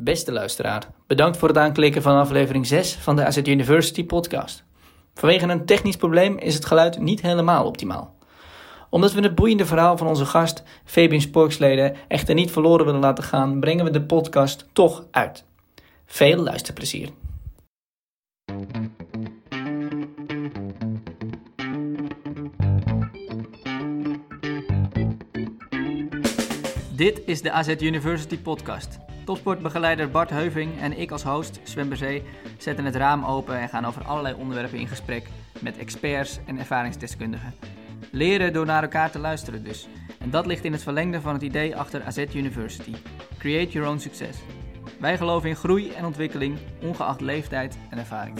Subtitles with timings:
[0.00, 4.64] Beste luisteraar, bedankt voor het aanklikken van aflevering 6 van de AZ University podcast.
[5.14, 8.14] Vanwege een technisch probleem is het geluid niet helemaal optimaal.
[8.90, 13.24] Omdat we het boeiende verhaal van onze gast, Fabian Sporksleden, echter niet verloren willen laten
[13.24, 15.44] gaan, brengen we de podcast toch uit.
[16.06, 17.08] Veel luisterplezier.
[26.96, 29.07] Dit is de AZ University podcast.
[29.28, 31.92] Topsportbegeleider Bart Heuving en ik als host, Sven
[32.58, 35.26] zetten het raam open en gaan over allerlei onderwerpen in gesprek
[35.60, 37.54] met experts en ervaringsdeskundigen.
[38.10, 39.88] Leren door naar elkaar te luisteren dus.
[40.18, 42.94] En dat ligt in het verlengde van het idee achter AZ University.
[43.38, 44.38] Create your own success.
[45.00, 48.38] Wij geloven in groei en ontwikkeling, ongeacht leeftijd en ervaring.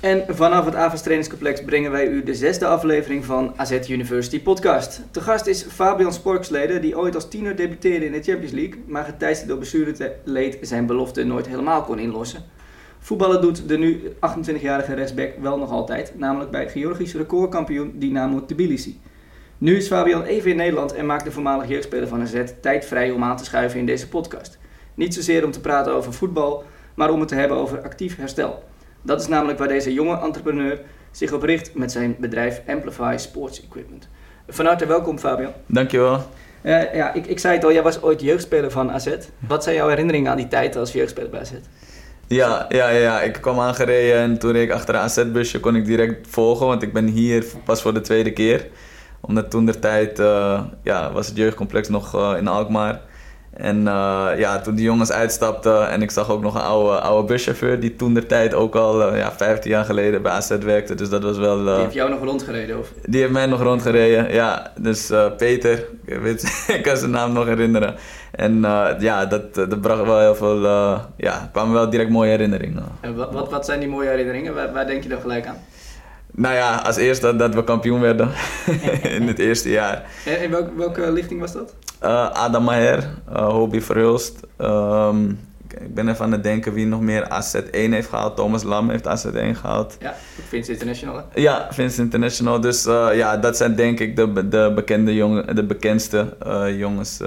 [0.00, 5.02] En vanaf het Avas Trainingscomplex brengen wij u de zesde aflevering van AZ University Podcast.
[5.10, 9.04] Te gast is Fabian Sporksleden, die ooit als tiener debuteerde in de Champions League, maar
[9.04, 12.42] geteisterd door blessure leed zijn belofte nooit helemaal kon inlossen.
[12.98, 19.00] Voetballen doet de nu 28-jarige rechtsback wel nog altijd, namelijk bij Georgisch recordkampioen Dynamo Tbilisi.
[19.58, 23.10] Nu is Fabian even in Nederland en maakt de voormalige jeugdspeler van AZ tijd vrij
[23.10, 24.58] om aan te schuiven in deze podcast.
[24.94, 28.62] Niet zozeer om te praten over voetbal, maar om het te hebben over actief herstel.
[29.06, 33.64] Dat is namelijk waar deze jonge entrepreneur zich op richt met zijn bedrijf Amplify Sports
[33.64, 34.08] Equipment.
[34.48, 35.52] Van harte welkom Fabian.
[35.66, 36.20] Dankjewel.
[36.62, 39.16] Uh, ja, ik, ik zei het al, jij was ooit jeugdspeler van AZ.
[39.38, 41.52] Wat zijn jouw herinneringen aan die tijd als jeugdspeler bij AZ?
[42.26, 45.84] Ja, ja, ja, ik kwam aangereden en toen reed ik achter een AZ-busje kon ik
[45.84, 48.66] direct volgen, want ik ben hier pas voor de tweede keer.
[49.20, 53.00] Omdat toen de tijd uh, ja, was het jeugdcomplex nog uh, in Alkmaar.
[53.56, 57.26] En uh, ja, toen die jongens uitstapten en ik zag ook nog een oude, oude
[57.26, 60.94] buschauffeur die toen de tijd ook al uh, ja, 15 jaar geleden bij AZ werkte.
[60.94, 61.58] Dus dat was wel...
[61.58, 62.92] Uh, die heeft jou nog rondgereden of?
[63.06, 64.72] Die heeft mij nog rondgereden, ja.
[64.78, 66.42] Dus Peter, ik, weet,
[66.76, 67.94] ik kan zijn naam nog herinneren.
[68.30, 68.60] En
[68.98, 70.60] ja, dat, dat bracht wel heel veel...
[71.16, 72.84] ja, kwamen wel direct mooie herinneringen.
[73.00, 74.54] En wat, wat, wat zijn die mooie herinneringen?
[74.54, 75.56] Waar, waar denk je dan gelijk aan?
[76.32, 78.30] Nou ja, als eerste dat we kampioen werden
[79.18, 80.04] in het eerste jaar.
[80.24, 81.74] En in welke, welke lichting was dat?
[82.02, 84.40] Uh, Adam Maher, uh, Hobie Verhulst.
[84.58, 85.38] Um,
[85.80, 88.36] ik ben even aan het denken wie nog meer AZ1 heeft gehaald.
[88.36, 89.96] Thomas Lam heeft AZ1 gehaald.
[90.00, 90.14] Ja,
[90.48, 91.16] Vince International.
[91.16, 91.40] Hè?
[91.40, 92.60] Ja, Vince International.
[92.60, 96.36] Dus uh, ja, dat zijn denk ik de, de, bekende jongen, de bekendste
[96.76, 97.20] jongens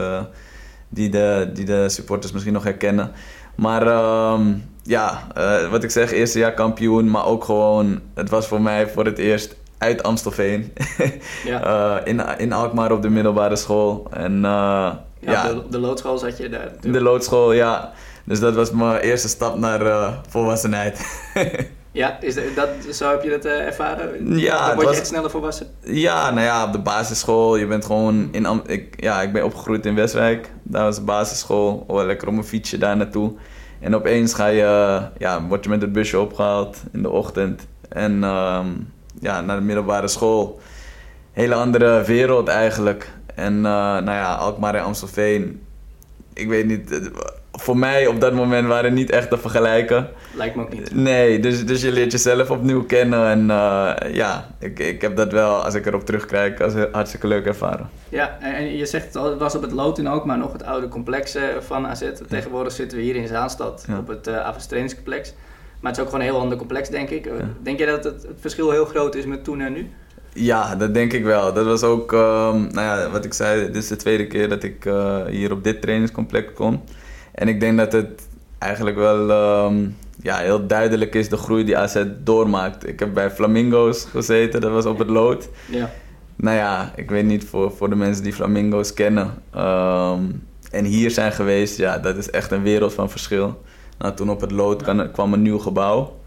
[0.89, 3.11] die, de, die de supporters misschien nog herkennen.
[3.55, 3.87] Maar
[4.33, 5.27] um, ja,
[5.69, 9.17] wat ik zeg, eerste jaar kampioen, maar ook gewoon, het was voor mij voor het
[9.17, 10.73] eerst uit Amstelveen.
[11.45, 11.65] ja.
[11.65, 14.07] uh, in, in Alkmaar op de middelbare school.
[14.11, 15.47] En, uh, ja, ja.
[15.47, 16.71] De, de, loodschool zat je daar.
[16.81, 17.91] De loodschool, ja.
[18.23, 21.23] Dus dat was mijn eerste stap naar volwassenheid.
[21.91, 24.37] ja, is dat, zo heb je dat ervaren?
[24.37, 25.67] Ja, Dan word je was, echt sneller volwassen?
[25.81, 27.55] Ja, nou ja, op de basisschool.
[27.55, 28.61] Je bent gewoon in...
[28.65, 30.51] Ik, ja, ik ben opgegroeid in Westwijk.
[30.63, 31.83] Daar was de basisschool.
[31.87, 33.33] Oh, lekker op mijn fietsje daar naartoe.
[33.79, 37.67] En opeens ga je, ja, word je met het busje opgehaald in de ochtend.
[37.89, 40.59] En um, ja, naar de middelbare school.
[41.31, 43.11] Hele andere wereld eigenlijk.
[43.35, 45.61] En uh, nou ja, Alkmaar en Amstelveen.
[46.33, 47.11] Ik weet niet,
[47.51, 50.07] voor mij op dat moment waren niet echt te vergelijken.
[50.33, 50.93] Lijkt me ook niet.
[50.95, 53.27] Nee, dus, dus je leert jezelf opnieuw kennen.
[53.27, 57.45] En uh, ja, ik, ik heb dat wel, als ik erop terugkijk, als hartstikke leuk
[57.45, 57.89] ervaren.
[58.09, 60.87] Ja, en je zegt het was op het Lood in ook, maar nog het oude
[60.87, 62.11] complex van AZ.
[62.29, 63.97] Tegenwoordig zitten we hier in Zaanstad ja.
[63.97, 64.47] op het uh.
[65.79, 67.25] Maar het is ook gewoon een heel ander complex, denk ik.
[67.25, 67.31] Ja.
[67.61, 69.89] Denk je dat het, het, verschil heel groot is met toen en nu?
[70.33, 71.53] Ja, dat denk ik wel.
[71.53, 74.63] Dat was ook, um, nou ja, wat ik zei, dit is de tweede keer dat
[74.63, 76.83] ik uh, hier op dit trainingscomplex kom.
[77.31, 79.29] En ik denk dat het eigenlijk wel
[79.65, 82.87] um, ja, heel duidelijk is de groei die AZ doormaakt.
[82.87, 85.49] Ik heb bij Flamingo's gezeten, dat was op het lood.
[85.65, 85.91] Ja.
[86.35, 89.33] Nou ja, ik weet niet voor, voor de mensen die Flamingo's kennen.
[89.55, 93.61] Um, en hier zijn geweest, ja, dat is echt een wereld van verschil.
[93.99, 96.17] Nou, toen op het lood kwam een nieuw gebouw.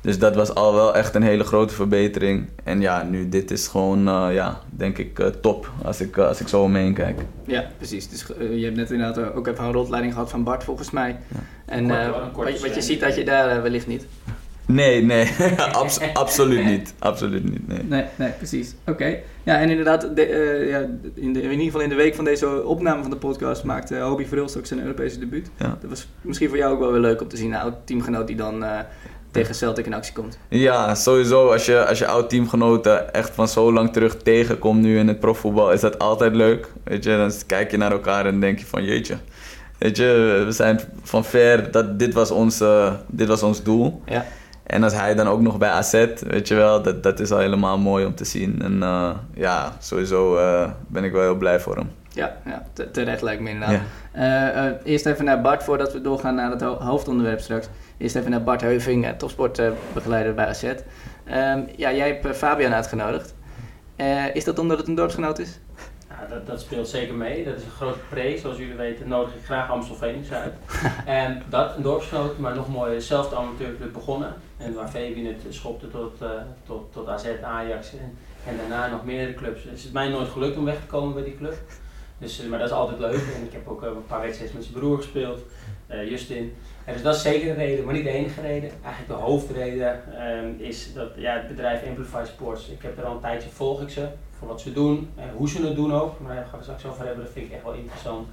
[0.00, 2.48] Dus dat was al wel echt een hele grote verbetering.
[2.64, 6.26] En ja, nu dit is gewoon, uh, ja, denk ik uh, top als ik, uh,
[6.26, 7.20] als ik zo omheen kijk.
[7.46, 8.08] Ja, precies.
[8.08, 11.16] Dus je hebt net inderdaad ook even een rondleiding gehad van Bart volgens mij.
[11.28, 11.40] Ja.
[11.66, 11.88] En
[12.34, 14.06] wat, wat, je ziet dat je daar wellicht niet.
[14.66, 15.30] Nee, nee,
[15.72, 16.94] Abs absoluut niet.
[16.98, 17.82] Absoluut niet, nee.
[17.82, 18.74] Nee, nee precies.
[18.86, 19.18] Oké.
[19.42, 20.78] Ja, en inderdaad, de, ja,
[21.14, 23.98] in, de, in ieder geval in de week van deze opname van de podcast maakte
[23.98, 25.50] Hobie Verhulst ook zijn Europese debuut.
[25.58, 25.78] Ja.
[25.80, 27.52] Dat was misschien voor jou ook wel weer leuk om te zien.
[27.52, 28.64] Een oud teamgenoot die dan
[29.34, 30.38] tegen Celtic in actie komt.
[30.48, 31.52] Ja, sowieso.
[31.52, 35.72] Als je, als je oud-teamgenoten echt van zo lang terug tegenkomt nu in het profvoetbal,
[35.72, 36.68] is dat altijd leuk.
[36.84, 39.16] Weet je, dan kijk je naar elkaar en denk je van jeetje.
[39.78, 42.62] Weet je, we zijn van ver, dat, dit, was ons,
[43.06, 44.02] dit was ons doel.
[44.06, 44.26] Ja.
[44.66, 47.38] En als hij dan ook nog bij AZ, weet je wel, dat, dat is al
[47.38, 48.62] helemaal mooi om te zien.
[48.62, 51.90] En uh, ja, sowieso uh, ben ik wel heel blij voor hem.
[52.08, 52.62] Ja, ja
[52.92, 53.80] terecht lijkt me inderdaad.
[54.14, 54.66] Ja.
[54.66, 57.68] Uh, eerst even naar Bart, voordat we doorgaan naar het ho hoofdonderwerp straks.
[57.98, 60.62] Eerst even naar Bart Heuving, topsportbegeleider bij AZ.
[60.62, 63.34] Um, ja, jij hebt Fabian uitgenodigd.
[64.32, 65.58] is dat omdat het een dorpsgenoot is?
[66.28, 67.44] dat, dat, speelt zeker mee.
[67.44, 68.38] Dat is een grote pre.
[68.38, 70.54] Zoals jullie weten nodig ik graag Amstelveen uit.
[71.06, 74.34] en dat, een dorpsgenoot, maar nog mooi, zelfde amateurclub begonnen.
[74.64, 76.28] En waar Fabian het schopte tot, uh,
[76.66, 77.92] tot, tot AZ, Ajax
[78.46, 79.62] en, daarna nog meerdere clubs.
[79.62, 81.54] Dus het is mij nooit gelukt om weg te komen bij die club.
[82.18, 83.22] Dus, eh, maar dat is altijd leuk.
[83.36, 85.40] En ik heb ook uh, een paar wedstrijden met zijn broer gespeeld,
[85.88, 86.54] Justin.
[86.84, 88.70] En dus dat is zeker de reden, maar niet de enige reden.
[88.82, 92.68] Eigenlijk de hoofdreden um, is dat ja, het bedrijf Amplify Sports.
[92.68, 94.08] Ik heb er al een tijdje volg ik ze
[94.38, 96.20] voor wat ze doen en hoe ze het doen ook.
[96.20, 98.28] Maar daar gaan we straks over hebben, dat vind ik echt wel interessant.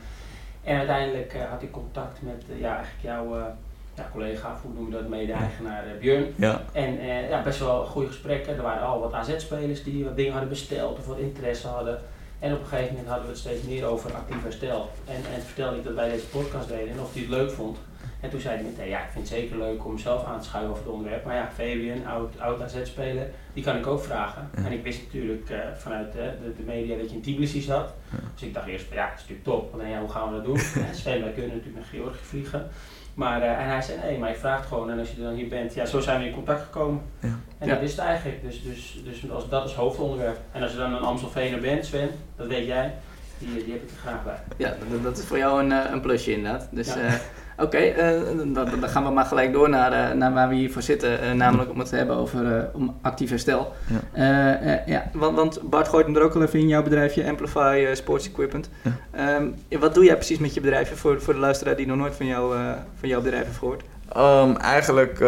[0.64, 3.56] En uiteindelijk had ik contact met ja, eigenlijk jouw
[3.96, 6.34] ja, collega, hoe noem je dat, mede-eigenaar Björn.
[6.36, 6.62] Ja.
[6.72, 8.56] En ja, best wel goede gesprekken.
[8.56, 12.00] Er waren al wat AZ-spelers die wat dingen hadden besteld of wat interesse hadden.
[12.40, 14.90] En op een gegeven moment hadden we het steeds meer over actief herstel.
[15.08, 17.78] En, en vertelde ik dat wij deze podcast deden en of hij het leuk vond.
[18.22, 20.48] En toen zei hij meteen, ja, ik vind het zeker leuk om zelf aan te
[20.48, 21.26] schuiven over het onderwerp.
[21.26, 24.50] Maar ja, Fabian, oud, oud AZ-speler, die kan ik ook vragen.
[24.54, 27.94] En ik wist natuurlijk uh, vanuit uh, de, de, media dat je in Tbilisi zat.
[28.34, 29.74] Dus ik dacht eerst, ja, dat is natuurlijk top.
[29.74, 30.60] Alleen ja, hoe gaan we dat doen?
[31.14, 32.70] ja, wij kunnen natuurlijk naar Georgië vliegen.
[33.14, 34.90] Maar, uh, en hij zei, nee, maar je vraagt gewoon.
[34.90, 37.02] En als je dan hier bent, ja, zo zijn we in contact gekomen.
[37.20, 37.40] Ja.
[37.58, 38.42] En dat is het eigenlijk.
[38.44, 40.38] Dus, dus, dus als, dat is hoofdonderwerp.
[40.52, 42.94] En als je dan een Amstelveener bent, Sven, dat weet jij,
[43.38, 44.38] die, die heb ik er graag bij.
[44.58, 46.68] Ja, dat, dat is voor jou een, een plusje inderdaad.
[46.72, 47.20] Dus, ja.
[47.62, 50.56] Oké, okay, uh, dan, dan, gaan we maar gelijk door naar, uh, naar waar we
[50.56, 51.24] hier voor zitten.
[51.24, 53.74] Uh, namelijk om het te hebben over om actief herstel.
[54.14, 54.82] Ja.
[54.86, 58.28] ja, want, want, Bart gooit hem er ook al even in jouw bedrijfje, Amplify Sports
[58.28, 58.70] Equipment.
[58.82, 59.36] Ja.
[59.36, 62.16] Um, wat doe jij precies met je bedrijfje voor, voor de luisteraar die nog nooit
[62.16, 62.56] van, jou,
[63.00, 63.84] van jouw bedrijf heeft gehoord?
[64.18, 65.20] Um, eigenlijk,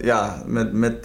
[0.00, 1.04] ja, met, met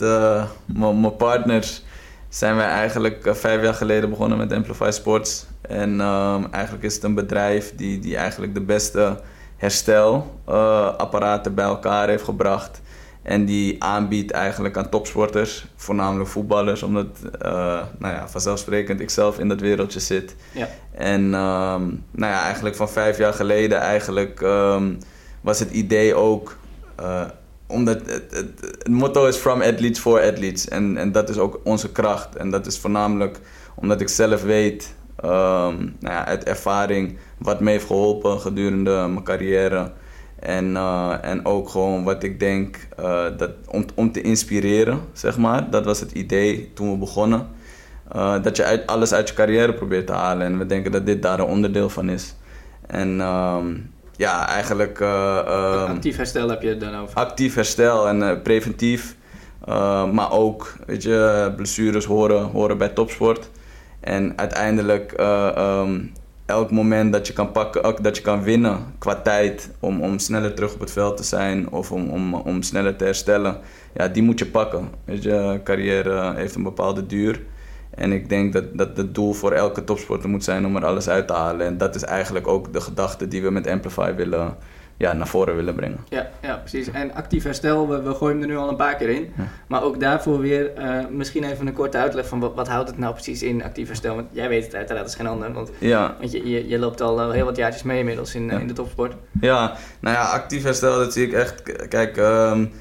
[0.65, 1.83] mijn partners
[2.29, 5.45] zijn wij eigenlijk vijf jaar geleden begonnen met Amplify Sports.
[5.61, 9.19] En um, eigenlijk is het een bedrijf die, die eigenlijk de beste
[9.63, 12.81] herstelapparaten uh, bij elkaar heeft gebracht.
[13.21, 17.51] En die aanbiedt eigenlijk aan topsporters, voornamelijk voetballers, omdat uh,
[17.97, 20.35] nou ja, vanzelfsprekend ik zelf in dat wereldje zit.
[20.51, 20.67] Ja.
[20.91, 24.97] En um, nou ja, eigenlijk van vijf jaar geleden eigenlijk, um,
[25.41, 26.57] was het idee ook,
[26.99, 27.21] uh,
[27.67, 30.67] omdat het, het, het, motto is from athletes for athletes.
[30.67, 32.35] En, en dat is ook onze kracht.
[32.35, 33.39] En dat is voornamelijk
[33.75, 34.93] omdat ik zelf weet
[35.23, 39.91] um, nou ja, uit ervaring wat me heeft geholpen gedurende mijn carrière.
[40.39, 45.37] En, uh, en ook gewoon wat ik denk uh, dat, om, om te inspireren, zeg
[45.37, 45.69] maar.
[45.69, 47.47] Dat was het idee toen we begonnen.
[48.15, 50.45] Uh, dat je uit, alles uit je carrière probeert te halen.
[50.45, 52.35] En we denken dat dit daar een onderdeel van is.
[52.87, 54.99] En um, ja, eigenlijk...
[54.99, 57.15] Um, actief herstel heb je het dan over?
[57.15, 59.15] Actief herstel en preventief.
[60.11, 63.49] maar ook, weet je, blessures horen, horen bij topsport.
[64.03, 66.11] En uiteindelijk, uh, um,
[66.45, 70.53] elk moment dat je kan pakken, dat je kan winnen qua tijd om, om sneller
[70.53, 73.57] terug op het veld te zijn of om, om, om sneller te herstellen,
[73.93, 74.89] ja, die moet je pakken.
[75.05, 77.41] Weet je, carrière heeft een bepaalde duur.
[77.89, 81.09] En ik denk dat, dat het doel voor elke topsporter moet zijn om er alles
[81.09, 81.65] uit te halen.
[81.65, 84.55] En dat is eigenlijk ook de gedachte die we met Amplify willen,
[84.97, 85.97] ja, naar voren willen brengen.
[86.09, 86.91] Ja, ja precies.
[86.91, 89.33] En actief herstel, we, we gooien hem er nu al een paar keer in.
[89.67, 92.97] Maar ook daarvoor weer uh, misschien even een korte uitleg van wat, wat, houdt het
[92.97, 94.15] nou precies in, actief herstel?
[94.15, 95.53] Want jij weet het uiteraard, dat is geen ander.
[95.53, 96.15] Want, ja.
[96.19, 98.59] want je, je, je, loopt al uh, heel wat jaartjes mee inmiddels in, ja.
[98.59, 99.13] in de topsport.
[99.41, 101.87] Ja, nou ja, actief herstel, dat zie ik echt...
[101.87, 102.71] Kijk, um,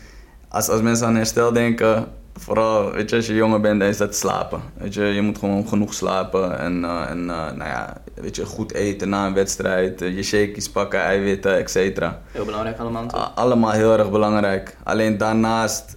[0.48, 2.06] als, als mensen aan herstel denken
[2.42, 4.61] vooral, weet je, als je jonger bent, dan is dat slapen.
[4.76, 8.46] Weet je, je moet gewoon genoeg slapen en, uh, en uh, nou ja, weet je,
[8.46, 12.22] goed eten na een wedstrijd, uh, je shakies pakken, eiwitten, et cetera.
[12.32, 13.11] Heel belangrijk allemaal.
[13.34, 14.76] allemaal heel erg belangrijk.
[14.82, 15.96] Alleen daarnaast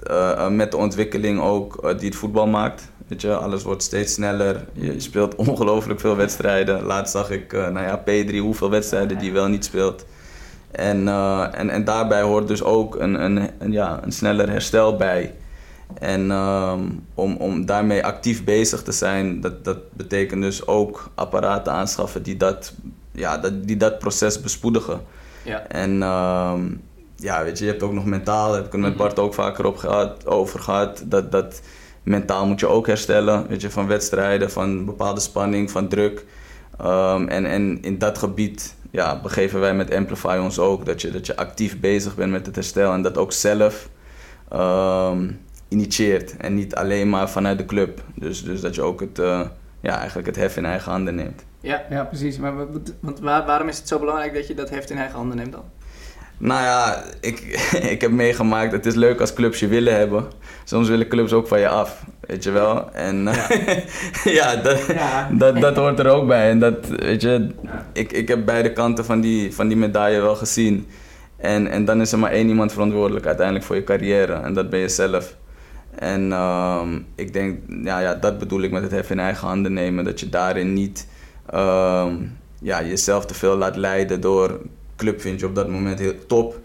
[0.50, 2.92] met de ontwikkeling ook die het voetbal maakt.
[3.08, 4.66] Weet je, alles wordt steeds sneller.
[4.74, 6.84] Je, speelt ongelooflijk veel wedstrijden.
[6.84, 10.06] Laatst zag ik, nou ja, P3, hoeveel wedstrijden die wel niet speelt.
[10.72, 11.08] En,
[11.54, 15.34] en, en daarbij hoort dus ook een, een, een, ja, een sneller herstel bij.
[15.94, 21.74] En um, om, om daarmee actief bezig te zijn, dat, dat betekent dus ook apparaten
[21.74, 22.74] aanschaffen die dat,
[23.12, 25.02] ja, dat, die dat proces bespoedigen.
[25.44, 25.68] Ja.
[25.68, 26.82] En um,
[27.16, 29.00] ja, weet je, je hebt ook nog mentaal, daar heb ik het met mhm.
[29.00, 31.62] Bart ook vaker op gehad, over gehad, dat, dat
[32.04, 36.26] mentaal moet je ook herstellen, weet je, van wedstrijden, van bepaalde spanning, van druk.
[36.82, 41.12] Um, en, en in dat gebied ja, begeven wij met Amplify ons ook, dat je,
[41.12, 43.90] dat je actief bezig bent met het herstel en dat ook zelf
[44.54, 45.40] um,
[45.76, 48.04] initieert en niet alleen maar vanuit de club.
[48.16, 49.42] Dus, dus dat je ook het, uh,
[49.82, 51.44] ja, eigenlijk het hef in eigen handen neemt.
[51.60, 52.38] Ja, ja precies.
[52.38, 52.54] Maar
[53.00, 55.52] want waar, waarom is het zo belangrijk dat je dat heft in eigen handen neemt
[55.52, 55.64] dan?
[56.38, 57.40] Nou ja, ik,
[57.94, 60.24] ik heb meegemaakt, het is leuk als clubs je willen hebben.
[60.64, 62.92] Soms willen clubs ook van je af, weet je wel.
[62.92, 63.48] En ja,
[64.40, 65.30] ja, dat, Ja.
[65.32, 66.50] Dat, dat hoort er ook bij.
[66.50, 67.50] En dat, weet je,
[67.94, 70.88] ik, ik heb beide kanten van die, van die medaille wel gezien.
[71.38, 74.34] En, en dan is er maar één iemand verantwoordelijk uiteindelijk voor je carrière.
[74.34, 75.36] En dat ben je zelf.
[76.00, 79.74] En ehm, ik denk, ja, ja, dat bedoel ik met het hef in eigen handen
[79.74, 80.04] nemen.
[80.04, 81.08] Dat je daarin niet
[81.50, 82.16] ehm,
[82.62, 84.60] ja, jezelf te veel laat leiden door
[84.96, 86.60] club vind je op dat moment heel top.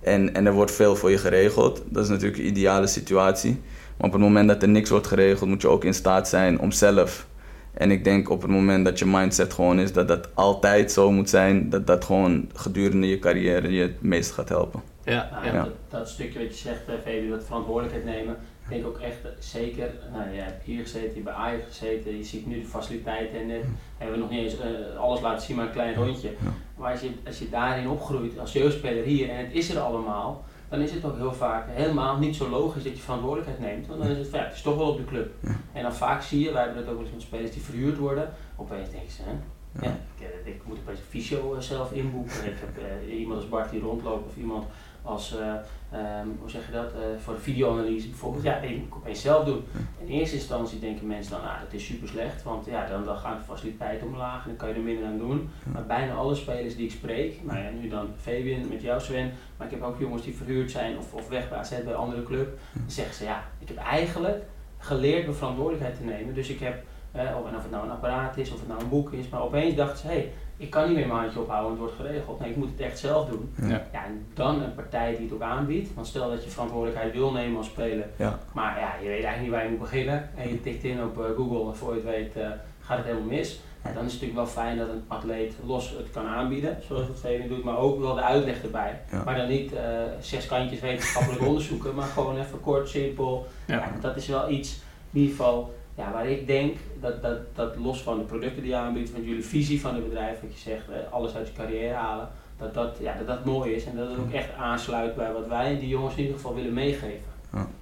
[0.00, 1.82] En, en er wordt veel voor je geregeld.
[1.88, 3.60] Dat is natuurlijk een ideale situatie.
[3.96, 6.60] Maar op het moment dat er niks wordt geregeld, moet je ook in staat zijn
[6.60, 7.26] om zelf.
[7.72, 11.10] En ik denk op het moment dat je mindset gewoon is dat dat altijd zo
[11.10, 14.82] moet zijn, dat dat gewoon gedurende je carrière je het meest gaat helpen.
[15.04, 15.52] Ja, ja.
[15.52, 15.62] Ja.
[15.62, 18.36] Dat, dat stukje wat je zegt, eh, Fabi, dat verantwoordelijkheid nemen.
[18.72, 21.64] Ik denk ook echt, eh, zeker, nou, je hebt hier gezeten, je hebt bij Ajax
[21.66, 23.64] gezeten, je ziet nu de faciliteiten en net
[23.98, 26.32] hebben we nog niet eens eh, alles laten zien, maar een klein rondje.
[26.76, 30.44] Maar als je, als je daarin opgroeit als jeugdspeler hier en het is er allemaal,
[30.68, 33.86] dan is het ook heel vaak helemaal niet zo logisch dat je verantwoordelijkheid neemt.
[33.86, 35.34] Want dan is het van ja, het is toch wel op de club.
[35.72, 38.30] En dan vaak zie je, wij hebben dat ook eens met spelers die verhuurd worden,
[38.56, 39.32] opeens denken ze, hè,
[39.80, 39.96] ja.
[40.16, 42.44] ik, eh, ik moet opeens een fysio eh, zelf inboeken.
[42.44, 44.64] Ik heb eh, iemand als Bart die rondloopt of iemand
[45.02, 45.54] als, eh,
[45.90, 48.44] ehm, hoe zeg je dat, eh, voor de videoanalyse bijvoorbeeld.
[48.44, 49.64] Ja, die moet ik opeens zelf doen.
[49.98, 53.16] In eerste instantie denken mensen dan, ah, dat is super slecht, want ja, dan, dan
[53.16, 55.50] gaan de faciliteiten omlaag en dan kan je er minder aan doen.
[55.72, 59.32] Maar bijna alle spelers die ik spreek, nou ja, nu dan Fabian met jou Sven,
[59.56, 62.58] maar ik heb ook jongens die verhuurd zijn of, of weg bij een andere club,
[62.72, 64.42] dan zeggen ze, ja, ik heb eigenlijk
[64.78, 66.34] geleerd mijn verantwoordelijkheid te nemen.
[66.34, 66.82] Dus ik heb,
[67.12, 69.28] eh, of, en of het nou een apparaat is, of het nou een boek is,
[69.28, 71.94] maar opeens dachten ze, hé, hey, ik kan niet meer mijn handje ophouden, het wordt
[71.94, 72.40] geregeld.
[72.40, 73.54] Nee, ik moet het echt zelf doen.
[73.62, 73.86] Ja.
[73.92, 75.94] Ja, en dan een partij die het ook aanbiedt.
[75.94, 78.38] Want stel dat je verantwoordelijkheid wil nemen als speler, Ja.
[78.52, 80.30] maar ja, je weet eigenlijk niet waar je moet beginnen.
[80.36, 82.50] En je tikt in op eh, Google en voor je het weet eh,
[82.80, 83.60] gaat het helemaal mis.
[83.84, 87.08] Ja, dan is het natuurlijk wel fijn dat een atleet los het kan aanbieden, zoals
[87.08, 89.00] het Velen doet, maar ook wel de uitleg erbij.
[89.10, 89.22] Ja.
[89.24, 89.82] Maar dan niet eh,
[90.20, 93.46] zes kantjes wetenschappelijk onderzoeken, maar gewoon even kort, simpel.
[93.66, 93.74] Ja.
[93.76, 93.92] Ja.
[94.00, 98.02] dat is wel iets, in ieder geval, ja, waar ik denk dat, dat, dat los
[98.02, 100.84] van de producten die je aanbiedt, van jullie visie van het bedrijf, wat je zegt,
[101.10, 102.28] alles uit je carrière halen,
[102.58, 105.46] dat dat, ja, dat dat mooi is en dat het ook echt aansluit bij wat
[105.48, 107.30] wij die jongens in ieder geval willen meegeven.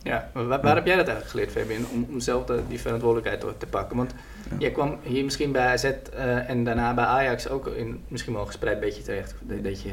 [0.02, 2.80] Ja, maar waar, waar heb jij dat eigenlijk geleerd, Fabian, om, om zelf de, die
[2.80, 3.96] verantwoordelijkheid te, te pakken?
[3.96, 4.14] Want
[4.50, 4.56] Ja.
[4.58, 8.42] jij kwam hier misschien bij AZ eh, en daarna bij Ajax ook in misschien wel
[8.42, 9.34] een gespreid beetje terecht.
[9.40, 9.90] Dat, dat je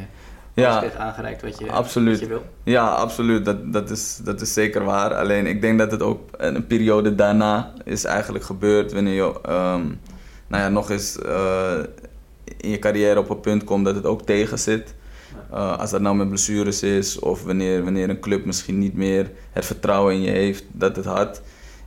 [0.61, 2.19] Ja, aangereikt wat je, absoluut.
[2.19, 2.43] wat je wil.
[2.63, 3.45] Ja, absoluut.
[3.45, 5.15] Dat, dat, is, dat is zeker waar.
[5.15, 9.85] Alleen ik denk dat het ook een periode daarna is eigenlijk gebeurd wanneer je ehm,
[10.47, 11.79] nou ja, nog eens eh,
[12.57, 14.95] in je carrière op een punt komt dat het ook tegen zit.
[15.51, 19.31] Eh, als dat nou met blessures is of wanneer, wanneer een club misschien niet meer
[19.51, 21.41] het vertrouwen in je heeft dat het had.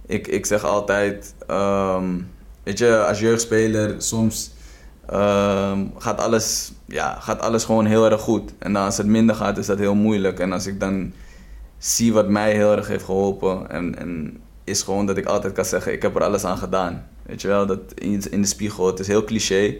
[0.06, 2.18] Ik, ik zeg altijd, ehm,
[2.62, 4.52] weet je, als jeugdspeler soms
[5.10, 8.52] ehm, gaat, alles, ja, gaat alles gewoon heel erg goed.
[8.58, 10.38] En als het minder gaat is dat heel moeilijk.
[10.38, 11.12] En als ik dan
[11.78, 15.64] zie wat mij heel erg heeft geholpen en, en is gewoon dat ik altijd kan
[15.64, 17.06] zeggen, ik heb er alles aan gedaan.
[17.22, 19.76] Weet je wel, dat in, in de spiegel, het is heel cliché.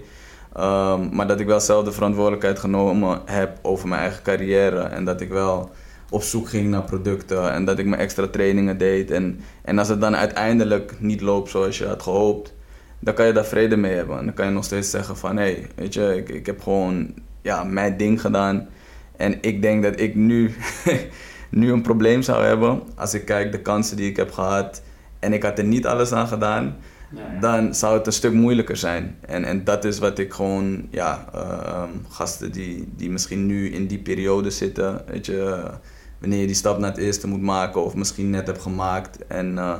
[0.52, 4.80] Ehm, maar dat ik wel zelf de verantwoordelijkheid genomen heb over mijn eigen carrière.
[4.80, 5.70] En dat ik wel
[6.10, 7.52] op zoek ging naar producten.
[7.52, 9.10] En dat ik mijn extra trainingen deed.
[9.10, 12.54] En, en als het dan uiteindelijk niet loopt zoals je had gehoopt.
[13.00, 14.18] Dan kan je daar vrede mee hebben.
[14.18, 15.36] En dan kan je nog steeds zeggen van...
[15.36, 18.68] Hé, hey, weet je, ik, ik heb gewoon ja, mijn ding gedaan.
[19.16, 20.54] En ik denk dat ik nu,
[21.50, 22.82] nu een probleem zou hebben.
[22.96, 24.82] Als ik kijk de kansen die ik heb gehad.
[25.18, 26.76] En ik had er niet alles aan gedaan
[27.10, 27.40] ja.
[27.40, 29.16] dan zou het een stuk moeilijker zijn.
[29.26, 33.86] En, en dat is wat ik gewoon, ja, ehm, gasten die, die misschien nu in
[33.86, 35.70] die periode zitten, weet je,
[36.18, 39.26] wanneer je die stap naar het eerste moet maken of misschien net hebt gemaakt.
[39.26, 39.78] En eh,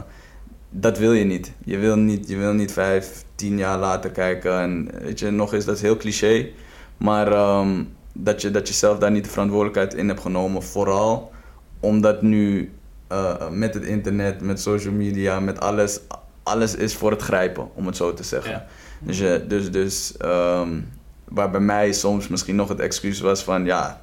[0.70, 1.52] dat wil je niet.
[1.64, 4.60] Je wil niet, je wil niet vijf, tien jaar later kijken.
[4.60, 6.48] En weet je, nog eens, dat is heel cliché.
[6.96, 11.32] Maar ehm, dat, je, dat je zelf daar niet de verantwoordelijkheid in hebt genomen, vooral
[11.80, 12.72] omdat nu
[13.08, 16.00] eh, met het internet, met social media, met alles,
[16.42, 18.52] alles is voor het grijpen, om het zo te zeggen.
[18.52, 18.66] Ja.
[18.98, 20.80] Dus, je, dus, dus ehm,
[21.24, 24.00] waar bij mij soms misschien nog het excuus was van, ja,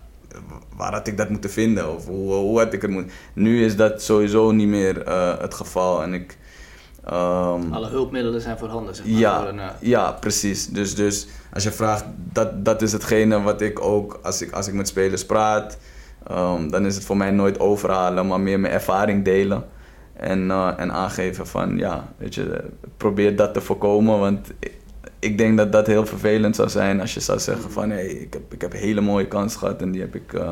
[0.76, 1.96] waar had ik dat moeten vinden?
[1.96, 3.12] Of hoe, hoe had ik het moeten...
[3.34, 6.04] Nu is dat sowieso niet meer eh, het geval.
[6.04, 6.38] En ik...
[7.10, 9.20] ehm, Alle hulpmiddelen zijn voorhanden, zeg maar.
[9.20, 10.68] ja, Voor een, eh, ja, precies.
[10.68, 14.68] Dus, dus als je vraagt, dat, dat is hetgene wat ik ook, als ik, als
[14.68, 15.78] ik met spelers praat,
[16.28, 19.66] ehm, dan is het voor mij nooit overhalen, maar meer mijn ervaring delen.
[20.14, 22.64] En, eh, en aangeven van, ja, weet je,
[22.98, 24.20] probeer dat te voorkomen.
[24.20, 24.48] Want
[25.20, 28.06] ik, denk dat dat heel vervelend zou zijn als je zou zeggen van, hé, hey,
[28.06, 30.50] ik, heb, ik heb een hele mooie kans gehad en die heb ik eh,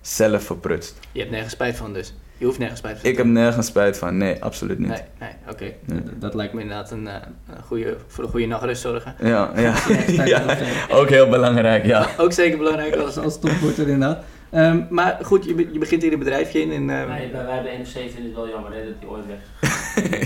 [0.00, 0.98] zelf verprutst.
[1.12, 2.14] Je hebt nergens spijt van dus.
[2.38, 4.88] Je hoeft nergens spijt van Ik heb nergens spijt van, nee, absoluut niet.
[4.88, 5.64] Nee, nee oké.
[5.84, 6.02] Nee.
[6.02, 7.14] Dat- Dat lijkt me inderdaad een, eh,
[7.56, 9.14] een goede, voor een goede nachtrust zorgen.
[9.20, 9.60] Ja, ja.
[10.24, 10.40] Ja.
[10.46, 10.66] hebben.
[10.96, 12.06] ook heel belangrijk, ja.
[12.18, 14.24] Ook zeker belangrijk als, als topsporter inderdaad.
[14.50, 16.72] Ehm, maar goed, je, je begint hier een bedrijfje in.
[16.72, 19.24] En, ehm, Nee, wij, wij bij NFC vinden het wel jammer hè, dat hij ooit
[19.26, 19.72] weg is.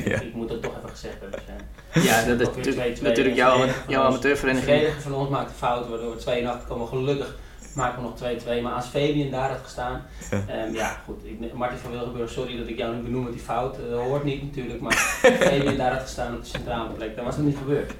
[0.12, 0.20] Ja.
[0.20, 1.40] Ik moet dat toch even gezegd hebben.
[1.46, 2.04] zijn.
[2.04, 3.56] ja, dat is natuurlijk, 2-2 natuurlijk en jouw,
[3.88, 4.66] jouw ons- amateurvereniging.
[4.70, 6.88] De verdediger van ons maakte fouten, waardoor we 2 8 komen.
[6.88, 7.36] Gelukkig
[7.78, 8.62] maken we nog 2-2.
[8.62, 10.02] Maar als Fabian daar had gestaan.
[10.30, 10.42] Ja.
[10.48, 11.20] ehm, ja, goed.
[11.24, 13.76] Ik, Martin van Wilgenburg, sorry dat ik jou nu benoem met die fout.
[13.76, 14.80] eh, Dat hoort niet natuurlijk.
[14.80, 14.92] Maar
[15.40, 17.16] Fabian daar had gestaan op de centrale plek.
[17.16, 17.92] Dan was het niet gebeurd.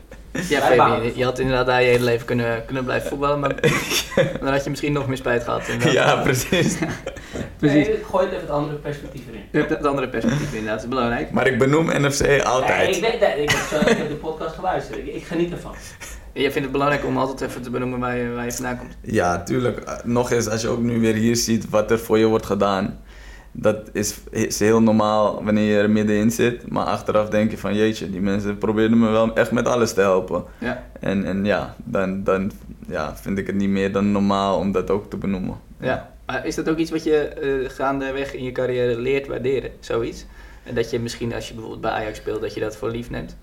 [0.49, 0.61] Ja.
[0.61, 3.54] Fabian, je had inderdaad daar je hele leven kunnen, kunnen blijven voetballen, maar
[4.40, 5.68] dan had je misschien nog meer spijt gehad.
[5.68, 5.92] inderdaad.
[5.94, 6.78] Ja, precies.
[7.58, 7.87] precies.
[7.87, 9.42] Nee, gooi het even het andere perspectief erin.
[9.52, 11.30] Je hebt het andere perspectief inderdaad, dat is belangrijk.
[11.30, 12.97] Maar ik benoem NFC Nee, altijd.
[12.97, 14.99] ik, weet, ik, heb zo, ik heb de podcast geluisterd.
[14.99, 15.75] Ik, ik geniet ervan.
[16.38, 18.78] En jij vindt het belangrijk om altijd even te benoemen waar je, waar je vandaan
[18.78, 18.97] komt.
[19.02, 19.80] Ja, tuurlijk.
[19.87, 22.47] Uh, Nog eens, als je ook nu weer hier ziet wat er voor je wordt
[22.47, 22.99] gedaan.
[23.52, 26.71] Dat is, is heel normaal wanneer je er middenin zit.
[26.71, 30.00] Maar achteraf denk je van jeetje, die mensen probeerden me wel echt met alles te
[30.00, 30.45] helpen.
[30.59, 32.50] Ja, En, en ja, dan, dan
[32.88, 35.57] ja, vind ik het niet meer dan normaal om dat ook te benoemen.
[35.80, 36.11] ja.
[36.26, 40.26] Maar is dat ook iets wat je eh, gaandeweg in je carrière leert waarderen, zoiets?
[40.64, 43.11] En dat je misschien als je bijvoorbeeld bij Ajax speelt, dat je dat voor lief
[43.11, 43.37] neemt?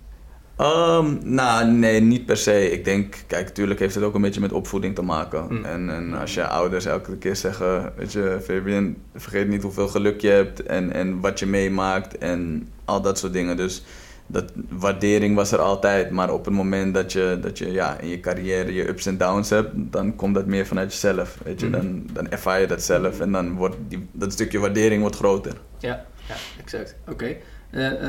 [0.58, 2.72] Ehm, nou, nee, niet per se.
[2.72, 5.46] Ik denk, kijk, natuurlijk heeft het ook een beetje met opvoeding te maken.
[5.50, 5.66] Mm.
[5.66, 10.22] En, en als je ouders elke keer zeggen, weet je, Fabian, vergeet niet hoeveel geluk
[10.22, 13.58] je hebt en, en wat je meemaakt en al dat soort dingen.
[13.58, 13.84] Dus
[14.28, 16.10] dat waardering was er altijd.
[16.12, 19.18] Maar op het moment dat je, dat je ja, in je carrière je ups en
[19.18, 21.38] downs hebt, dan komt dat meer vanuit jezelf.
[21.44, 21.76] Weet je, Mhm.
[21.82, 25.54] dan, dan ervaar je dat zelf en dan wordt die, dat stukje waardering wordt groter.
[25.80, 26.96] Ja, ja exact.
[27.08, 27.36] Oké.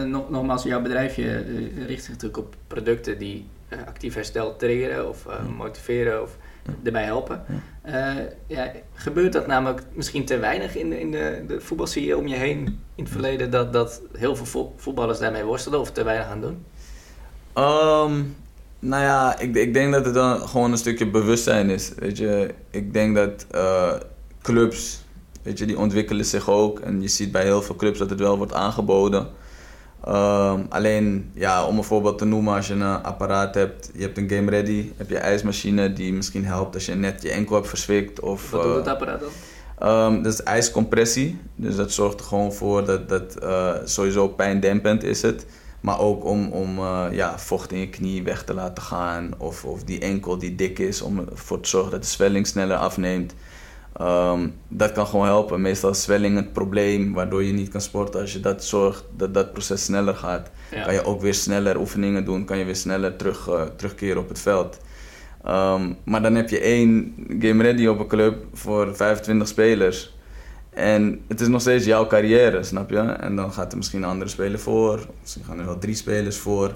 [0.07, 3.47] Nog, nogmaals, jouw bedrijfje eh, richt zich natuurlijk op producten die
[3.87, 6.37] actief herstel triggeren of motiveren of
[6.83, 7.45] erbij helpen.
[8.47, 11.87] Ja, gebeurt dat namelijk misschien te weinig in de, in de, de voetbal?
[11.87, 15.45] Zie je om je heen in het verleden dat, dat heel veel vo- voetballers daarmee
[15.45, 16.65] worstelen of te weinig aan doen?
[17.53, 18.23] Ehm,
[18.79, 21.93] nou ja, ik, ik denk dat het dan gewoon een stukje bewustzijn is.
[21.97, 23.47] Weet je, ik denk dat
[24.43, 25.05] clubs,
[25.43, 26.81] weet je, die ontwikkelen zich ook.
[26.81, 29.29] En je ziet bij heel veel clubs dat het wel wordt aangeboden.
[30.05, 34.19] Ehm, alleen, ja, om een voorbeeld te noemen, als je een apparaat hebt, je hebt
[34.19, 37.69] een game ready, heb je ijsmachine die misschien helpt als je net je enkel hebt
[37.69, 38.21] verswikt.
[38.21, 39.31] Of, Wat doet eh, het apparaat dan?
[39.79, 41.39] Ehm, dat is ijscompressie.
[41.55, 45.47] Dus dat zorgt er gewoon voor dat dat eh, sowieso pijndempend is het.
[45.81, 49.31] Maar ook om, om eh, ja, vocht in je knie weg te laten gaan.
[49.39, 52.77] Of, of die enkel die dik is, om ervoor te zorgen dat de zwelling sneller
[52.77, 53.35] afneemt.
[53.99, 55.61] Ehm, dat kan gewoon helpen.
[55.61, 58.21] Meestal is zwelling het probleem waardoor je niet kan sporten.
[58.21, 60.83] Als je dat zorgt dat dat proces sneller gaat, Ja.
[60.85, 62.45] kan je ook weer sneller oefeningen doen.
[62.45, 64.79] Kan je weer sneller terug, eh, terugkeren op het veld.
[65.45, 70.15] Ehm, maar dan heb je één game ready op een club voor 25 spelers.
[70.71, 72.99] En het is nog steeds jouw carrière, snap je?
[72.99, 75.07] En dan gaat er misschien een andere speler voor.
[75.21, 76.75] Misschien gaan er wel drie spelers voor.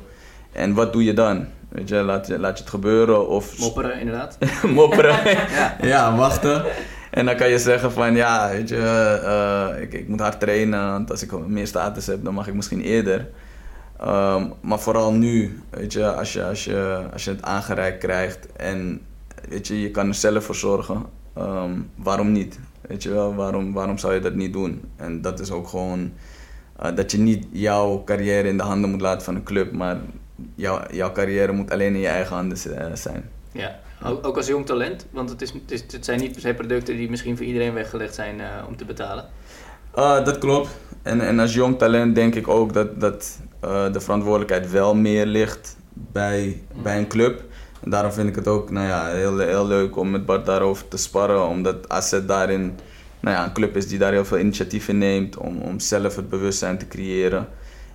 [0.52, 1.46] En wat doe je dan?
[1.68, 4.38] Weet je, laat je, laat je het gebeuren of Mopperen, inderdaad.
[4.74, 5.16] mopperen.
[5.50, 5.76] Ja.
[5.82, 6.64] ja, wachten.
[7.10, 8.76] En dan kan je zeggen van ja, weet je,
[9.24, 10.90] eh, ik, ik moet hard trainen.
[10.90, 13.28] Want als ik meer status heb, dan mag ik misschien eerder.
[14.00, 18.52] Ehm, maar vooral nu, weet je, als je, als, je, als je het aangereikt krijgt
[18.52, 19.00] en
[19.48, 21.06] weet je, je kan er zelf voor zorgen.
[21.34, 22.58] ehm, waarom niet?
[22.80, 24.82] Weet je wel, waarom, waarom zou je dat niet doen?
[24.96, 26.12] En dat is ook gewoon
[26.76, 29.96] eh, dat je niet jouw carrière in de handen moet laten van een club, maar
[30.54, 33.30] jouw, jouw carrière moet alleen in je eigen handen eh, zijn.
[33.52, 37.10] Ja, ook, als jong talent, want het, is, het, zijn niet per se producten die
[37.10, 39.28] misschien voor iedereen weggelegd zijn eh, om te betalen.
[39.90, 40.68] Ah, dat klopt.
[41.02, 45.26] En, en als jong talent denk ik ook dat, dat eh, de verantwoordelijkheid wel meer
[45.26, 47.42] ligt bij, bij een club.
[47.80, 50.88] En daarom vind ik het ook nou ja, heel, heel leuk om met Bart daarover
[50.88, 51.46] te sparren.
[51.46, 52.78] Omdat AZ daarin
[53.20, 56.16] nou ja, een club is die daar heel veel initiatief in neemt om, om zelf
[56.16, 57.48] het bewustzijn te creëren.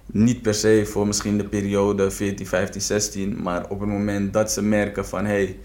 [0.05, 4.51] Niet per se voor misschien de periode 14, 15, 16, maar op het moment dat
[4.51, 5.59] ze merken van hé, hey,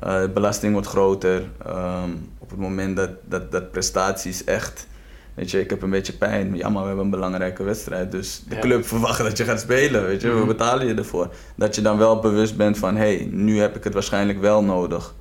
[0.00, 1.42] de belasting wordt groter.
[1.66, 4.88] ehm, op het moment dat, dat, dat prestaties echt
[5.34, 6.56] Weet je, ik heb een beetje pijn.
[6.56, 8.10] Ja, maar we hebben een belangrijke wedstrijd.
[8.12, 8.60] Dus de Ja.
[8.60, 10.06] club verwacht dat je gaat spelen.
[10.06, 10.46] Weet je, we Mhm.
[10.46, 11.28] betalen je ervoor.
[11.56, 14.64] Dat je dan wel bewust bent van, hé, hey, nu heb ik het waarschijnlijk wel
[14.64, 15.14] nodig.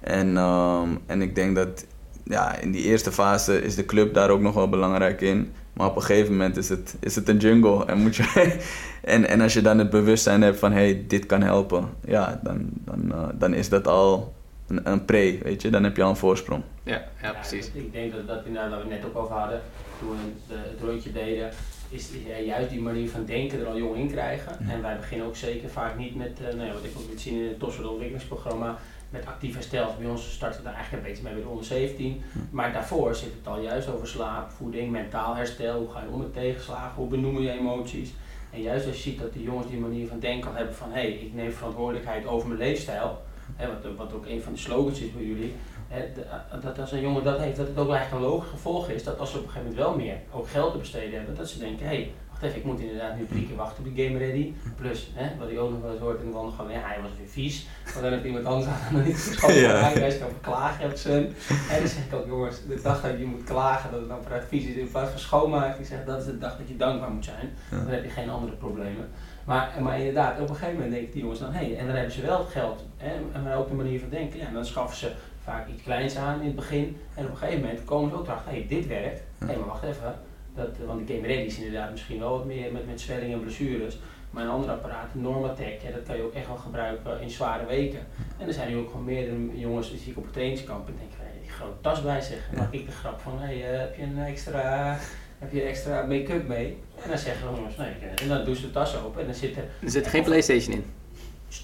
[0.00, 1.84] En, ehm, en ik denk dat
[2.24, 5.52] ja, in die eerste fase is de club daar ook nog wel belangrijk in.
[5.78, 7.84] Maar op een gegeven moment is het, is het een jungle.
[7.84, 8.24] En, moet je
[9.02, 11.88] en, en als je dan het bewustzijn hebt van, hé, hey, dit kan helpen.
[12.04, 14.34] Ja, dan, dan, eh, dan is dat al
[14.66, 15.70] een, een pre, weet je.
[15.70, 16.62] Dan heb je al een voorsprong.
[16.82, 17.70] Ja, ja, precies.
[17.72, 19.60] Ik denk dat dat inderdaad, waar we net ook over hadden,
[19.98, 20.08] toen
[20.48, 21.50] we het rondje deden,
[21.88, 22.10] is,
[22.44, 24.56] juist die manier van denken er al jong in krijgen.
[24.66, 24.72] Ja.
[24.72, 27.20] En wij beginnen ook zeker vaak niet met, eh, nou ja, wat ik ook liet
[27.20, 28.78] zien in het Tosser ontwikkelingsprogramma,
[29.10, 29.94] met actief herstel.
[30.00, 32.22] Bij ons starten we daar eigenlijk een beetje mee bij de onder 17.
[32.50, 35.78] Maar daarvoor zit het al juist over slaap, voeding, mentaal herstel.
[35.78, 36.94] Hoe ga je om met tegenslagen?
[36.96, 38.12] Hoe benoemen je emoties?
[38.52, 40.88] En juist als je ziet dat die jongens die manier van denken al hebben van
[40.92, 43.22] hé, hey, ik neem verantwoordelijkheid over mijn leefstijl.
[43.56, 45.54] hè, wat, wat ook een van de slogans is bij jullie,
[45.88, 48.88] hè, de- dat als een jongen dat heeft, dat het ook eigenlijk een logisch gevolg
[48.88, 51.34] is dat als ze op een gegeven moment wel meer ook geld te besteden hebben,
[51.36, 54.18] dat ze denken, hé, hey, ik moet inderdaad nu drie keer wachten op die game
[54.18, 54.52] ready.
[54.76, 57.10] Plus, hè, wat ik ook nog wel eens hoort, en dan gewoon, ja, hij was
[57.18, 59.76] weer vies, want dan heeft iemand anders aan nog niet geschoten, Ja.
[59.76, 61.24] hij is dan klagen op zijn.
[61.70, 64.18] En dan zeg ik ook, jongens, de dag dat je moet klagen, dat het dan
[64.26, 66.76] voor vies is in plaats van schoonmaken, ik zeg, dat is de dag dat je
[66.76, 69.08] dankbaar moet zijn, dan heb je geen andere problemen.
[69.44, 71.94] Maar, maar inderdaad, op een gegeven moment denken die jongens dan, hé, hey, en dan
[71.94, 74.38] hebben ze wel het geld, hè, en maar ook de manier van denken.
[74.38, 75.12] Ja, dan schaffen ze
[75.44, 76.96] vaak iets kleins aan in het begin.
[77.14, 79.20] En op een gegeven moment komen ze ook erachter, hé, hey, dit werkt.
[79.38, 80.14] Hé, hey, maar wacht even.
[80.58, 83.40] Dat, want de Game Ready is inderdaad misschien wel wat meer met, met zwelling en
[83.40, 83.98] blessures.
[84.30, 87.66] Maar een ander apparaat, Normatec, ja, dat kan je ook echt wel gebruiken in zware
[87.66, 88.00] weken.
[88.38, 91.10] En er zijn nu ook gewoon meerdere jongens die ik op het trainingskamp en denk
[91.42, 92.48] die grote tas bij zich.
[92.50, 94.96] Dan maak ik de grap van, hey, eh, heb je een extra,
[95.38, 96.76] heb je extra make-up mee?
[97.02, 99.34] En dan zeggen de jongens, nee, en dan doen ze de tas open en dan
[99.34, 100.84] zit er Er zit geen Playstation in.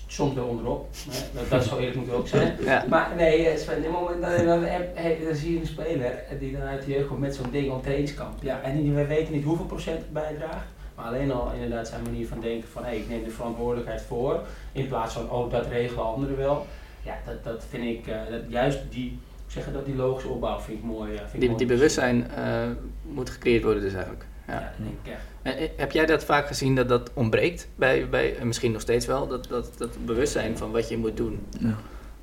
[0.07, 0.89] Soms wel onderop.
[1.35, 2.57] Dat, dat zou eerlijk moeten ook zijn.
[2.65, 2.85] Ja.
[2.89, 4.61] Maar nee, eh, Sven, in het moment dat dan,
[5.25, 7.83] dan zie je een speler die dan uit de jeugd komt met zo'n ding op
[7.83, 8.43] trainingskamp.
[8.43, 10.67] Ja, en die, we weten niet hoeveel procent het bijdraagt.
[10.95, 14.41] Maar alleen al inderdaad zijn manier van denken van hé, ik neem de verantwoordelijkheid voor.
[14.73, 16.67] In plaats van oh, dat regelen anderen wel.
[17.03, 19.07] Ja, dat, dat vind ik, eh, dat, juist die,
[19.47, 21.13] ik zeg het, dat die logische opbouw vind ik mooi.
[21.13, 22.69] eh, vind ik Die, mooi die bewustzijn eh,
[23.03, 24.27] moet gecreëerd worden dus eigenlijk.
[24.47, 24.73] Ja.
[25.43, 27.69] En, eh, Heb jij dat vaak gezien dat dat ontbreekt?
[27.75, 31.17] Bij, bij, en misschien nog steeds wel, dat, dat, dat bewustzijn van wat je moet
[31.17, 31.77] doen Ja.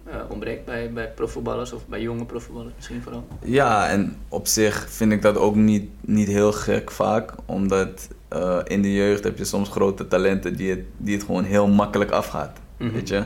[0.06, 3.28] eh, ontbreekt bij, bij profvoetballers of bij jonge profvoetballers misschien vooral?
[3.44, 7.34] Ja, en op zich vind ik dat ook niet, niet heel gek vaak.
[7.46, 11.44] Omdat eh, in de jeugd heb je soms grote talenten die het, die het gewoon
[11.44, 12.58] heel makkelijk afgaat.
[12.78, 12.92] Mhm.
[12.94, 13.24] Weet je?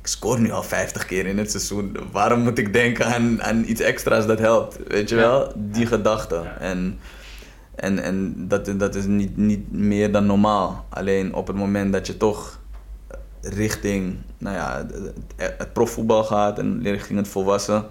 [0.00, 1.96] Ik scoor nu al 50 keer in het seizoen.
[2.12, 4.78] Waarom moet ik denken aan, aan iets extra's dat helpt?
[4.88, 5.20] Weet je Ja.
[5.20, 5.52] wel?
[5.56, 6.34] Die gedachte.
[6.34, 6.56] Ja.
[6.58, 6.98] En,
[7.76, 10.86] en, en dat, dat is niet, niet meer dan normaal.
[10.88, 12.60] Alleen op het moment dat je toch
[13.40, 14.86] richting nou ja,
[15.36, 17.84] het, het profvoetbal gaat en richting het volwassen.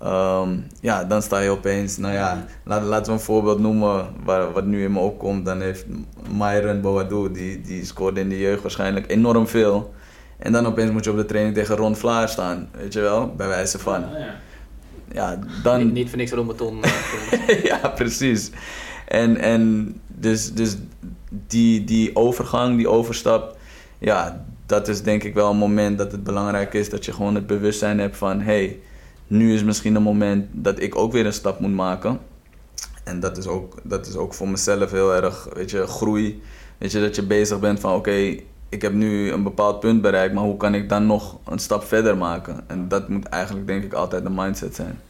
[0.00, 4.52] ehm, ja, dan sta je opeens, nou ja, laat, laten we een voorbeeld noemen waar,
[4.52, 5.44] wat nu in me opkomt.
[5.44, 5.84] Dan heeft
[6.30, 9.94] Myron Boadou, die, die scoorde in de jeugd waarschijnlijk enorm veel.
[10.38, 13.34] En dan opeens moet je op de training tegen Ron Vlaar staan, weet je wel,
[13.34, 14.00] bij wijze van.
[14.00, 14.34] Ja, ja.
[15.12, 15.84] Ja, dan...
[15.84, 16.82] Niet, niet voor niks een beton.
[16.82, 18.50] eh, ja, precies.
[19.06, 20.76] En, en dus, dus
[21.46, 23.56] die, die overgang, die overstap,
[23.98, 27.34] ja, dat is denk ik wel een moment dat het belangrijk is dat je gewoon
[27.34, 28.78] het bewustzijn hebt van, hey,
[29.26, 32.18] nu is misschien een moment dat ik ook weer een stap moet maken.
[33.04, 36.42] En dat is ook, dat is ook voor mezelf heel erg, weet je, groei.
[36.78, 38.36] Weet je, dat je bezig bent van, oké,
[38.68, 41.84] ik heb nu een bepaald punt bereikt, maar hoe kan ik dan nog een stap
[41.84, 42.64] verder maken?
[42.66, 45.00] En dat moet eigenlijk denk ik altijd de mindset zijn.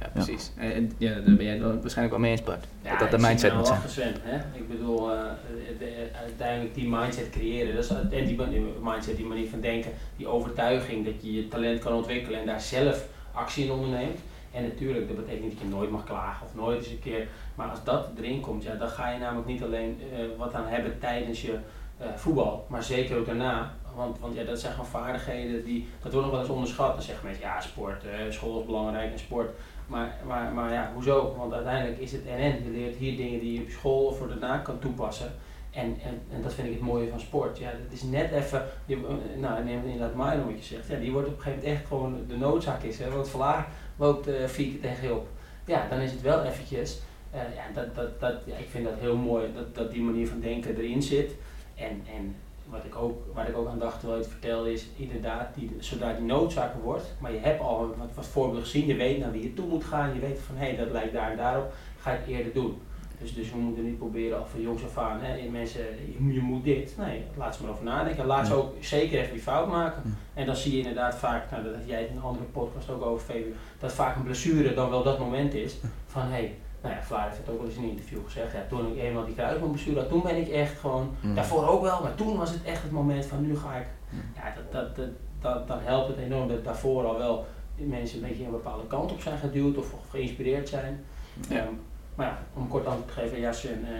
[0.00, 0.52] Ja, precies.
[0.56, 2.64] En, en ja, daar ben jij het waarschijnlijk wel mee eens, Bart.
[2.82, 3.88] Ja, dat dat de mindset nou moet zijn.
[3.88, 4.36] Sven, hè?
[4.58, 7.74] Ik bedoel, eh, de- de- uiteindelijk die mindset creëren.
[7.74, 8.36] Dat is, en die
[8.82, 12.60] mindset, die manier van denken, die overtuiging dat je je talent kan ontwikkelen en daar
[12.60, 14.18] zelf actie in onderneemt.
[14.52, 17.26] En natuurlijk, dat betekent niet dat je nooit mag klagen of nooit eens een keer.
[17.54, 20.66] Maar als dat erin komt, ja, dan ga je namelijk niet alleen eh, wat aan
[20.66, 21.58] hebben tijdens je
[21.98, 23.74] eh, voetbal, maar zeker ook daarna.
[23.94, 26.92] Want, want ja, dat zijn gewoon vaardigheden die, dat wordt nog wel eens onderschat.
[26.94, 29.50] Dan zeggen mensen, ja, sport, eh, school is belangrijk en sport.
[29.90, 31.34] Maar, maar, maar ja, hoezo?
[31.38, 32.64] Want uiteindelijk is het NN.
[32.64, 35.32] Je leert hier dingen die je op school of voor daarna kan toepassen.
[35.70, 35.96] En,
[36.30, 37.58] en, dat vind ik het mooie van sport.
[37.58, 38.96] Ja, dat is net even, eh,
[39.36, 40.88] nou neem inderdaad Myron wat je zegt.
[40.88, 42.98] Ja, die wordt op een gegeven moment echt gewoon de noodzaak is.
[42.98, 43.10] Hè?
[43.10, 45.28] Want Vlaar loopt eh vier keer tegen op.
[45.64, 47.00] Ja, dan is het wel eventjes.
[47.30, 50.28] eh, ja, dat, dat, dat, ja, ik vind dat heel mooi dat, dat die manier
[50.28, 51.34] van denken erin zit.
[51.74, 52.36] En, en
[52.70, 55.76] wat ik ook, waar ik ook aan dacht terwijl je het vertelde is inderdaad, die,
[55.78, 59.32] zodra die noodzaak wordt, maar je hebt al wat, wat voorbeelden gezien, je weet naar
[59.32, 61.72] wie je toe moet gaan, je weet van hé, hey, dat lijkt daar en daarop,
[61.98, 62.80] ga het eerder doen.
[63.20, 65.80] Dus, dus we moeten niet proberen al van jongs af aan, hè, mensen,
[66.18, 66.94] je, je moet dit.
[66.98, 68.26] Nee, laat ze maar over nadenken.
[68.26, 70.16] Laat ze ook zeker even die fout maken.
[70.34, 73.02] En dan zie je inderdaad vaak, nou dat had jij in een andere podcast ook
[73.02, 73.34] over
[73.78, 77.24] dat vaak een blessure dan wel dat moment is van hé, hey, nou ja, Vlaar
[77.26, 78.52] heeft het ook wel eens in een interview gezegd.
[78.52, 81.34] Ja, toen ik eenmaal die kruisbandblessure had, toen ben ik echt gewoon, Mm.
[81.34, 83.86] daarvoor ook wel, maar toen was het echt het moment van nu ga ik.
[84.34, 85.08] Ja, dat, dat, dat,
[85.40, 89.12] dat, dan helpt het enorm dat daarvoor al wel mensen een beetje een bepaalde kant
[89.12, 91.04] op zijn geduwd of, of geïnspireerd zijn.
[91.48, 91.56] Ja.
[91.56, 91.72] Ehm,
[92.14, 93.92] maar ja, om kort antwoord te geven, ja, Sven, eh,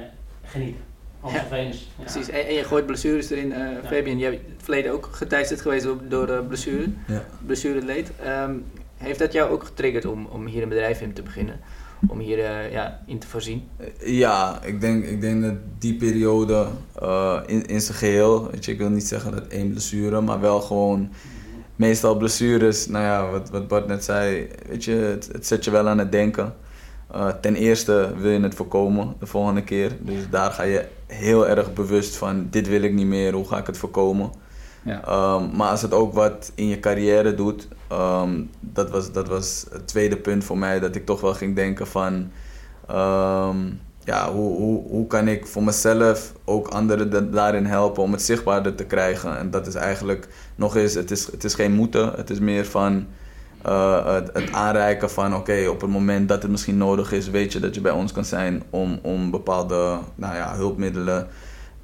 [0.50, 0.82] genieten.
[1.32, 1.44] Ja.
[1.98, 3.52] Precies, en, en je gooit blessures erin.
[3.52, 7.22] eh Fabian, jij hebt in het verleden ook geteisterd geweest door, door eh, blessure, Ja.
[7.46, 8.12] blessureleed.
[8.22, 8.54] Ehm
[8.96, 11.60] heeft dat jou ook getriggerd om, om hier een bedrijf in te beginnen?
[12.08, 13.68] Om hier eh, ja, in te voorzien?
[14.04, 16.66] Ja, ik denk, ik denk dat die periode
[17.00, 20.40] eh, in, in zijn geheel, weet je, ik wil niet zeggen dat één blessure, maar
[20.40, 21.10] wel gewoon
[21.76, 25.70] meestal blessures, nou ja, wat, wat Bart net zei, weet je, het, het zet je
[25.70, 26.54] wel aan het denken.
[27.12, 31.48] Eh, ten eerste wil je het voorkomen de volgende keer, dus daar ga je heel
[31.48, 34.30] erg bewust van, dit wil ik niet meer, hoe ga ik het voorkomen?
[34.82, 35.04] Ja.
[35.04, 39.66] Ehm, maar als het ook wat in je carrière doet, ehm, dat, was, dat was
[39.72, 40.80] het tweede punt voor mij.
[40.80, 42.30] Dat ik toch wel ging denken van,
[42.88, 43.56] ehm,
[44.04, 48.22] ja, hoe, hoe, hoe kan ik voor mezelf ook anderen da- daarin helpen om het
[48.22, 49.38] zichtbaarder te krijgen.
[49.38, 52.66] En dat is eigenlijk nog eens, het is, het is geen moeten, het is meer
[52.66, 53.06] van
[53.62, 57.52] eh, het, het aanreiken van, oké, op het moment dat het misschien nodig is, weet
[57.52, 61.28] je dat je bij ons kan zijn om, om bepaalde nou ja, hulpmiddelen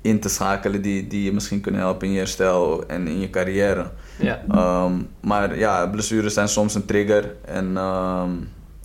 [0.06, 3.30] in te schakelen die, die je misschien kunnen helpen in je herstel en in je
[3.30, 3.90] carrière.
[4.18, 4.42] Ja.
[4.50, 7.34] Ehm, maar ja, blessures zijn soms een trigger.
[7.44, 8.30] En ehm,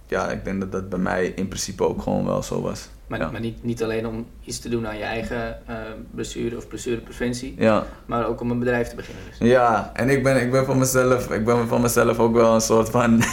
[0.08, 2.90] ja, ik denk dat dat bij mij in principe ook gewoon wel zo was.
[3.08, 3.32] Maar, ja.
[3.32, 5.76] maar niet, niet alleen om iets te doen aan je eigen eh,
[6.12, 9.24] blessure of blessurepreventie, Ja, maar ook om een bedrijf te beginnen.
[9.30, 9.48] Dus.
[9.48, 9.92] ja.
[9.94, 12.90] en ik ben, ik ben van mezelf, ik ben van mezelf ook wel een soort
[12.90, 13.22] van.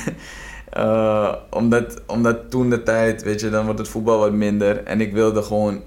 [0.70, 4.84] eh, omdat, omdat toen de tijd, weet je, dan wordt het voetbal wat minder.
[4.84, 5.82] En ik wilde gewoon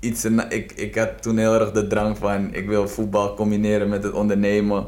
[0.00, 0.24] iets.
[0.48, 2.54] Ik, ik had toen heel erg de drang van.
[2.54, 4.86] Ik wil voetbal combineren met het ondernemen.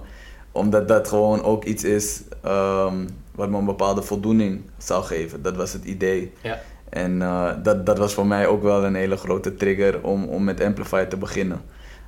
[0.52, 2.94] Omdat dat gewoon ook iets is ehm,
[3.34, 5.42] wat me een bepaalde voldoening zou geven.
[5.42, 6.32] Dat was het idee.
[6.42, 6.60] Ja.
[6.88, 10.44] En eh, dat, dat was voor mij ook wel een hele grote trigger om, om
[10.44, 11.62] met Amplify te beginnen.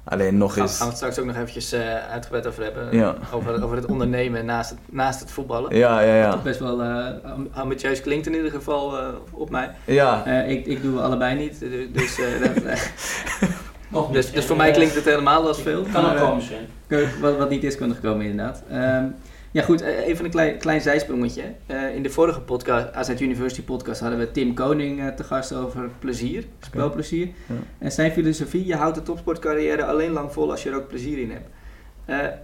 [0.05, 0.73] Alleen nog Gaan, eens.
[0.77, 2.97] gaan we het straks ook nog eventjes eh uitgebreid over hebben.
[2.97, 3.15] Ja.
[3.33, 5.77] Over, over het ondernemen naast het, naast het voetballen.
[5.77, 6.37] Ja, ja, ja.
[6.37, 6.83] Best wel...
[6.83, 9.71] eh, Am- Ambitieus klinkt in ieder geval eh, op mij.
[9.85, 11.61] Ja, eh, ik, ik doe allebei niet,
[11.93, 12.79] dus, eh, dat, eh,
[13.89, 14.15] Nog niet.
[14.17, 15.85] Dus, dus voor mij klinkt het helemaal als veel.
[15.93, 16.67] Kan ook komen, Sven.
[16.87, 18.63] Kun- wat, wat niet is, kan nog komen inderdaad.
[18.71, 19.05] Ehm,
[19.53, 21.43] ja goed, eh, even een klein, klein zijsprongetje.
[21.67, 25.55] Eh, in de vorige podcast, AZ University podcast, hadden we Tim Koning eh, te gast
[25.55, 27.27] over plezier, spelplezier.
[27.27, 27.55] Ja.
[27.79, 31.19] En zijn filosofie, Je houdt de topsportcarrière alleen lang vol als je er ook plezier
[31.19, 31.49] in hebt.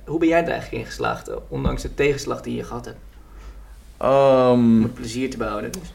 [0.06, 2.98] Hoe ben jij er eigenlijk in geslaagd, ondanks de tegenslag die je gehad hebt?
[3.96, 5.94] Ehm, Om het plezier te behouden dus.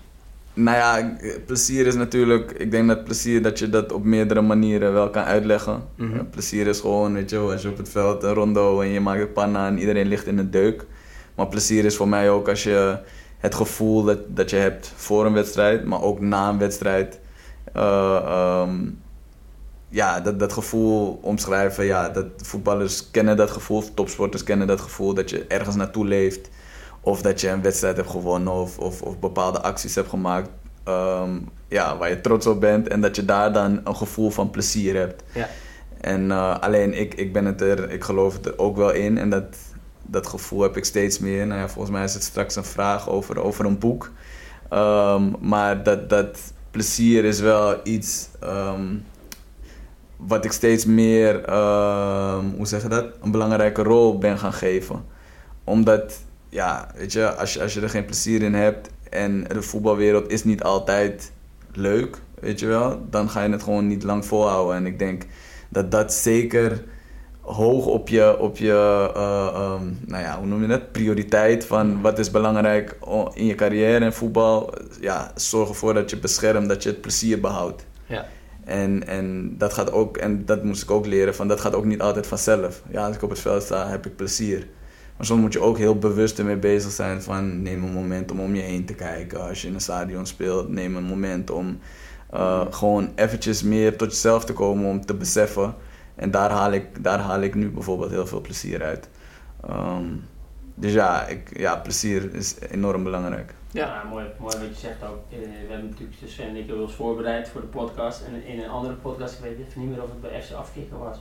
[0.54, 2.52] nou ja, plezier is natuurlijk.
[2.52, 5.84] Ik denk dat plezier dat je dat op meerdere manieren wel kan uitleggen.
[5.96, 6.26] Mhm.
[6.30, 9.20] Plezier is gewoon, weet je, als je op het veld een rondo en je maakt
[9.20, 10.86] het panna en iedereen ligt in een deuk.
[11.36, 12.98] Maar plezier is voor mij ook als je
[13.38, 17.20] het gevoel dat, dat je hebt voor een wedstrijd, maar ook na een wedstrijd.
[17.74, 18.76] eh, ehm,
[19.90, 21.86] ja, dat, dat gevoel omschrijven.
[21.86, 26.50] Ja, dat voetballers kennen dat gevoel, topsporters kennen dat gevoel dat je ergens naartoe leeft.
[27.02, 30.50] Of dat je een wedstrijd hebt gewonnen of, of, of bepaalde acties hebt gemaakt.
[30.84, 31.30] ehm,
[31.68, 34.96] ja, waar je trots op bent en dat je daar dan een gevoel van plezier
[34.96, 35.24] hebt.
[35.34, 35.50] Ja.
[36.02, 39.30] En eh, alleen ik, ik ben het er, ik geloof er ook wel in en
[39.30, 39.58] dat,
[40.06, 41.48] dat gevoel heb ik steeds meer.
[41.48, 44.12] Nou ja, volgens mij is het straks een vraag over, over een boek.
[44.70, 46.40] Ehm, maar dat, dat
[46.72, 48.96] plezier is wel iets ehm,
[50.18, 55.06] wat ik steeds meer, ehm, hoe zeg je dat, een belangrijke rol ben gaan geven.
[55.64, 59.62] Omdat, ja, weet je, als je, als je er geen plezier in hebt en de
[59.62, 61.32] voetbalwereld is niet altijd
[61.72, 64.76] leuk, weet je wel, dan ga je het gewoon niet lang volhouden.
[64.76, 65.26] En ik denk
[65.70, 66.84] dat dat zeker
[67.44, 68.72] hoog op je, op je
[69.16, 72.98] eh, ehm, nou ja, hoe noem je dat, prioriteit van wat is belangrijk
[73.34, 74.74] in je carrière en voetbal.
[75.00, 77.86] Ja, zorg ervoor dat je beschermt, dat je het plezier behoudt.
[78.06, 78.26] Ja.
[78.66, 81.86] En, en dat gaat ook, en dat moest ik ook leren, van dat gaat ook
[81.86, 82.82] niet altijd vanzelf.
[82.90, 84.68] Ja, als ik op het veld sta, heb ik plezier.
[85.18, 88.40] Maar soms moet je ook heel bewust ermee bezig zijn van neem een moment om
[88.40, 89.48] om je heen te kijken.
[89.48, 91.80] Als je in een stadion speelt, neem een moment om
[92.30, 95.76] eh, gewoon eventjes meer tot jezelf te komen om te beseffen.
[96.16, 99.10] En daar haal ik, daar haal ik nu bijvoorbeeld heel veel plezier uit.
[99.68, 100.06] Ehm,
[100.76, 103.54] dus ja, ik, ja, plezier is enorm belangrijk.
[103.72, 103.86] Ja.
[103.86, 105.20] Ja, mooi, mooi wat je zegt ook.
[105.30, 108.22] Eh, we hebben natuurlijk dus Sven en ik wel eens voorbereid voor de podcast.
[108.22, 111.00] En in een andere podcast, ik weet even niet meer of het bij FC Afkikken
[111.00, 111.18] was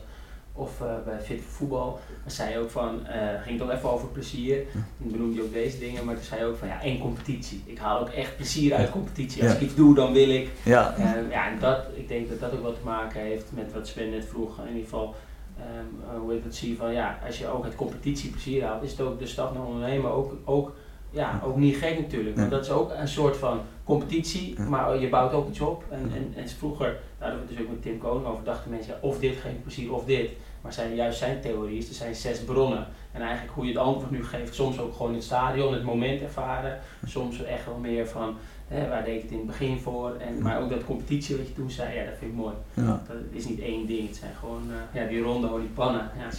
[0.54, 2.00] of eh, bij Fit voor Voetbal.
[2.22, 4.64] Dan zei je ook van, eh ging het ook even over plezier.
[4.72, 7.62] Dan benoemde je ook deze dingen, maar toen zei je ook van ja, één competitie.
[7.66, 9.42] Ik haal ook echt plezier uit competitie.
[9.42, 9.56] Als Ja.
[9.56, 10.48] ik iets doe, dan wil ik.
[10.64, 13.72] Ja, En ja, en dat, ik denk dat dat ook wat te maken heeft met
[13.72, 14.58] wat Sven net vroeg.
[14.58, 15.14] In ieder geval,
[15.58, 18.90] ehm, eh, hoe ik het zie van ja, als je ook het competitieplezier haalt, is
[18.90, 20.72] het ook de stap naar ondernemen ook, ook,
[21.10, 22.36] ja, ook niet gek natuurlijk.
[22.36, 25.84] Want dat is ook een soort van competitie, maar je bouwt ook iets op.
[25.90, 28.70] En, en, en vroeger, daar hadden we het dus ook met Tim Koning over, dachten
[28.70, 30.30] mensen ja, of dit geeft plezier of dit.
[30.60, 32.86] Maar zijn, juist zijn theorie is, er zijn zes bronnen.
[33.12, 35.82] En eigenlijk hoe je het antwoord nu geeft, soms ook gewoon in het stadion, het
[35.82, 36.80] moment ervaren.
[37.06, 38.36] Soms echt wel meer van,
[38.68, 40.16] hè, waar deed ik het in het begin voor.
[40.18, 42.54] En, maar ook dat competitie wat je toen zei, ja dat vind ik mooi.
[42.74, 43.02] ja.
[43.08, 46.10] Dat is niet één ding, het zijn gewoon eh, ja, die rondo, die pannen.
[46.18, 46.30] Ja,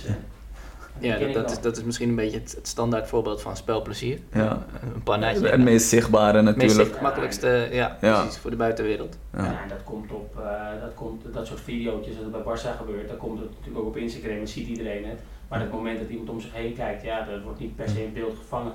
[0.99, 4.19] Ja, dat, dat, is, dat is misschien een beetje het, het standaard voorbeeld van spelplezier.
[4.33, 4.65] Ja.
[4.95, 5.47] Een pannetje.
[5.47, 7.01] Het meest zichtbare meest natuurlijk.
[7.01, 8.21] makkelijkste, ja, Ja.
[8.21, 9.17] precies, voor de buitenwereld.
[9.33, 9.43] Ja.
[9.43, 9.61] Ja.
[9.63, 13.07] en dat komt op, eh, dat, komt, dat soort video's dat het bij Barça gebeurt,
[13.07, 15.19] dat komt het natuurlijk ook op Instagram en ziet iedereen het.
[15.47, 18.03] Maar het moment dat iemand om zich heen kijkt, ja, dat wordt niet per se
[18.03, 18.71] in beeld gevangen.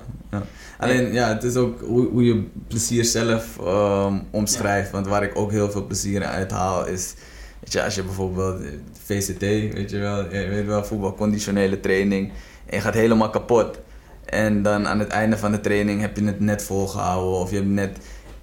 [0.77, 4.91] Alleen ja, het is ook hoe, hoe je plezier zelf ehm, omschrijft.
[4.91, 7.15] Want waar ik ook heel veel plezier uit haal is.
[7.59, 8.67] Weet je, als je bijvoorbeeld eh,
[9.05, 9.39] VCT,
[9.73, 12.31] weet je wel, je weet wel, voetbalconditionele training.
[12.65, 13.79] En je gaat helemaal kapot.
[14.25, 17.39] En dan aan het einde van de training heb je het net volgehouden.
[17.39, 17.97] Of je hebt net.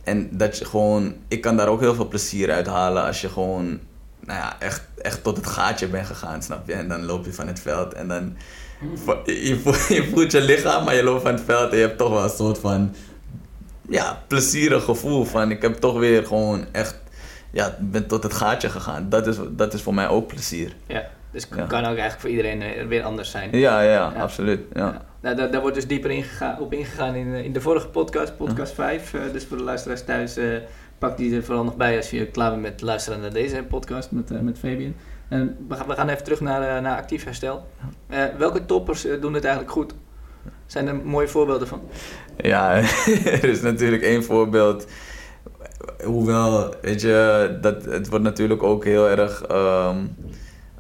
[0.05, 1.15] En dat je gewoon.
[1.29, 3.79] Ik kan daar ook heel veel plezier uit halen als je gewoon.
[4.21, 6.73] Nou ja, echt, echt tot het gaatje bent gegaan, snap je?
[6.73, 8.37] En dan loop je van het veld en dan.
[9.05, 11.83] vo- Je voelt, je voelt je lichaam, maar je loopt van het veld en je
[11.87, 12.95] hebt toch wel een soort van.
[13.89, 15.51] Ja, plezierig gevoel van.
[15.51, 16.97] Ik heb toch weer gewoon echt.
[17.57, 19.09] Ja, ben tot het gaatje gegaan.
[19.09, 20.77] Dat is, dat is voor mij ook plezier.
[20.87, 21.65] Ja, dus Ja.
[21.67, 23.59] kan ook eigenlijk voor iedereen eh, weer anders zijn.
[23.59, 24.21] Ja, ja, Ja.
[24.21, 24.61] absoluut.
[24.75, 25.03] Ja.
[25.21, 26.25] Nou, daar, daar wordt dus dieper
[26.59, 29.15] op ingegaan in, eh, in de vorige podcast, podcast 5.
[29.15, 30.39] Eh, dus voor de luisteraars thuis,
[30.99, 34.11] pak die er vooral nog bij als je klaar bent met luisteren naar deze podcast
[34.11, 34.95] met, met Fabian.
[35.29, 37.67] En we, gaan, we gaan even terug naar, naar actief herstel.
[38.39, 39.95] Welke toppers doen het eigenlijk goed?
[40.67, 41.81] Zijn er mooie voorbeelden van?
[42.37, 42.75] Ja,
[43.25, 44.87] er is natuurlijk één voorbeeld.
[46.05, 49.97] Hoewel, weet je, dat, het wordt natuurlijk ook heel erg ehm,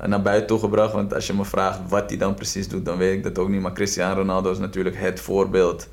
[0.07, 0.93] naar buiten toe gebracht.
[0.93, 3.49] Want als je me vraagt wat hij dan precies doet, dan weet ik dat ook
[3.49, 3.61] niet.
[3.61, 5.89] Maar Cristiano Ronaldo is natuurlijk het voorbeeld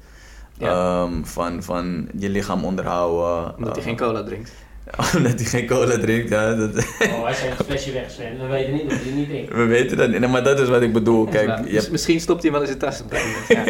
[0.58, 0.70] Ja.
[1.04, 3.56] ehm, van, van je lichaam onderhouden.
[3.58, 4.52] Omdat hij geen cola drinkt.
[5.18, 6.56] omdat hij geen cola drinkt, ja.
[6.56, 8.18] Dat, Oh, hij zegt een flesje weg.
[8.18, 9.46] We weten niet of hij er niet in.
[9.56, 11.26] we weten dat niet, maar dat is wat ik bedoel.
[11.26, 13.64] Kijk, je hebt, Misschien stopt hij wel in zijn tas op moment, ja.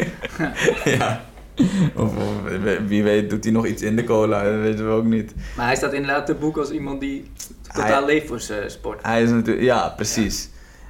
[0.97, 1.21] ja.
[1.95, 2.51] Of, of
[2.87, 5.33] wie weet doet hij nog iets in de cola, dat weten we ook niet.
[5.55, 7.31] Maar hij staat inderdaad te boek als iemand die
[7.73, 9.03] totaal leeft voor zijn sport.
[9.03, 10.49] Hij is natuurlijk, ja, precies.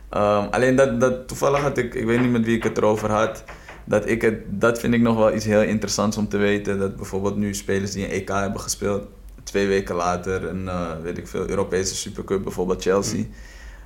[0.09, 3.11] Ehm, alleen dat, dat toevallig had ik, ik weet niet met wie ik het erover
[3.11, 3.43] had,
[3.85, 6.79] dat ik het, dat vind ik nog wel iets heel interessants om te weten.
[6.79, 9.07] Dat bijvoorbeeld nu spelers die een EK hebben gespeeld,
[9.43, 13.23] twee weken later een, eh, weet ik veel, Europese Supercup, bijvoorbeeld Chelsea.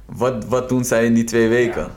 [0.06, 1.82] Wat, wat doen zij in die twee weken?
[1.82, 1.96] Ja.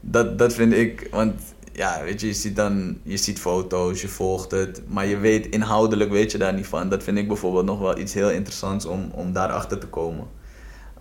[0.00, 1.40] Dat, dat vind ik, want
[1.78, 5.46] ja, weet je, je ziet dan, je ziet foto's, je volgt het, maar je weet
[5.46, 6.88] inhoudelijk weet je daar niet van.
[6.88, 10.26] Dat vind ik bijvoorbeeld nog wel iets heel interessants om, om daarachter te komen.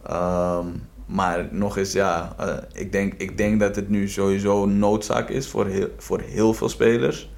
[0.05, 0.65] Ehm,
[1.05, 5.47] maar nog eens, ja, eh, ik, denk, ik denk dat het nu sowieso noodzaak is
[5.47, 7.29] voor heel, voor heel veel spelers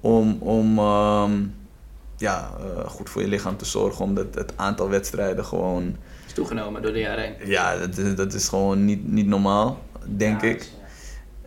[0.00, 1.32] om, om ehm,
[2.16, 6.82] ja, eh, goed voor je lichaam te zorgen, omdat het aantal wedstrijden gewoon, is toegenomen
[6.82, 7.48] door de jaren heen.
[7.48, 10.74] ja, dat is, dat is gewoon niet, niet normaal, denk Ja, ik.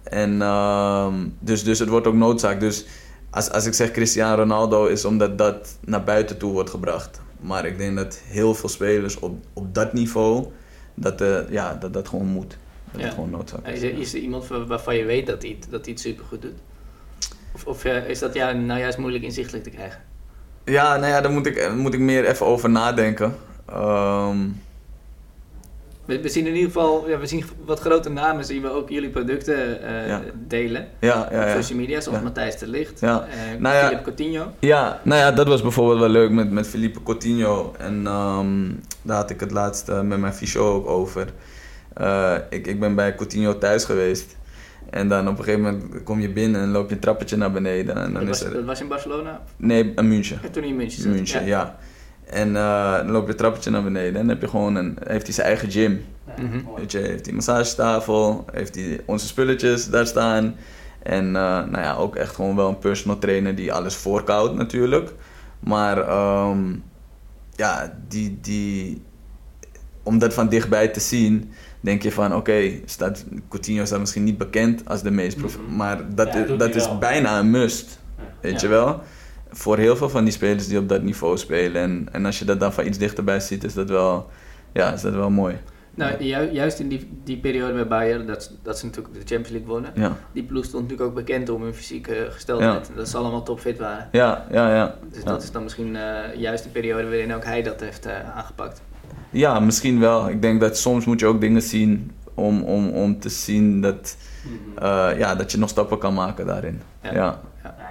[0.09, 2.59] En ehm, dus, dus het wordt ook noodzaak.
[2.59, 2.85] Dus
[3.29, 7.21] als, als ik zeg Cristiano Ronaldo is omdat dat naar buiten toe wordt gebracht.
[7.39, 10.45] Maar ik denk dat heel veel spelers op, op dat niveau,
[10.93, 12.57] dat, eh, ja, dat dat gewoon moet.
[12.91, 13.09] Dat Ja.
[13.09, 13.73] gewoon noodzaak is.
[13.73, 16.41] Is er, is er iemand waar- waarvan je weet dat hij het, dat het supergoed
[16.41, 16.57] doet?
[17.55, 20.01] Of, of eh, is dat ja, nou juist moeilijk inzichtelijk te krijgen?
[20.65, 23.35] Ja, nou ja, daar moet ik, moet ik meer even over nadenken.
[23.65, 24.37] Ehm,
[26.09, 28.89] We, we zien in ieder geval, ja, we zien wat grote namen zien we ook
[28.89, 30.21] jullie producten eh, Ja.
[30.47, 30.87] delen.
[30.99, 32.21] ja, ja, op social media, zoals.
[32.21, 33.27] Matthijs de Licht, Ja.
[33.31, 33.85] eh Nou ja.
[33.87, 34.51] Philip Coutinho.
[34.59, 37.73] Ja, nou ja, dat was bijvoorbeeld wel leuk met, met Felipe Coutinho.
[37.77, 41.27] En ehm, daar had ik het laatst eh, met mijn fysio ook over.
[42.49, 44.37] Ik, ik ben bij Coutinho thuis geweest.
[44.89, 47.51] En dan op een gegeven moment kom je binnen en loop je een trappetje naar
[47.51, 47.95] beneden.
[47.95, 48.53] En dan Dat is was, er...
[48.53, 49.41] dat was in Barcelona?
[49.57, 50.39] Nee, een München.
[50.43, 51.11] Ja, toen in München zat.
[51.11, 51.77] München, ja.
[52.29, 54.97] En eh, dan loop je een trappetje naar beneden en dan heb je gewoon een,
[55.03, 56.01] heeft hij zijn eigen gym.
[56.37, 56.59] Ja, Mhm.
[56.75, 60.55] Weet je, heeft hij een massagetafel, heeft hij onze spulletjes daar staan.
[61.03, 65.11] En eh, nou ja, ook echt gewoon wel een personal trainer die alles voorkoudt natuurlijk.
[65.59, 66.75] Maar ehm,
[67.55, 69.01] ja, die, die,
[70.03, 74.37] om dat van dichtbij te zien, denk je van oké, staat Coutinho staat misschien niet
[74.37, 75.75] bekend als de meest prof, Mhm.
[75.75, 77.99] maar dat, Ja, is, dat is bijna een must.
[78.17, 78.23] Ja.
[78.41, 78.67] Weet Ja.
[78.67, 79.01] je wel?
[79.51, 81.81] Voor heel veel van die spelers die op dat niveau spelen.
[81.81, 84.29] En, en als je dat dan van iets dichterbij ziet, is dat wel,
[84.73, 85.55] ja, is dat wel mooi.
[85.95, 89.49] Nou, ju- juist in die, die periode bij Bayern, dat, dat ze natuurlijk de Champions
[89.49, 89.91] League wonnen.
[89.95, 92.87] Ja, Die ploeg stond natuurlijk ook bekend om hun fysieke gesteldheid.
[92.87, 92.95] Ja.
[92.95, 94.07] Dat ze allemaal topfit waren.
[94.11, 94.75] ja, ja.
[94.75, 94.95] ja.
[95.11, 95.25] Dus Ja.
[95.29, 98.81] dat is dan misschien eh, juist de periode waarin ook hij dat heeft eh, aangepakt.
[99.29, 100.29] Ja, misschien wel.
[100.29, 104.17] Ik denk dat soms moet je ook dingen zien om, om, om te zien dat,
[104.43, 104.83] Mhm.
[104.85, 106.81] eh, ja, dat je nog stappen kan maken daarin.
[107.01, 107.39] Ja.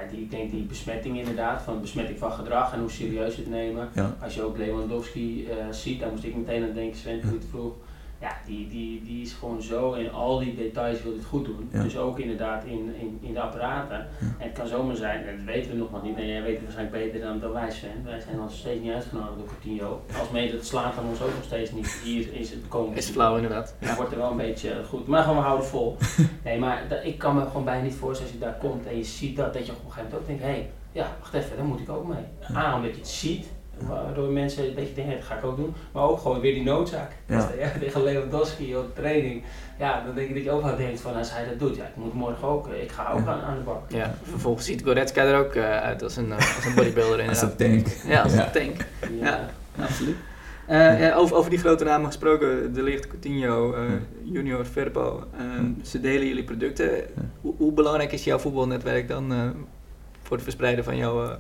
[0.01, 3.49] Ja, die, ik denk die besmetting inderdaad, van besmetting van gedrag en hoe serieus het
[3.49, 3.89] nemen.
[3.95, 7.45] ja, Als je ook Lewandowski eh, ziet, dan moest ik meteen aan denken, Sven, het
[7.51, 7.75] vroeg.
[8.21, 11.69] Ja, die, die, die is gewoon zo in al die details wil het goed doen.
[11.73, 11.83] Ja.
[11.83, 13.97] Dus ook inderdaad in, in, in de apparaten.
[13.99, 16.63] En het kan zomaar zijn, en dat weten we nog niet, en jij weet het
[16.63, 18.03] waarschijnlijk beter dan, dan wij Sven.
[18.05, 20.01] Wij zijn nog steeds niet uitgenodigd door Coutinho.
[20.19, 22.01] Als mede het slaat dan ons ook nog steeds niet.
[22.05, 23.75] Hier is het komend Is flauw inderdaad.
[23.79, 25.07] het wordt er wel een beetje eh, goed.
[25.07, 25.97] Maar gewoon, we houden vol.
[26.45, 28.97] Nee, maar dat- ik kan me gewoon bijna niet voorstellen als je daar komt en
[28.97, 31.35] je ziet dat, dat je op een gegeven moment ook denkt, hé, hey, ja, wacht
[31.35, 32.57] even, daar moet ik ook mee.
[32.57, 33.47] A, omdat je het ziet,
[33.89, 35.75] waardoor mensen dat je denkt, hé, dat ga ik ook doen.
[35.93, 37.11] Maar ook gewoon weer die noodzaak.
[37.27, 37.37] Ja.
[37.37, 39.43] Dus, ja, tegen Lewandowski op training.
[39.79, 41.85] Ja, dan denk ik dat je ook wel denkt van, als hij dat doet, ja,
[41.85, 43.33] ik moet morgen ook, eh, ik ga ook Ja.
[43.33, 43.91] aan, aan de bak.
[43.91, 47.43] Ja, vervolgens ziet Goretzka er ook eh, uit als een, eh, als een bodybuilder als
[47.43, 47.61] inderdaad.
[47.61, 47.87] een tank.
[48.07, 48.45] Ja, als Ja.
[48.47, 48.87] een tank.
[49.21, 49.49] Ja.
[49.81, 50.17] Absoluut.
[50.71, 53.91] Uh, over, over die grote namen gesproken, De Ligt, Coutinho, uh,
[54.23, 55.25] Junior, Verpo.
[55.41, 56.91] Uh, ze delen jullie producten.
[57.41, 59.33] Hoe, hoe, belangrijk is jouw voetbalnetwerk dan
[60.29, 61.37] voor het verspreiden van jouw...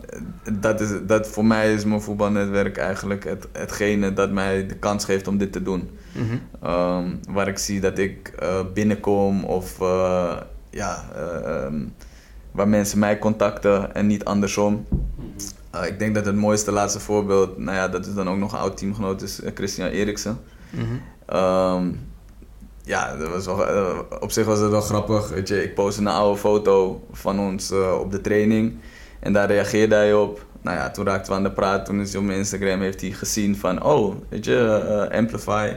[0.52, 5.04] Dat is, dat voor mij is mijn voetbalnetwerk eigenlijk het, hetgene dat mij de kans
[5.04, 5.90] geeft om dit te doen.
[6.12, 6.70] Mm -hmm.
[6.70, 8.32] um, waar ik zie dat ik
[8.74, 9.78] binnenkom of
[10.70, 11.04] ja,
[11.66, 11.94] um,
[12.50, 14.86] waar mensen mij contacten en niet andersom.
[15.86, 18.58] Ik denk dat het mooiste laatste voorbeeld, nou ja, dat is dan ook nog een
[18.58, 20.38] oud teamgenoot, is Christian Eriksen.
[20.70, 21.38] Mm -hmm.
[21.38, 22.07] um,
[22.88, 25.28] ja, dat was wel, uh, op zich was het wel grappig.
[25.28, 28.78] Weet je, ik postte een oude foto van ons op de training
[29.20, 30.46] en daar reageerde hij op.
[30.62, 31.84] Nou ja, toen raakten we aan de praat.
[31.86, 35.76] Toen is hij op mijn Instagram heeft hij gezien van, oh, weet je, Amplify.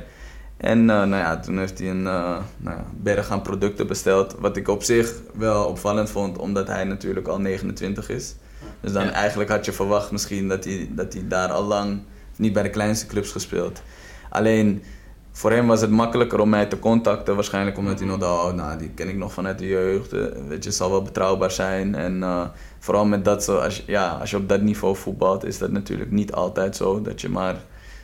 [0.58, 4.36] En nou ja, toen heeft hij een nou ja, berg aan producten besteld.
[4.40, 8.36] Wat ik op zich wel opvallend vond, omdat hij natuurlijk al 29 is.
[8.82, 12.02] Dus dan eigenlijk had je verwacht misschien dat hij, dat hij daar al lang
[12.36, 13.82] niet bij de kleinste clubs gespeeld.
[14.30, 14.84] Alleen
[15.32, 17.36] voor hem was het makkelijker om mij te contacten.
[17.36, 20.14] Waarschijnlijk omdat hij nog dacht, oh, nou, die ken ik nog vanuit de jeugd.
[20.14, 21.96] Uh, weet je, zal wel betrouwbaar zijn.
[21.96, 22.44] En uh,
[22.80, 25.72] vooral met dat zo, als je, ja, als je op dat niveau voetbalt, is dat
[25.72, 27.02] natuurlijk niet altijd zo.
[27.02, 27.56] Dat je maar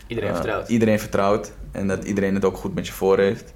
[0.07, 0.67] iedereen, uh, vertrouwt.
[0.69, 1.51] iedereen vertrouwt.
[1.71, 3.53] En dat iedereen het ook goed met je voor heeft.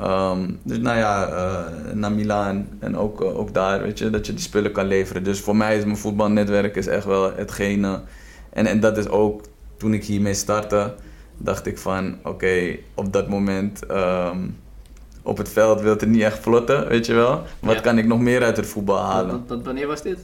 [0.00, 4.32] Um, dus nou ja, uh, naar Milaan en ook, ook daar, weet je, dat je
[4.34, 5.24] die spullen kan leveren.
[5.24, 8.00] Dus voor mij is mijn voetbalnetwerk is echt wel hetgene.
[8.50, 9.40] En, en dat is ook,
[9.76, 10.94] toen ik hiermee startte,
[11.38, 14.56] dacht ik van, oké, okay, op dat moment um,
[15.22, 17.42] op het veld wil het niet echt vlotten, weet je wel.
[17.60, 17.80] Wat ja.
[17.80, 19.30] kan ik nog meer uit het voetbal halen?
[19.30, 20.18] Dat, dat, wanneer was dit?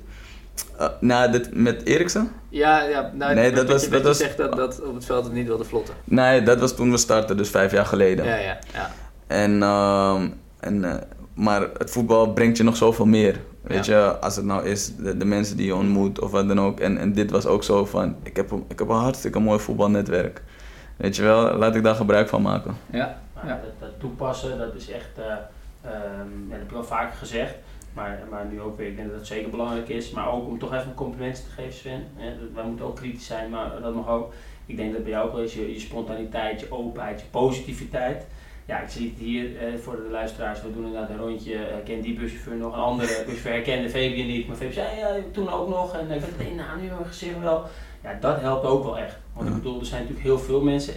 [0.80, 2.30] Uh, nou, dit, met Eriksen?
[2.48, 4.18] Ja, ja nou, nee, dat, was, je, dat was...
[4.18, 5.94] zegt dat, dat op het veld het niet wilde vlotten.
[6.04, 8.24] Nee, dat was toen we startten, dus vijf jaar geleden.
[8.24, 8.90] Ja, ja, ja.
[9.26, 10.22] En, uh,
[10.60, 10.94] en, uh,
[11.34, 13.40] maar het voetbal brengt je nog zoveel meer.
[13.62, 14.04] Weet ja.
[14.04, 16.80] je, als het nou is de, de, mensen die je ontmoet of wat dan ook.
[16.80, 20.42] En, en dit was ook zo van, ik heb, ik heb een hartstikke mooi voetbalnetwerk.
[20.96, 22.76] Weet je wel, laat ik daar gebruik van maken.
[22.90, 23.18] Ja.
[23.44, 23.60] ja.
[23.64, 27.54] Dat, dat, toepassen, dat is echt, uh, um, dat heb ik wel vaker gezegd.
[27.92, 30.10] Maar, maar nu ook weer, ik denk dat het zeker belangrijk is.
[30.10, 32.06] Maar ook om toch even een compliment te geven, Sven.
[32.16, 34.32] Hè, wij moeten ook kritisch zijn, maar dat mag ook.
[34.66, 38.26] Ik denk dat bij jou ook wel eens je, je spontaniteit, je openheid, je positiviteit
[38.66, 40.62] ja, ik zie het hier eh, voor de luisteraars.
[40.62, 41.54] We doen inderdaad een rondje.
[41.54, 44.46] Uh, ken die buschauffeur nog, een andere buschauffeur herkende Fabian niet.
[44.46, 45.94] Maar Fabian zei, ja, toen ook nog.
[45.94, 47.64] En ik weet het naam nu in mijn gezicht wel.
[48.04, 49.16] Ja, dat helpt ook wel echt.
[49.32, 50.94] Want ik bedoel, er zijn natuurlijk heel veel mensen,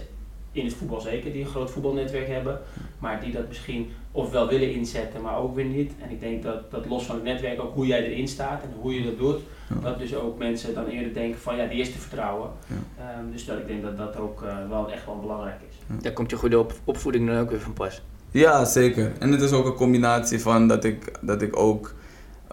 [0.51, 2.59] in het voetbal zeker, die een groot voetbalnetwerk hebben.
[2.99, 5.91] Maar die dat misschien ofwel willen inzetten, maar ook weer niet.
[6.01, 8.69] En ik denk dat, dat los van het netwerk ook hoe jij erin staat en
[8.81, 9.39] hoe je dat doet.
[9.81, 12.49] Dat dus ook mensen dan eerder denken van ja, die is te vertrouwen.
[12.67, 13.19] Ja.
[13.19, 15.75] Um, dus dat ik denk dat dat ook uh, wel echt wel belangrijk is.
[16.01, 18.01] Daar komt je goede op, opvoeding dan ook weer van pas.
[18.31, 19.11] Ja, zeker.
[19.19, 21.93] En het is ook een combinatie van dat ik, dat ik ook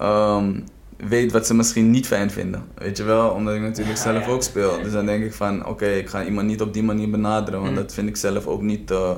[0.03, 0.65] um,
[0.97, 2.65] weet wat ze misschien niet fijn vinden.
[2.75, 4.31] Weet je wel, omdat ik natuurlijk ja, zelf ja.
[4.31, 4.83] ook speel.
[4.83, 7.61] Dus dan denk ik van oké, okay, ik ga iemand niet op die manier benaderen,
[7.61, 7.77] want mm.
[7.77, 8.91] dat vind ik zelf ook niet.
[8.91, 9.11] Uh,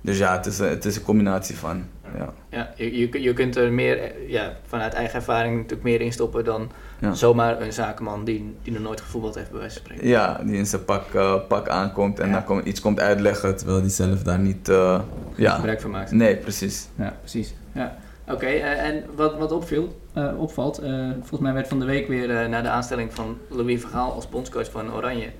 [0.00, 1.84] dus ja, het is, het is een combinatie van.
[2.18, 6.12] Ja, ja je, je, je kunt er meer ja, vanuit eigen ervaring natuurlijk meer in
[6.12, 7.14] stoppen dan ja.
[7.14, 10.08] zomaar een zakenman die, die nog nooit gevoetbald heeft, bij wijze van spreken.
[10.08, 13.80] Ja, die in zijn pak, uh, pak aankomt en dan kom, iets komt uitleggen terwijl
[13.80, 15.00] die zelf daar niet uh,
[15.34, 15.54] ja.
[15.54, 16.10] gebruik van maakt.
[16.10, 16.88] Nee, precies.
[16.94, 17.54] Ja, precies.
[17.72, 17.96] Ja.
[18.26, 20.00] Oké, okay, uh, en wat, wat opviel,
[20.36, 20.82] opvalt,
[21.18, 24.70] volgens mij werd van de week weer na de aanstelling van Louis Vergaal als bondscoach
[24.70, 25.30] van Oranje,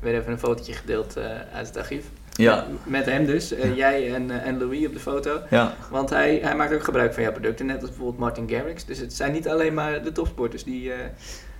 [0.00, 1.18] weer even een fotootje gedeeld
[1.52, 2.04] uit het archief.
[2.36, 2.66] Ja.
[2.84, 5.40] Met hem dus, uh, jij en, uh, en Louis op de foto.
[5.50, 5.74] Ja.
[5.90, 8.84] Want hij, hij maakt ook gebruik van jouw producten, net als bijvoorbeeld Martin Garrix.
[8.84, 10.84] Dus het zijn niet alleen maar de topsporters die.
[10.84, 10.94] Uh,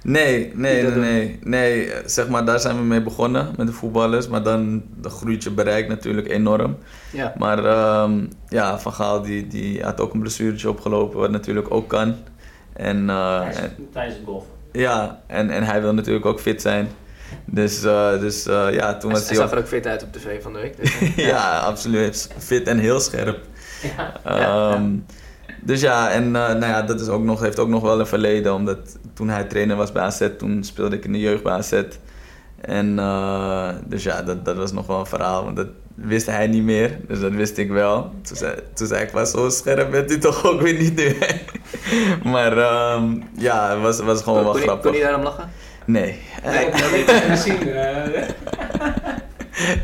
[0.05, 1.93] nee, nee, nee, nee, nee.
[2.07, 4.29] Zeg maar, daar zijn we mee begonnen met de voetballers.
[4.29, 6.77] Maar dan groeit je bereik natuurlijk enorm.
[7.13, 7.35] Ja.
[7.39, 7.59] Maar
[8.03, 12.17] um, ja, Van Gaal die, die had ook een blessuretje opgelopen, wat natuurlijk ook kan.
[12.73, 13.59] En, tijdens,
[13.93, 14.45] tijdens het golf.
[14.73, 16.89] Ja, en, en hij wil natuurlijk ook fit zijn.
[17.45, 19.39] Dus, uh, dus uh, ja, toen hij, was hij...
[19.39, 20.77] Hij zag er ook fit uit op tv van de week.
[20.77, 21.27] Dus, ja.
[21.27, 22.29] ja, absoluut.
[22.39, 23.39] Fit en heel scherp.
[24.25, 24.75] Ja.
[24.75, 25.05] Um,
[25.61, 28.07] dus ja, en uh, nou ja, dat is ook nog, heeft ook nog wel een
[28.07, 28.55] verleden.
[28.55, 31.83] Omdat toen hij trainer was bij AZ, toen speelde ik in de jeugd bij AZ.
[32.61, 32.97] En
[33.87, 35.45] dus ja, dat, dat was nog wel een verhaal.
[35.45, 36.99] Want dat wist hij niet meer.
[37.09, 38.13] Dus dat wist ik wel.
[38.23, 41.17] Toen zei, toen zei ik, was zo scherp bent u toch ook weer niet nu.
[42.33, 42.53] maar
[42.93, 44.91] um, ja, het was, was gewoon kon, wel kon grappig.
[44.91, 45.51] Kon je daarom lachen?
[45.85, 46.19] Nee.
[46.45, 47.69] Nee, dat weet je misschien.
[47.69, 48.29] Uh.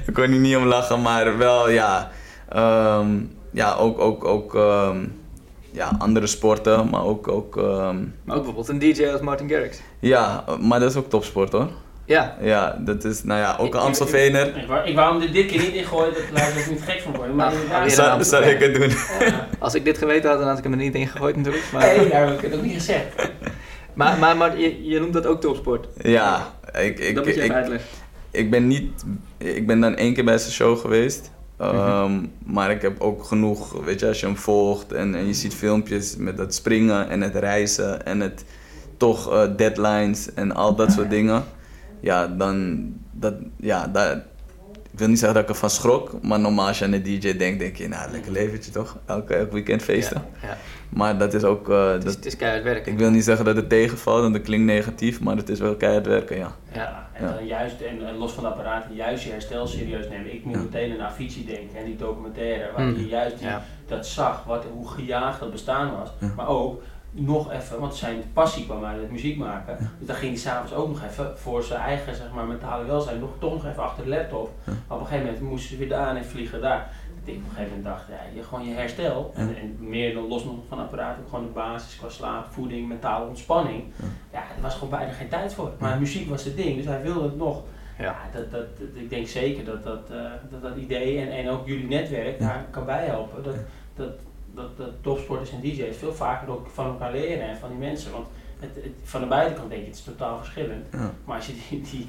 [0.07, 2.11] Ik kon er niet om lachen, maar wel ja.
[2.57, 5.20] Um, ja, ook, ook, ook um,
[5.73, 7.29] ja, andere sporten, maar ook.
[7.29, 9.81] ook um, maar ook bijvoorbeeld een DJ als Martin Garrix.
[9.99, 11.69] Ja, maar dat is ook topsport hoor.
[12.11, 12.37] Ja.
[12.41, 14.47] Ja, dat is, nou ja, ook een Amstelveener.
[14.47, 16.83] Ik, ik, ik, ik wou hem er dit keer niet ingooien, dat laat ik niet
[16.83, 17.37] gek van worden.
[17.37, 18.89] Maar ah, zou, zou ik het doen?
[18.89, 19.49] Ja.
[19.59, 21.65] Als ik dit geweten had, dan had ik hem er niet ingegooid natuurlijk.
[21.73, 21.87] Maar...
[21.87, 23.15] Nee, dat heb ik het ook niet gezegd.
[23.95, 25.87] Maar, maar, maar je, je noemt dat ook topsport?
[25.97, 26.55] Ja.
[26.73, 27.89] Ik, ik, dat moet je even ik, uitleggen.
[28.31, 29.05] ik ben niet...
[29.39, 31.31] Ik ben dan één keer bij zijn show geweest.
[31.61, 35.35] Ehm, Maar ik heb ook genoeg, weet je, als je hem volgt en, en je
[35.35, 38.45] ziet filmpjes met het springen en het reizen en het
[38.97, 41.45] toch eh, deadlines en al dat soort dingen.
[42.01, 42.83] Ja, dan,
[43.13, 44.17] dat, ja, dat,
[44.93, 47.37] ik wil niet zeggen dat ik ervan schrok, maar normaal als je aan de DJ
[47.37, 48.97] denkt, denk je, nou, lekker leventje toch?
[49.07, 50.23] Elke, elk weekend feesten.
[50.43, 50.57] Ja.
[50.91, 52.93] Maar dat is ook, eh, Het, is, dat, het is keihard werken.
[52.93, 55.77] ik wil niet zeggen dat het tegenvalt, want dat klinkt negatief, maar het is wel
[55.77, 56.53] keihard werken, ja.
[56.73, 57.33] Ja, en Ja.
[57.33, 60.35] dan juist, en, en los van de apparaten, juist je herstel serieus nemen.
[60.35, 60.61] Ik moet Ja.
[60.63, 62.97] meteen aan Avicii denken en die documentaire, waar Mm.
[62.97, 63.63] je juist die, Ja.
[63.87, 66.11] dat zag, wat, hoe gejaagd dat bestaan was.
[66.21, 66.33] Ja.
[66.37, 66.83] Maar ook
[67.13, 69.77] nog even, want zijn passie kwam uit het muziek maken.
[69.99, 73.19] Dus dan ging hij s'avonds ook nog even voor zijn eigen zeg maar, mentale welzijn,
[73.21, 74.51] nog, toch nog even achter de laptop.
[74.67, 74.73] Ja.
[74.89, 76.91] Maar op een gegeven moment moesten ze weer daar en vliegen daar.
[77.31, 79.33] Ik op een gegeven moment dacht, ja, je, gewoon je herstel.
[79.35, 79.55] En, Ja.
[79.55, 83.27] en meer dan los nog van apparaten, ook gewoon de basis qua slaap, voeding, mentale
[83.29, 83.83] ontspanning.
[83.97, 84.05] Ja.
[84.33, 85.73] Ja, er was gewoon bijna geen tijd voor.
[85.79, 87.63] Maar muziek was het ding, dus hij wilde het nog.
[87.99, 88.17] Ja.
[88.33, 90.17] Dat, dat, ik denk zeker dat dat, eh,
[90.51, 93.43] dat, dat idee en, en ook jullie netwerk daar kan bijhelpen.
[93.43, 93.55] Dat,
[93.97, 94.13] dat,
[94.55, 98.13] dat, dat topsporters en DJ's veel vaker ook van elkaar leren en van die mensen.
[98.13, 98.27] Want
[98.59, 100.87] het, het- van de buitenkant denk je het is totaal verschillend.
[100.93, 101.11] Ja.
[101.25, 102.09] Maar als je die, die,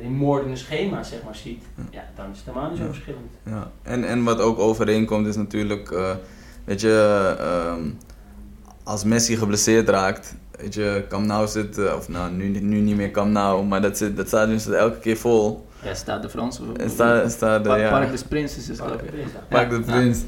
[0.00, 1.82] die moordende schema's zeg maar ziet, Ja.
[1.90, 2.90] ja, dan is het helemaal niet zo Ja.
[2.90, 3.30] verschillend.
[3.44, 6.10] Ja, en, en wat ook overeenkomt is natuurlijk, eh,
[6.64, 7.88] weet je, ehm,
[8.82, 12.96] als Messi geblesseerd raakt, weet je, Camp Nou zit, eh, of nou, nu, nu niet
[12.96, 15.66] meer Camp Nou, maar dat, zit, dat stadion zit elke keer vol.
[15.82, 16.62] Ja, staat de Franse.
[16.76, 18.84] En staat, staat Park, er, ja, Park des Princes is ik.
[19.48, 20.18] Park de Prins.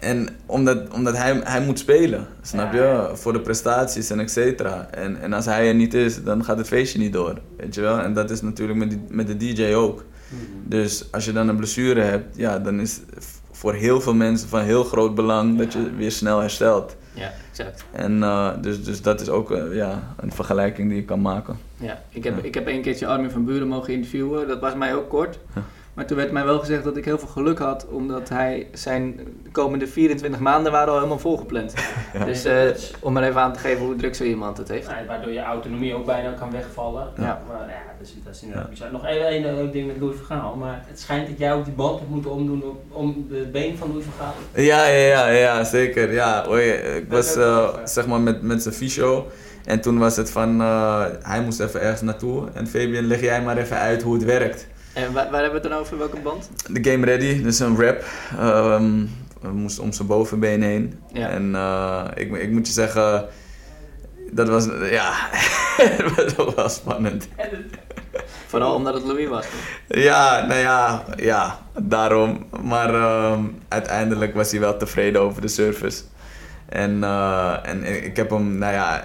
[0.00, 3.08] En omdat, omdat hij, hij moet spelen, snap Ja, ja.
[3.08, 4.88] je, voor de prestaties en et cetera.
[4.90, 7.80] En, en als hij er niet is, dan gaat het feestje niet door, weet je
[7.80, 7.98] wel.
[7.98, 10.04] En dat is natuurlijk met, die, met de DJ ook.
[10.28, 10.42] Mhm.
[10.64, 13.00] Dus als je dan een blessure hebt, ja, dan is
[13.50, 16.96] voor heel veel mensen van heel groot belang dat je weer snel herstelt.
[17.14, 17.84] Ja, exact.
[17.92, 21.58] En eh, dus, dus dat is ook eh, ja, een vergelijking die je kan maken.
[21.76, 24.48] Ja, ik heb, ik heb een keertje Armin van Buren mogen interviewen.
[24.48, 25.38] Dat was mij ook kort.
[25.90, 25.96] Ja.
[25.96, 29.20] Maar toen werd mij wel gezegd dat ik heel veel geluk had, omdat hij zijn
[29.52, 31.74] komende 24 maanden waren al helemaal volgepland.
[32.12, 32.24] Ja.
[32.24, 32.68] Dus eh,
[33.00, 34.88] om er even aan te geven hoe druk zo iemand het heeft.
[34.88, 37.08] Nou, waardoor je autonomie ook bijna kan wegvallen.
[37.16, 37.42] Ja.
[37.48, 38.70] Maar ja, dat is, dat is inderdaad Ja.
[38.70, 38.92] bizar.
[38.92, 40.54] Nog één één leuk ding met Louis van Gaal.
[40.56, 43.88] Maar het schijnt dat jij ook die band hebt moeten omdoen om, de been van
[43.88, 44.34] Louis van Gaal.
[44.64, 46.12] Ja, ja, ja, ja zeker.
[46.12, 47.68] Ja, oei, ik Dat was eh, eh.
[47.84, 49.26] zeg maar met, met zijn fysio.
[49.64, 52.48] En toen was het van, eh, hij moest even ergens naartoe.
[52.52, 54.66] En Fabian, leg jij maar even uit hoe het werkt.
[54.92, 55.98] En waar, waar hebben we het dan over?
[55.98, 56.50] Welke band?
[56.68, 58.04] De Game Ready, dus een rap.
[58.38, 59.04] ehm,
[59.52, 61.00] moest om zijn bovenbeen heen.
[61.12, 61.28] Ja.
[61.28, 63.26] En eh, ik, ik moet je zeggen,
[64.30, 65.12] dat was, ja,
[66.36, 67.28] dat was spannend.
[68.46, 69.44] Vooral omdat het Louis was.
[69.44, 69.98] toch?
[69.98, 72.46] Ja, nou ja, ja, daarom.
[72.62, 76.02] Maar ehm, uiteindelijk was hij wel tevreden over de service.
[76.68, 79.04] En, eh, en ik heb hem, nou ja,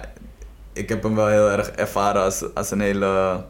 [0.72, 3.40] ik heb hem wel heel erg ervaren als, als een hele,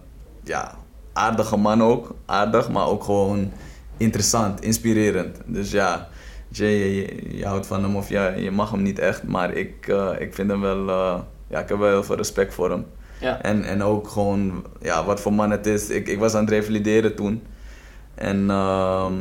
[0.44, 0.74] ja,
[1.16, 2.14] aardige man ook.
[2.26, 3.52] Aardig, maar ook gewoon
[3.96, 5.36] interessant, inspirerend.
[5.46, 6.08] Dus ja,
[6.48, 9.22] je, je, je houdt van hem of je, je mag hem niet echt.
[9.22, 12.54] Maar ik, eh, ik vind hem wel, eh, ja, ik heb wel heel veel respect
[12.54, 12.86] voor hem.
[13.20, 13.42] Ja.
[13.42, 15.88] En, en ook gewoon, ja, wat voor man het is.
[15.88, 17.42] Ik, ik was aan het revalideren toen.
[18.14, 19.14] En ehm,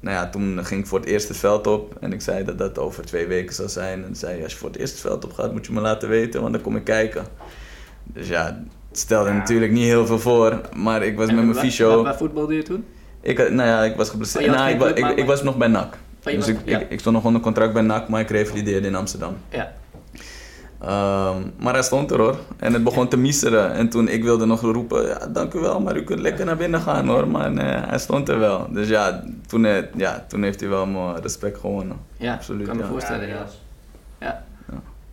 [0.00, 1.96] nou ja, toen ging ik voor het eerst het veld op.
[2.00, 4.04] En ik zei dat dat over twee weken zou zijn.
[4.04, 6.08] En zei, als je voor het eerst het veld op gaat, moet je me laten
[6.08, 7.26] weten, want dan kom ik kijken.
[8.04, 9.36] Dus ja, stelde Ja.
[9.36, 10.60] natuurlijk niet heel veel voor.
[10.76, 12.02] Maar ik was En met mijn waar- fysio.
[12.02, 12.84] Waar, voetbalde je toen?
[13.20, 14.44] Ik, had- nou ja, ik was geblesseerd.
[14.46, 15.94] Oh, nou, ik, maar- ik, ik was nog bij NAC.
[15.94, 16.78] Oh, dus was- ik, ja.
[16.78, 19.36] ik, ik stond nog onder contract bij NAC, maar ik revalideerde in Amsterdam.
[19.48, 19.72] Ja.
[20.80, 22.36] Ehm, maar hij stond er hoor.
[22.56, 23.72] En het begon te miseren.
[23.72, 26.56] En toen ik wilde nog roepen, ja, dank u wel, maar u kunt lekker naar
[26.56, 27.28] binnen gaan hoor.
[27.28, 28.66] Maar nee, hij stond er wel.
[28.70, 31.96] Dus ja, toen, eh, ja, toen heeft hij wel mijn respect gewonnen.
[32.16, 32.88] Ja, Absoluut, kan me ja.
[32.88, 33.28] voorstellen.
[33.28, 34.44] Ja.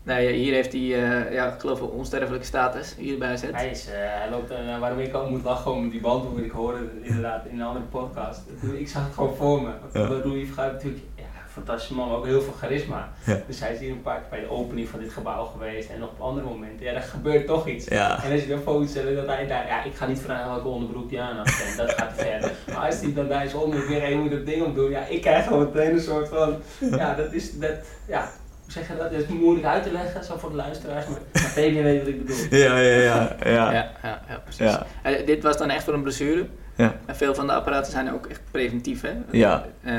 [0.08, 3.43] Nee, hier heeft hij, eh, ja, ik geloof, een onsterfelijke status hier bij AZ.
[3.51, 6.45] Hij, is, eh, hij loopt, eh, waarom ik ook moet lachen met die band, hoe
[6.45, 8.41] ik hoorde inderdaad in een andere podcast.
[8.78, 9.70] Ik zag het gewoon voor me.
[9.93, 10.08] Ja.
[10.08, 13.10] Want Louis gaat natuurlijk, ja, fantastische man, maar ook heel veel charisma.
[13.26, 13.41] Ja.
[13.47, 15.99] Dus hij is hier een paar keer bij de opening van dit gebouw geweest en
[15.99, 16.86] nog op andere momenten.
[16.86, 17.86] Ja, er gebeurt toch iets.
[17.86, 20.68] Ja, En als je dan voorstellen dat hij daar, ja, ik ga niet vragen welke
[20.68, 22.51] onderbroek die aan had, en dat gaat te ver.
[22.74, 25.22] Maar als hij dan bij zijn onderbroek weer een moet dat ding opdoen, ja, ik
[25.22, 27.76] krijg gewoon meteen een soort van, ja, dat is, dat,
[28.08, 28.30] ja,
[28.68, 29.11] zeg je dat?
[29.11, 32.07] Dat is moeilijk uit te leggen, zo voor de luisteraars, maar, maar Fabian weet wat
[32.07, 32.59] ik bedoel.
[32.59, 33.36] ja, ja, ja.
[33.43, 33.72] ja.
[33.72, 33.72] Ja,
[34.03, 34.59] ja, ja, precies.
[34.65, 34.86] Ja.
[35.03, 36.45] Eh, dit was dan echt voor een blessure.
[36.76, 36.95] Ja.
[37.05, 39.11] En veel van de apparaten zijn ook echt preventief, hè?
[39.32, 39.65] Ja.
[39.84, 39.93] Eh,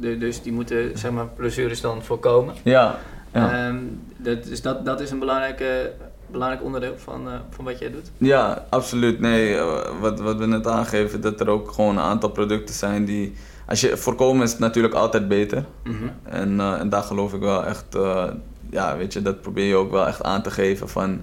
[0.00, 2.54] de- dus die moeten, zeg maar, blessures dan voorkomen.
[2.62, 2.98] ja.
[3.32, 3.66] ja.
[3.66, 3.76] Ehm,
[4.16, 5.92] dat, dus dat, dat is een belangrijke,
[6.30, 8.10] belangrijk onderdeel van, eh, van wat jij doet.
[8.18, 9.20] Ja, absoluut.
[9.20, 9.56] Nee,
[10.00, 13.34] wat, wat we net aangeven, dat er ook gewoon een aantal producten zijn die...
[13.66, 15.64] Als je voorkomen is het natuurlijk altijd beter.
[15.84, 16.04] Mhm.
[16.22, 18.26] En, eh, en daar geloof ik wel echt, eh,
[18.70, 21.22] ja, weet je, dat probeer je ook wel echt aan te geven van,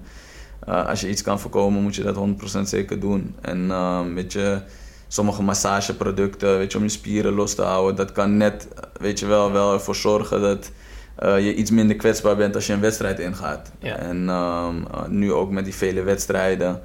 [0.65, 3.35] eh, als je iets kan voorkomen, moet je dat 100% zeker doen.
[3.41, 4.61] En eh, weet je,
[5.07, 7.95] sommige massageproducten, weet je, om je spieren los te houden.
[7.95, 8.67] Dat kan net,
[8.99, 10.71] weet je wel, wel ervoor zorgen dat
[11.21, 13.71] je iets minder kwetsbaar bent als je een wedstrijd ingaat.
[13.79, 13.95] Ja.
[13.95, 16.81] En um, nu ook met die vele wedstrijden.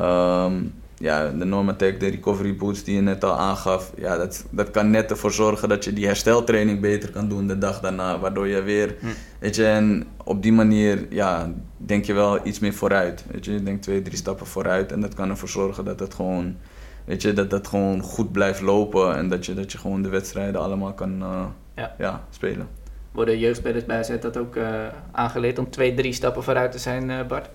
[0.00, 4.70] Um, ja, de Normatec, de recovery boots die je net al aangaf, ja, dat, dat
[4.70, 8.18] kan net ervoor zorgen dat je die hersteltraining beter kan doen de dag daarna.
[8.18, 9.06] Waardoor je weer, Hm.
[9.38, 13.24] weet je, en op die manier, ja, denk je wel iets meer vooruit.
[13.30, 16.14] Weet je, je denkt twee, drie stappen vooruit en dat kan ervoor zorgen dat het
[16.14, 16.56] gewoon,
[17.04, 20.08] weet je, dat dat gewoon goed blijft lopen en dat je, dat je gewoon de
[20.08, 21.44] wedstrijden allemaal kan uh,
[21.76, 21.94] Ja.
[21.98, 22.68] Ja, spelen.
[23.12, 24.64] Worden jeugdspelers bij AZ dat ook uh,
[25.12, 27.48] aangeleerd om twee, drie stappen vooruit te zijn, uh, Bart?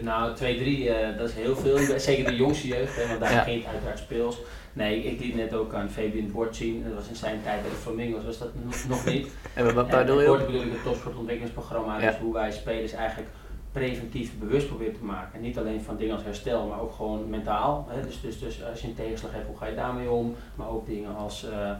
[0.00, 1.98] Nou, 2-3, uh, dat is heel veel.
[1.98, 3.42] Zeker de jongste jeugd, hè, want daar Ja.
[3.42, 4.38] ging het uiteraard speels.
[4.72, 6.84] Nee, ik liet net ook aan Fabian Bord zien.
[6.84, 8.48] Dat was in zijn tijd bij de Flamingos, was dat
[8.88, 9.28] nog- niet.
[9.54, 10.26] En wat, bedoel je?
[10.26, 12.00] Bord bedoel ik het topsportontwikkelingsprogramma.
[12.00, 12.10] Ja.
[12.10, 13.28] Dus hoe wij spelers eigenlijk
[13.72, 15.34] preventief bewust proberen te maken.
[15.34, 17.86] En niet alleen van dingen als herstel, maar ook gewoon mentaal.
[17.90, 18.02] Hè.
[18.06, 20.34] Dus, dus, dus als je een tegenslag hebt, hoe ga je daarmee om?
[20.54, 21.70] Maar ook dingen als, eh,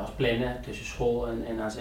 [0.00, 1.76] als plannen tussen school en, en AZ.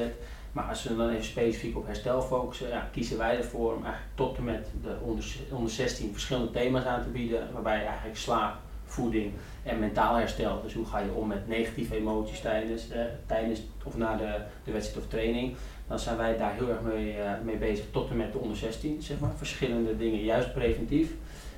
[0.52, 4.16] Maar als we dan even specifiek op herstel focussen, ja, kiezen wij ervoor om eigenlijk
[4.16, 7.54] tot en met de onder, onder 16 verschillende thema's aan te bieden.
[7.54, 9.34] Waarbij eigenlijk slaap, voeding
[9.64, 10.62] en mentaal herstel.
[10.62, 14.72] Dus hoe ga je om met negatieve emoties tijdens, eh, tijdens of na de, de
[14.72, 15.56] wedstrijd of training.
[15.88, 18.58] Dan zijn wij daar heel erg mee, eh, mee bezig tot en met de onder
[18.58, 19.32] 16, zeg maar.
[19.36, 21.12] Verschillende dingen, juist preventief.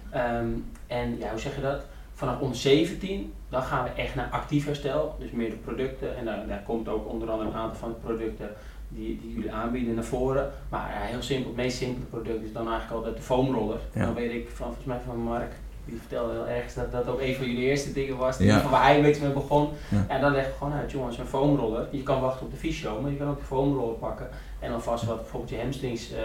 [0.09, 0.49] Ehm,
[0.87, 1.85] en ja, hoe zeg je dat?
[2.13, 5.15] Vanaf onder 17, dan gaan we echt naar actief herstel.
[5.19, 6.17] Dus meer de producten.
[6.17, 8.49] En daar, daar komt ook onder andere een aantal van de producten
[8.95, 10.51] die, die jullie aanbieden naar voren.
[10.69, 13.79] Maar ja, heel simpel, het meest simpele product is dan eigenlijk altijd de foamroller.
[13.93, 14.05] Ja.
[14.05, 15.51] Dan weet ik van, volgens mij van Mark,
[15.85, 18.37] die vertelde heel erg dat dat ook een van jullie eerste dingen was.
[18.37, 18.61] Die Ja.
[18.61, 19.69] Van waar hij een beetje mee begon.
[19.89, 20.05] Ja.
[20.07, 21.87] En dan leg je gewoon uit, jongens, een foamroller.
[21.91, 24.29] Je kan wachten op de fysio, maar je kan ook de foamroller pakken.
[24.59, 26.19] En alvast wat bijvoorbeeld je hamstrings eh,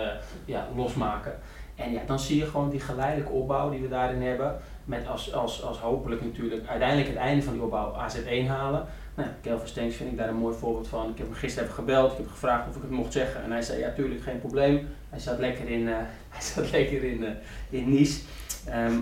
[0.45, 1.39] ja, losmaken.
[1.75, 4.57] En ja, dan zie je gewoon die geleidelijke opbouw die we daarin hebben.
[4.85, 8.87] Met als, als, als hopelijk natuurlijk uiteindelijk het einde van die opbouw AZ1 halen.
[9.19, 11.11] Nou, Kelvin Stenks vind ik daar een mooi voorbeeld van.
[11.11, 13.43] Ik heb hem gisteren even gebeld, ik heb gevraagd of ik het mocht zeggen.
[13.43, 14.89] En hij zei, ja tuurlijk, geen probleem.
[15.09, 15.95] Hij zat lekker in, eh,
[16.35, 17.31] hij zat lekker in, eh,
[17.71, 18.21] in Nice.
[18.67, 18.93] Ehm,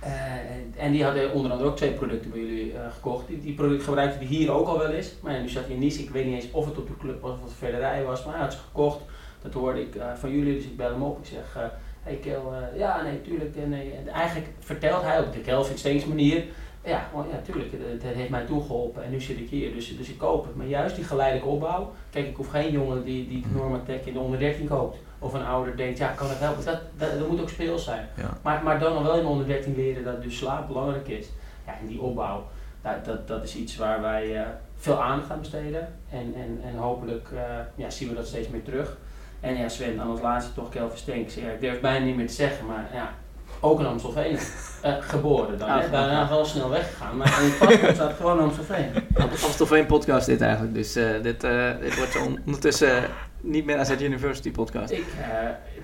[0.00, 3.26] eh, en die hadden onder andere ook twee producten bij jullie gekocht.
[3.26, 5.12] Die, die producten hij hier ook al wel eens.
[5.20, 6.02] Maar ja, nu zat hij in Nice.
[6.02, 8.24] Ik weet niet eens of het op de club was of het verder rijden was.
[8.24, 9.00] Maar hij had ze gekocht.
[9.42, 11.18] Dat hoorde ik van jullie, dus ik bel hem op.
[11.18, 11.70] Ik zeg,
[12.02, 13.56] hey Kel, ja nee, tuurlijk.
[13.66, 13.92] Nee.
[13.92, 16.44] en eigenlijk vertelt hij op de Kelvin Steens manier.
[16.84, 19.96] Ja, gewoon, ja, tuurlijk, het, het heeft mij toegeholpen en nu zit ik hier, dus,
[19.96, 20.54] dus ik koop het.
[20.54, 24.18] Maar juist die geleidelijke opbouw, kijk, ik hoef geen jongen die, die Normatec in de
[24.18, 24.98] onder 13 koopt.
[25.18, 26.64] Of een ouder denkt, ja, kan het helpen?
[26.64, 28.08] Dat, dat, dat moet ook speels zijn.
[28.16, 28.38] Ja.
[28.42, 31.26] Maar, maar dan nog wel in de onder 13 leren dat dus slaap belangrijk is.
[31.66, 32.46] Ja, en die opbouw,
[32.82, 35.94] dat, dat, dat is iets waar wij eh, veel aandacht aan besteden.
[36.10, 37.40] En, en, en hopelijk eh,
[37.74, 38.96] ja, zien we dat steeds meer terug.
[39.40, 41.34] En ja, Sven, dan als laatste toch Kelvin Stenks.
[41.34, 43.14] Ja, ik durf bijna niet meer te zeggen, maar ja,
[43.60, 44.38] ook in Amstelveen
[44.82, 45.68] eh, geboren dan.
[45.68, 45.90] Ah.
[45.90, 48.86] Daarna wel snel weggegaan, maar in het paspoort staat gewoon Amstelveen.
[49.16, 50.74] Amstelveen podcast dit eigenlijk.
[50.74, 53.02] Dus eh, dit, eh, dit wordt zo ondertussen
[53.40, 54.90] niet meer AZ University podcast.
[54.90, 55.04] Ik,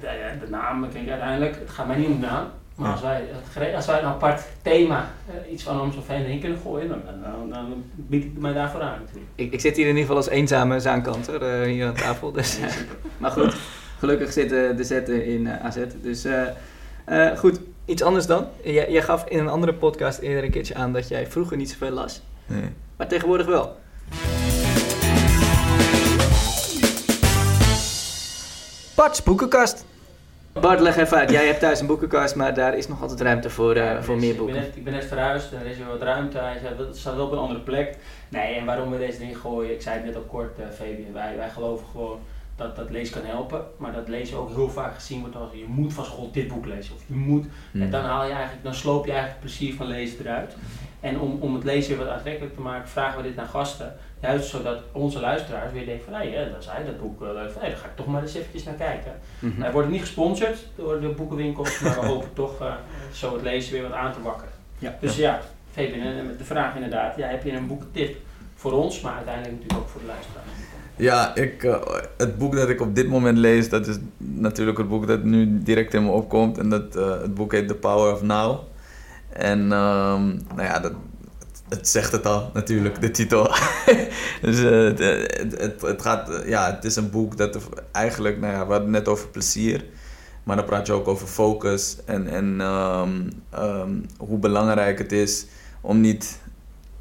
[0.00, 0.06] de,
[0.40, 2.46] de naam, kijk, uiteindelijk, het gaat mij niet om de naam.
[2.74, 5.10] Maar als, wij, als wij een apart thema,
[5.50, 7.00] iets van Amstelveen erin kunnen gooien, dan,
[7.50, 9.30] dan, bied ik mij daarvoor aan natuurlijk.
[9.34, 12.32] Ik, ik zit hier in ieder geval als eenzame zaankanter hier aan tafel.
[12.32, 12.58] Dus,
[13.18, 13.56] maar goed,
[13.98, 15.78] gelukkig zitten de zetten in AZ.
[16.02, 16.26] Dus
[17.06, 18.46] eh, eh, goed, iets anders dan.
[18.62, 21.70] Jij, jij gaf in een andere podcast eerder een keertje aan dat jij vroeger niet
[21.70, 22.22] zoveel las.
[22.46, 22.72] Nee.
[22.96, 23.76] Maar tegenwoordig wel.
[28.94, 29.84] Bart's boekenkast.
[30.60, 31.30] Bart, leg even uit.
[31.30, 34.16] Jij hebt thuis een boekenkast, maar daar is nog altijd ruimte voor, eh, Ja, voor
[34.16, 34.62] meer Ik ben, boeken.
[34.62, 36.38] net, ik ben net verhuisd en er is weer wat ruimte.
[36.38, 37.96] Hij zei, dat staat wel op een andere plek.
[38.28, 41.12] Nee, en waarom we deze ding gooien, ik zei het net al kort, uh, Fabian.
[41.12, 42.18] Wij, wij geloven gewoon
[42.56, 43.64] dat dat lezen kan helpen.
[43.76, 46.66] Maar dat lezen ook heel vaak gezien wordt als je moet van school dit boek
[46.66, 46.94] lezen.
[46.94, 47.46] Of je moet.
[47.70, 47.82] Hmm.
[47.82, 50.56] En dan haal je eigenlijk, dan sloop je eigenlijk het plezier van lezen eruit.
[51.00, 53.96] En om, om het lezen weer wat aantrekkelijk te maken, vragen we dit naar gasten.
[54.20, 57.50] Juist zodat onze luisteraars weer denken van, hé, hey, dat zei dat boek eh, leuk.
[57.50, 59.12] Van, hey, daar ga ik toch maar eens eventjes naar kijken.
[59.38, 59.60] Mhm.
[59.60, 62.74] Wij worden niet gesponsord door de boekenwinkels, maar we hopen toch eh,
[63.12, 64.52] zo het lezen weer wat aan te wakkeren.
[64.78, 64.96] Ja.
[65.00, 65.40] Dus ja,
[65.72, 68.16] Fabian, met de vraag inderdaad, ja, heb je een boekentip
[68.54, 70.44] voor ons, maar uiteindelijk natuurlijk ook voor de luisteraar?
[70.96, 71.82] Ja, ik, eh,
[72.16, 75.62] het boek dat ik op dit moment lees, dat is natuurlijk het boek dat nu
[75.62, 76.58] direct in me opkomt.
[76.58, 78.58] En dat, eh, het boek heet The Power of Now.
[79.28, 80.92] En ehm, nou ja, dat,
[81.68, 83.44] het, zegt het al natuurlijk, de titel.
[84.42, 84.98] dus eh, het,
[85.58, 87.58] het, het, gaat, ja, het is een boek dat
[87.92, 89.84] eigenlijk, nou ja, we hadden net over plezier.
[90.44, 93.10] Maar dan praat je ook over focus en, en ehm,
[93.50, 95.46] ehm, hoe belangrijk het is
[95.80, 96.40] om niet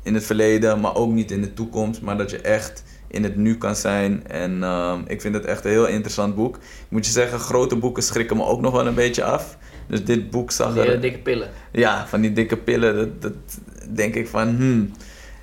[0.04, 3.36] in het verleden, maar ook niet in de toekomst, maar dat je echt in het
[3.36, 4.28] nu kan zijn.
[4.28, 6.56] En ehm, ik vind het echt een heel interessant boek.
[6.56, 9.58] Ik moet je zeggen, grote boeken schrikken me ook nog wel een beetje af.
[9.88, 11.01] Dus dit boek zag Van die er...
[11.01, 11.49] dikke pillen.
[11.72, 12.95] Ja, van die dikke pillen.
[12.95, 13.34] Dat, dat,
[13.95, 14.91] denk ik van, hmm.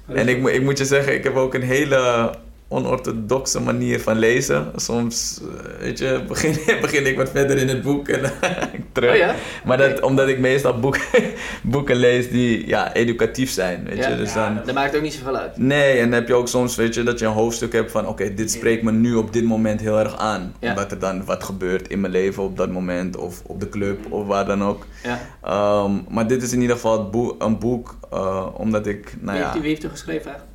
[0.07, 2.31] En ik, moet- ik moet je zeggen, ik heb ook een hele
[2.73, 4.73] onorthodoxe manier van lezen.
[4.77, 8.73] Soms, eh, weet je, begin, begin ik wat verder in het boek en dan ga
[8.73, 9.11] ik terug.
[9.11, 9.35] Oh ja?
[9.65, 11.01] Maar dat, omdat ik meestal boeken,
[11.63, 14.09] boeken lees die ja, educatief zijn, weet Ja.
[14.09, 14.17] je.
[14.17, 15.57] Dus Ja, dan, dat- maakt ook niet zoveel uit.
[15.57, 18.07] Nee, en dan heb je ook soms, weet je, dat je een hoofdstuk hebt van...
[18.07, 20.55] Oké, dit spreekt me nu op dit moment heel erg aan.
[20.61, 20.69] Ja.
[20.69, 23.17] Omdat er dan wat gebeurt in mijn leven op dat moment.
[23.17, 24.87] Of op de club, of waar dan ook.
[25.03, 25.19] Ja.
[25.43, 29.59] Ehm, maar dit is in ieder geval een boek, eh, omdat ik, nou wie, heeft,
[29.61, 30.52] wie heeft er geschreven eigenlijk?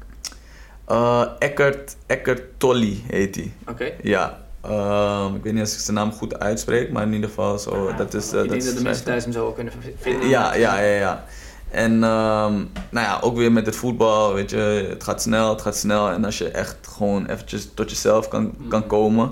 [0.87, 3.51] Eh Eckert, Eckert Tolle heet hij.
[3.69, 3.91] Oké.
[4.01, 4.45] Ja.
[4.61, 7.95] Ehm, ik weet niet of ik zijn naam goed uitspreek, maar in ieder geval zo...
[7.95, 10.27] Dat is, eh, ik denk is dat de mensen thuis hem zo wel kunnen vinden.
[10.29, 11.23] ja, ja, ja, ja.
[11.71, 12.53] En ehm,
[12.89, 16.09] nou ja, ook weer met het voetbal, weet je, het gaat snel, het gaat snel.
[16.09, 19.31] En als je echt gewoon eventjes tot jezelf kan, kan komen.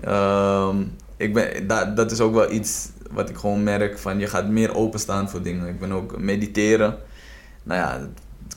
[0.00, 0.76] ehm,
[1.16, 4.48] ik ben, dat, dat is ook wel iets wat ik gewoon merk van je gaat
[4.48, 5.68] meer openstaan voor dingen.
[5.68, 6.96] Ik ben ook mediteren.
[7.62, 8.08] Nou ja,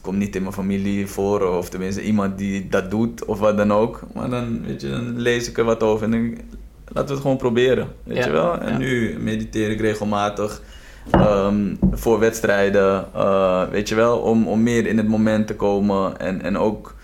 [0.02, 3.74] komt niet in mijn familie voor, of tenminste iemand die dat doet of wat dan
[3.74, 4.00] ook.
[4.14, 6.44] Maar dan, weet je, dan lees ik er wat over en denk ik,
[6.86, 8.58] laten we het gewoon proberen, weet Ja, je wel.
[8.60, 8.78] En ja.
[8.78, 10.62] nu mediteer ik regelmatig
[11.12, 16.20] ehm, voor wedstrijden, eh, weet je wel, om, om meer in het moment te komen
[16.20, 16.96] en, en ook,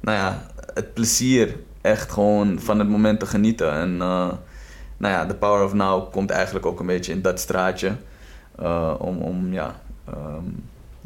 [0.00, 3.72] nou ja, het plezier echt gewoon van het moment te genieten.
[3.72, 4.28] En eh,
[4.98, 7.92] nou ja, The Power of Now komt eigenlijk ook een beetje in dat straatje.
[8.58, 10.44] eh, om, om ja, ehm,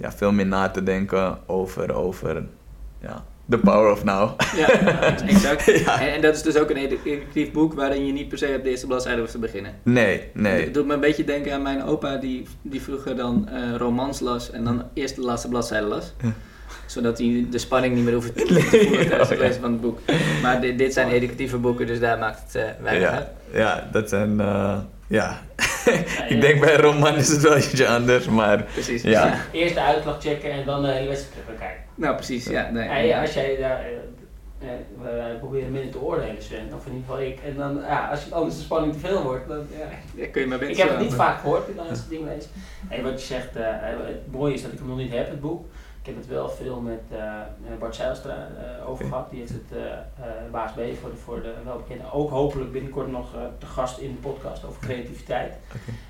[0.00, 2.42] ja, veel meer na te denken over, over
[3.00, 4.40] ja, The Power of Now.
[4.56, 4.68] Ja,
[5.34, 5.64] exact.
[5.64, 6.00] Ja.
[6.00, 8.54] En, en dat is dus ook een edu- educatief boek waarin je niet per se
[8.56, 9.72] op de eerste bladzijde hoeft te beginnen.
[9.82, 10.62] Nee, nee.
[10.64, 14.20] Het doet me een beetje denken aan mijn opa die, die vroeger dan eh, romans
[14.20, 16.12] las en dan eerst de laatste bladzijde las.
[16.86, 18.46] Zodat hij de spanning niet meer hoeft te
[18.86, 19.98] voelen tijdens het Oh, lezen van het boek.
[20.42, 23.26] Maar dit, dit zijn educatieve boeken, dus daar maakt het eh, weinig uit.
[23.52, 24.40] Ja, ja, dat zijn.
[24.40, 24.78] eh,
[25.10, 25.38] ja.
[26.28, 29.02] Ik denk bij een roman is het wel ietsje anders, maar Precies.
[29.02, 29.44] Ja.
[29.52, 31.84] Eerst de uitslag checken en dan de hele wedstrijd terug gaan kijken.
[31.94, 32.46] Nou, precies.
[32.46, 34.68] Ja, nee, Ja, ja, als jij daar, eh, eh,
[35.02, 37.38] wij proberen minder te oordelen, Sven, of in ieder geval ik.
[37.46, 39.88] En dan, ja, als het anders de spanning te veel wordt, dan ja.
[40.22, 42.24] Ja, kun je maar beter Ik heb het niet vaak gehoord als ik het ding
[42.24, 42.48] lees.
[42.88, 43.64] En wat je zegt, eh,
[44.06, 45.66] het mooie is dat ik hem nog niet heb, het boek.
[46.00, 47.40] Ik heb het wel veel met eh,
[47.78, 49.30] Bart Zijlstra eh, over gehad.
[49.30, 52.12] Die heeft het eh eh, Baas B voor de, voor de welbekende.
[52.12, 55.54] Ook hopelijk binnenkort nog eh, te gast in de podcast over creativiteit.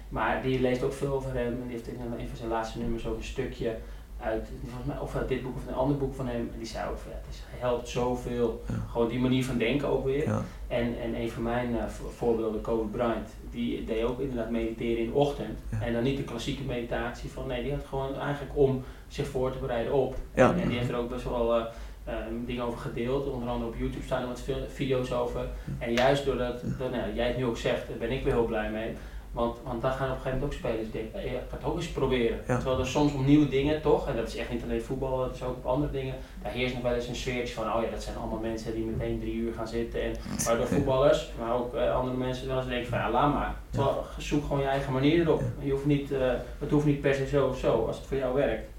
[0.09, 1.47] Maar die leest ook veel over hem.
[1.47, 3.76] En die heeft in een van zijn laatste nummers ook een stukje
[4.22, 6.50] uit, volgens mij, of uit dit boek of een ander boek van hem.
[6.52, 8.62] En die zei ook, van, ja, het is, helpt zoveel.
[8.68, 8.74] Ja.
[8.90, 10.24] Gewoon die manier van denken ook weer.
[10.26, 10.42] ja.
[10.68, 15.06] En, en een van mijn vo- voorbeelden, Kobe Bryant, die deed ook inderdaad mediteren in
[15.10, 15.58] de ochtend.
[15.70, 15.80] Ja.
[15.86, 19.52] En dan niet de klassieke meditatie van, nee, die had gewoon eigenlijk om zich voor
[19.52, 20.14] te bereiden op.
[20.50, 21.64] En, en die heeft er ook best wel eh,
[22.04, 22.14] eh,
[22.46, 23.26] dingen over gedeeld.
[23.28, 25.46] Onder andere op YouTube staan er wat veel video's over.
[25.78, 28.44] En juist doordat, dat, nou, jij het nu ook zegt, daar ben ik weer heel
[28.44, 28.92] blij mee.
[29.33, 31.76] Want, want dan gaan op een gegeven moment ook spelers denken, ik ga het ook
[31.76, 32.39] eens proberen.
[32.47, 32.57] Ja.
[32.57, 35.35] Terwijl er soms om nieuwe dingen toch, en dat is echt niet alleen voetbal, dat
[35.35, 37.91] is ook op andere dingen, daar heerst nog wel eens een sfeertje van, oh ja,
[37.91, 40.03] dat zijn allemaal mensen die meteen drie uur gaan zitten.
[40.03, 40.14] En
[40.45, 43.55] waardoor voetballers, maar ook eh, andere mensen wel eens denken van, ja, laat maar.
[43.70, 45.43] Terwijl, zoek gewoon je eigen manier erop.
[45.59, 48.16] Je hoeft niet, eh, het hoeft niet per se zo of zo, als het voor
[48.16, 48.69] jou werkt.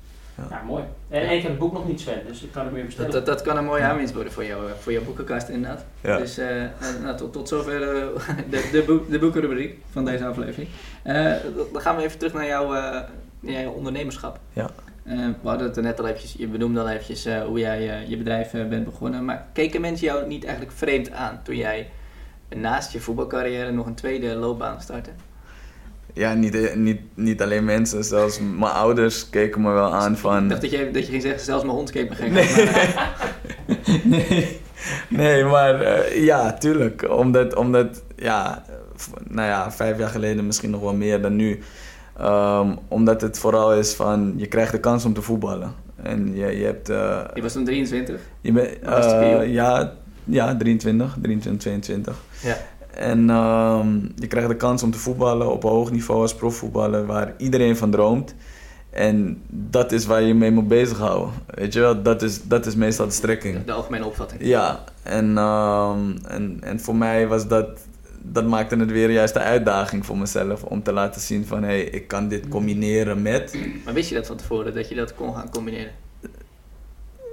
[0.49, 0.57] Ja.
[0.57, 0.83] Ja, mooi.
[1.09, 3.11] En, en ik heb het boek nog niet, Sven, dus ik kan het meer bestellen.
[3.11, 5.85] Dat, dat, dat kan een mooie aanwinst worden voor, jou, eh, voor jouw boekenkast inderdaad.
[6.01, 6.17] Ja.
[6.17, 6.69] Dus eh, eh,
[7.03, 8.07] nou, tot, tot zover eh,
[8.49, 10.69] de, de, boek, de boekenrubriek van deze aflevering.
[11.03, 11.33] Eh,
[11.73, 13.01] dan gaan we even terug naar jouw, eh,
[13.39, 14.39] naar jouw ondernemerschap.
[14.53, 14.69] Ja.
[15.03, 18.05] Eh, we hadden het er net al eventjes, je benoemde al eventjes eh, hoe jij
[18.07, 19.25] je bedrijf bent begonnen.
[19.25, 21.89] Maar keken mensen jou niet eigenlijk vreemd aan toen jij
[22.55, 25.09] naast je voetbalcarrière nog een tweede loopbaan startte?
[26.13, 30.43] Ja, niet, niet, niet alleen mensen, zelfs mijn ouders keken me wel aan van...
[30.43, 32.31] Ik dacht dat je, dat je ging zeggen, zelfs mijn hond keek me gek.
[32.31, 32.65] Nee.
[32.65, 33.35] Maar,
[34.03, 34.59] nee,
[35.09, 37.09] nee, maar eh, ja, tuurlijk.
[37.09, 38.63] Omdat, omdat ja,
[39.27, 41.59] nou ja, vijf jaar geleden misschien nog wel meer dan nu.
[42.17, 45.73] Ehm, omdat het vooral is van, je krijgt de kans om te voetballen.
[46.03, 46.89] En je, je hebt...
[46.89, 48.21] eh, je was toen 23.
[48.41, 49.93] je bent, eh, ja,
[50.23, 52.15] ja, 23, 23, 22.
[52.41, 52.57] Ja.
[52.95, 57.05] En ehm, je krijgt de kans om te voetballen op een hoog niveau als profvoetballer,
[57.05, 58.35] waar iedereen van droomt.
[58.89, 61.33] En dat is waar je mee moet bezighouden.
[61.47, 63.57] Weet je wel, dat is, dat is meestal de strekking.
[63.57, 64.45] De, de algemene opvatting.
[64.45, 67.67] Ja, en, ehm, en, en voor mij was dat,
[68.21, 71.67] dat maakte het weer juist de uitdaging voor mezelf om te laten zien van hé,
[71.67, 73.57] hey, ik kan dit combineren met.
[73.85, 75.91] Maar wist je dat van tevoren, dat je dat kon gaan combineren?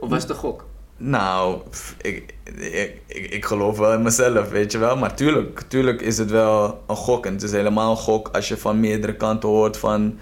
[0.00, 0.66] Of was het een gok?
[1.00, 4.96] Nou, pff, ik, ik, ik, ik geloof wel in mezelf, weet je wel.
[4.96, 7.26] Maar tuurlijk, tuurlijk is het wel een gok.
[7.26, 10.18] En het is helemaal een gok als je van meerdere kanten hoort van...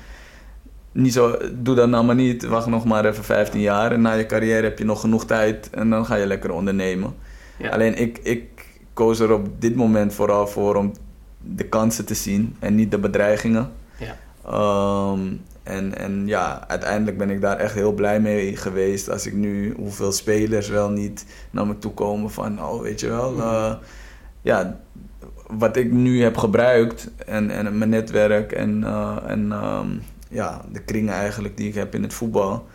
[0.92, 3.92] Niet zo, doe dat nou maar niet, wacht nog maar even 15 jaar.
[3.92, 7.14] En na je carrière heb je nog genoeg tijd en dan ga je lekker ondernemen.
[7.58, 7.68] Ja.
[7.68, 10.92] Alleen ik, ik koos er op dit moment vooral voor om
[11.38, 13.72] de kansen te zien en niet de bedreigingen.
[13.98, 14.16] Ja.
[14.44, 15.20] Ehm,
[15.66, 19.10] En, en ja, uiteindelijk ben ik daar echt heel blij mee geweest.
[19.10, 23.08] Als ik nu hoeveel spelers wel niet naar me toe komen van, oh weet je
[23.08, 23.74] wel, uh,
[24.42, 24.80] ja,
[25.46, 30.80] wat ik nu heb gebruikt en, en mijn netwerk en, uh, en um, ja, de
[30.80, 32.66] kringen eigenlijk die ik heb in het voetbal,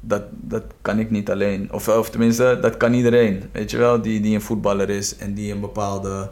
[0.00, 1.72] dat, dat kan ik niet alleen.
[1.72, 5.34] Of, of tenminste, dat kan iedereen, weet je wel, die, die een voetballer is en
[5.34, 6.30] die een bepaalde...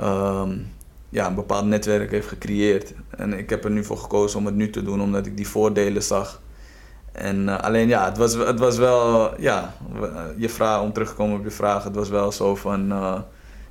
[0.00, 0.76] Um,
[1.08, 2.94] ja, een bepaald netwerk heeft gecreëerd.
[3.10, 5.48] En ik heb er nu voor gekozen om het nu te doen, omdat ik die
[5.48, 6.40] voordelen zag.
[7.12, 9.74] En uh, alleen ja, het was, het was wel, ja,
[10.36, 13.18] je vraag, om terug te komen op je vraag, het was wel zo van, uh,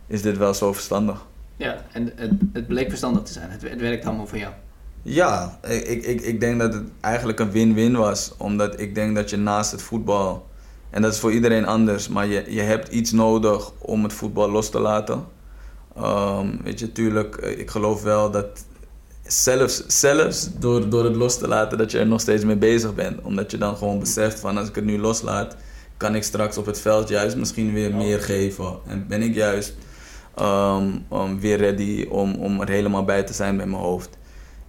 [0.07, 1.25] is dit wel zo verstandig?
[1.55, 3.49] Ja, en het, het bleek verstandig te zijn.
[3.49, 4.53] Het, het werkt allemaal voor jou.
[5.01, 8.33] Ja, ik, ik, ik denk dat het eigenlijk een win-win was.
[8.37, 10.47] Omdat ik denk dat je naast het voetbal,
[10.89, 14.49] en dat is voor iedereen anders, maar je, je hebt iets nodig om het voetbal
[14.49, 15.25] los te laten.
[15.99, 18.65] Um, weet je, tuurlijk, ik geloof wel dat
[19.23, 22.95] zelfs, zelfs door, door het los te laten, dat je er nog steeds mee bezig
[22.95, 23.21] bent.
[23.21, 25.55] Omdat je dan gewoon beseft van als ik het nu loslaat,
[25.97, 28.79] kan ik straks op het veld juist misschien weer meer geven.
[28.85, 29.75] En ben ik juist
[30.39, 34.09] um, um, weer ready om, om er helemaal bij te zijn met mijn hoofd.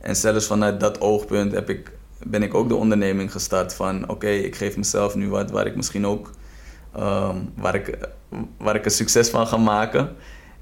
[0.00, 4.12] En zelfs vanuit dat oogpunt heb ik, ben ik ook de onderneming gestart van oké,
[4.12, 6.30] okay, ik geef mezelf nu wat waar ik misschien ook
[7.54, 7.98] waar, ik,
[8.58, 10.16] waar ik een succes van ga maken.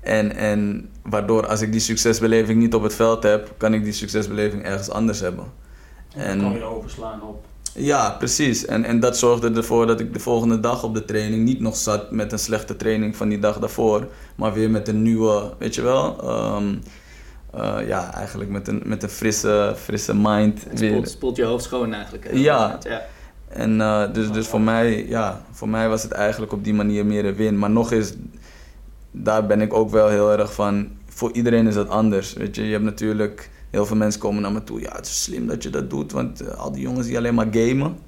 [0.07, 3.93] En, en waardoor als ik die succesbeleving niet op het veld heb, kan ik die
[3.93, 5.45] succesbeleving ergens anders hebben.
[6.15, 7.45] En kan je overslaan op.
[7.73, 8.65] Ja, precies.
[8.65, 11.77] En, en dat zorgde ervoor dat ik de volgende dag op de training niet nog
[11.77, 15.75] zat met een slechte training van die dag daarvoor, maar weer met een nieuwe, weet
[15.75, 16.31] je wel.
[16.57, 16.81] Um,
[17.57, 20.65] uh, ja, eigenlijk met een, met een frisse, frisse mind.
[20.65, 21.07] Het spoelt, weer.
[21.07, 22.29] spoelt je hoofd schoon eigenlijk.
[22.33, 22.79] Ja.
[22.83, 23.03] ja.
[23.49, 27.07] En uh, dus, dus voor, mij, ja, voor mij was het eigenlijk op die manier
[27.07, 27.59] meer een win.
[27.59, 28.13] Maar nog eens,
[29.23, 30.89] daar ben ik ook wel heel erg van.
[31.07, 32.33] Voor iedereen is dat anders.
[32.33, 34.81] Weet je, je hebt natuurlijk heel veel mensen komen naar me toe.
[34.81, 37.35] Ja, het is slim dat je dat doet, want uh, al die jongens die alleen
[37.35, 37.99] maar gamen.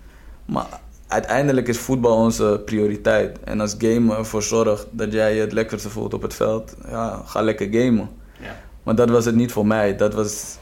[0.44, 0.66] Maar
[1.06, 3.38] uiteindelijk is voetbal onze prioriteit.
[3.44, 7.22] En als game ervoor zorgt dat jij je het lekkerste voelt op het veld, ja,
[7.24, 8.08] ga lekker gamen.
[8.40, 8.56] Ja.
[8.82, 9.96] Maar dat was het niet voor mij.
[9.96, 10.58] Dat was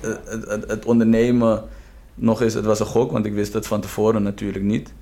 [0.00, 1.62] het, het, het ondernemen.
[2.14, 4.92] Nog eens, het was een gok, want ik wist het van tevoren natuurlijk niet.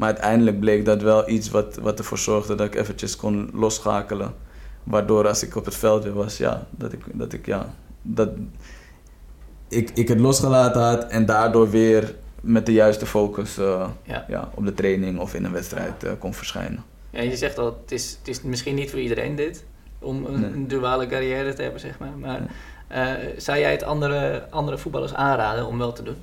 [0.00, 4.34] Maar uiteindelijk bleek dat wel iets wat, wat ervoor zorgde dat ik eventjes kon losschakelen.
[4.84, 8.28] Waardoor als ik op het veld weer was, ja, dat ik, dat ik, ja, dat
[9.68, 14.24] ik, ik het losgelaten had en daardoor weer met de juiste focus uh, ja.
[14.28, 16.84] Ja, op de training of in een wedstrijd uh, kon verschijnen.
[17.10, 19.64] Ja, je zegt al, het is, het is misschien niet voor iedereen dit,
[19.98, 20.50] om een, nee.
[20.50, 22.12] een duale carrière te hebben, zeg maar.
[22.18, 22.40] Maar
[22.92, 26.16] uh, zou jij het andere, andere voetballers aanraden om wel te doen?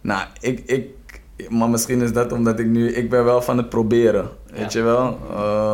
[0.00, 0.90] Nou, ik, ik,
[1.48, 4.82] maar misschien is dat omdat ik nu, ik ben wel van het proberen, weet je
[4.82, 5.18] wel.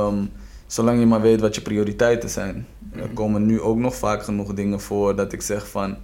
[0.08, 0.30] Um,
[0.66, 2.66] zolang je maar weet wat je prioriteiten zijn.
[2.92, 5.96] Er komen nu ook nog vaak genoeg dingen voor dat ik zeg van,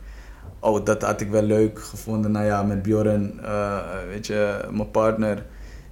[0.60, 2.30] oh dat had ik wel leuk gevonden.
[2.30, 5.44] Nou ja, met Bjorn, uh, weet je, mijn partner,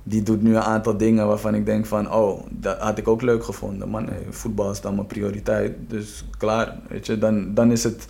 [0.02, 3.22] die doet nu een aantal dingen waarvan ik denk van, oh dat had ik ook
[3.22, 3.90] leuk gevonden.
[3.90, 8.06] Maar nee, voetbal is dan mijn prioriteit, dus klaar, weet je, dan, dan is het...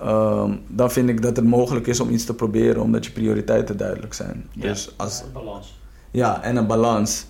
[0.00, 3.76] Um, dan vind ik dat het mogelijk is om iets te proberen omdat je prioriteiten
[3.76, 4.48] duidelijk zijn.
[4.52, 5.80] Ja, dus als, een balans.
[6.10, 7.26] Ja, en een balans.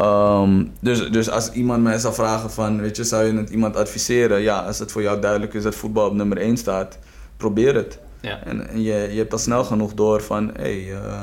[0.00, 3.76] Um, dus, dus als iemand mij zou vragen van, weet je, zou je het iemand
[3.76, 4.40] adviseren?
[4.40, 6.98] Ja, als het voor jou duidelijk is dat voetbal op nummer 1 staat,
[7.36, 7.98] probeer het.
[8.20, 8.44] Ja.
[8.44, 11.22] En, en je, je hebt al snel genoeg door van, hé, hey, uh,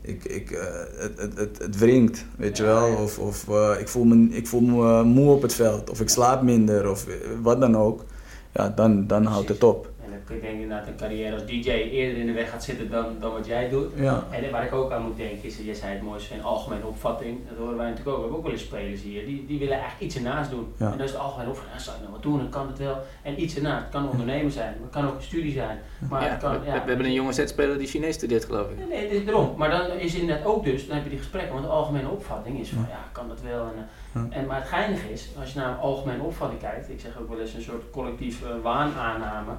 [0.00, 0.58] ik, ik, uh,
[0.96, 2.96] het, het, het, het wringt, weet je wel.
[2.96, 6.08] Of, of uh, ik voel me, ik voel me moe op het veld, of ik
[6.08, 7.06] slaap minder, of
[7.42, 8.04] wat dan ook.
[8.52, 9.90] Ja, dan, dan houdt het op.
[10.28, 13.32] Ik denk inderdaad een carrière als DJ eerder in de weg gaat zitten dan, dan
[13.32, 13.92] wat jij doet.
[13.96, 14.26] Ja.
[14.30, 17.38] En waar ik ook aan moet denken is, je zei het mooiste, een algemene opvatting.
[17.48, 18.16] Dat horen wij natuurlijk ook.
[18.16, 20.72] We hebben ook wel eens spelers hier, die, die willen eigenlijk iets ernaast doen.
[20.76, 20.90] Ja.
[20.92, 21.76] En dat is de algemene opvatting.
[21.76, 22.96] Ja, zou ik nou wat doen, dan kan het wel.
[23.22, 23.82] En iets ernaast.
[23.82, 25.78] Het kan ondernemen zijn, het kan ook een studie zijn.
[26.08, 28.78] Maar ja, het kan, we, we, hebben een jonge zetspeler die Chinees studeert, geloof ik.
[28.78, 29.54] Nee, nee, het is erom.
[29.56, 32.08] Maar dan is het inderdaad ook dus, dan heb je die gesprekken, want de algemene
[32.08, 33.62] opvatting is van, ja, kan dat wel.
[33.64, 33.88] En,
[34.30, 37.28] en, maar het geinige is, als je naar een algemene opvatting kijkt, ik zeg ook
[37.28, 39.52] wel eens een soort collectieve waanaanname,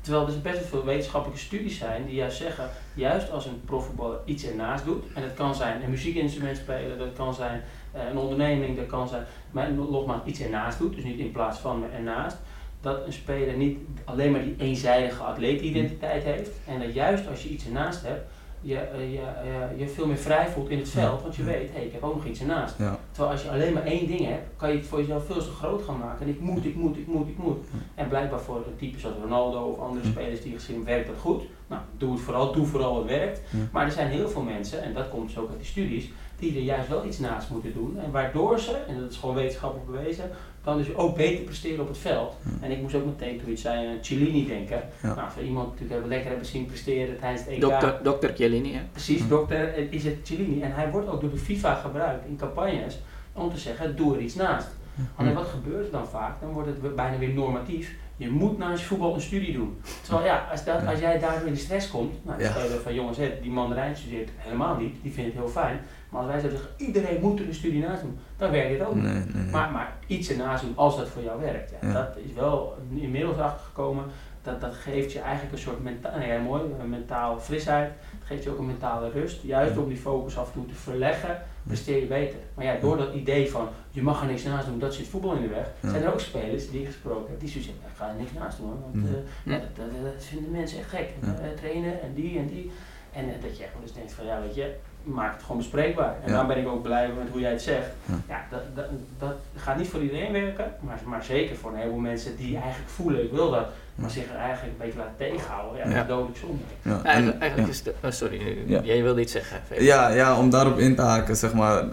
[0.00, 4.44] terwijl er best veel wetenschappelijke studies zijn die juist zeggen, juist als een profvoetballer iets
[4.44, 7.62] ernaast doet, en dat kan zijn een muziekinstrument spelen, dat kan zijn
[7.94, 11.58] uh, een onderneming, dat kan zijn, maar nogmaals iets ernaast doet, dus niet in plaats
[11.58, 12.36] van maar ernaast,
[12.80, 17.48] dat een speler niet alleen maar die eenzijdige atleetidentiteit heeft, en dat juist als je
[17.48, 18.30] iets ernaast hebt,
[18.60, 21.76] je, je, je, je veel meer vrij voelt in het veld, want je weet, hé,
[21.76, 22.74] hey, ik heb ook nog iets ernaast.
[22.78, 22.98] Ja.
[23.10, 25.50] Terwijl als je alleen maar één ding hebt, kan je het voor jezelf veel te
[25.50, 26.26] groot gaan maken.
[26.26, 27.58] En ik moet, ik moet, ik moet, ik moet.
[27.94, 31.42] En blijkbaar voor een type zoals Ronaldo of andere spelers die gezien werkt dat goed.
[31.66, 33.40] Nou, doe het vooral, doe vooral wat werkt.
[33.50, 33.58] Ja.
[33.72, 36.56] Maar er zijn heel veel mensen, en dat komt dus ook uit die studies, die
[36.56, 37.98] er juist wel iets naast moeten doen.
[37.98, 40.30] En waardoor ze, en dat is gewoon wetenschappelijk bewezen,
[40.64, 42.36] dan dus ook beter presteren op het veld.
[42.44, 42.50] Ja.
[42.66, 44.82] En ik moest ook meteen toen je het zei aan Cellini denken.
[45.02, 45.14] Ja.
[45.14, 47.60] Nou, voor iemand natuurlijk hebben lekker hebben zien presteren tijdens het EK.
[47.60, 48.80] Dokter, dokter Chiellini, hè?
[48.92, 50.62] Precies, dokter eh, is het Cellini.
[50.62, 52.98] En hij wordt ook door de FIFA gebruikt in campagnes
[53.32, 54.68] om te zeggen, doe er iets naast.
[55.16, 56.40] Alleen wat gebeurt er dan vaak?
[56.40, 57.94] Dan wordt het bijna weer normatief.
[58.16, 59.80] Je moet naast voetbal een studie doen.
[60.02, 62.78] Terwijl ja, als, dat, als jij daardoor in de stress komt, nou, dan Ja.
[62.82, 65.80] van jongens, hè, die mandarijn studeert helemaal niet, die vindt het heel fijn.
[66.10, 68.86] Maar als wij zouden zeggen, iedereen moet er een studie naast doen, dan werkt dit
[68.86, 69.04] ook niet.
[69.04, 69.50] Nee, nee, nee.
[69.50, 71.70] Maar, maar iets ernaast doen als dat voor jou werkt.
[71.80, 71.92] Ja, Ja.
[71.92, 74.04] Dat is wel inmiddels achtergekomen.
[74.42, 77.90] Dat, dat geeft je eigenlijk een soort mentaal, nee, ja, mooi, een mentaal frisheid.
[78.18, 79.42] Het geeft je ook een mentale rust.
[79.42, 79.80] Juist Ja.
[79.80, 82.38] om die focus af en toe te verleggen, presteer je beter.
[82.54, 85.34] Maar ja, door dat idee van je mag er niks naast doen, dat zit voetbal
[85.34, 85.70] in de weg.
[85.80, 85.90] Ja.
[85.90, 88.58] Zijn er ook spelers die ik gesproken heb, die zeggen, ik ga er niks naast
[88.58, 88.70] doen.
[88.92, 89.16] Want Ja.
[89.16, 89.58] eh, Ja.
[89.58, 91.08] dat, dat, dat vinden mensen echt gek.
[91.22, 91.26] Ja.
[91.42, 92.70] Eh, trainen en die en die.
[93.12, 95.56] En eh, dat je echt wel eens denkt van ja, weet je, maak het gewoon
[95.56, 96.14] bespreekbaar.
[96.24, 96.36] En Ja.
[96.36, 97.86] dan ben ik ook blij met hoe jij het zegt.
[98.06, 98.14] Ja.
[98.28, 98.84] Ja, dat, dat,
[99.18, 102.90] dat gaat niet voor iedereen werken, maar, maar zeker voor een heleboel mensen die eigenlijk
[102.90, 105.78] voelen, ik wil dat, maar zich er eigenlijk een beetje laten tegenhouden.
[105.78, 106.62] Ja, dat is dodelijk zonde.
[106.82, 107.78] Ja, en- Eigenlijk, eigenlijk ja.
[107.78, 107.94] is het...
[108.04, 108.80] Oh, sorry, Ja.
[108.82, 109.60] jij wilde iets zeggen.
[109.84, 111.84] Ja, ja, om daarop in te haken, zeg maar,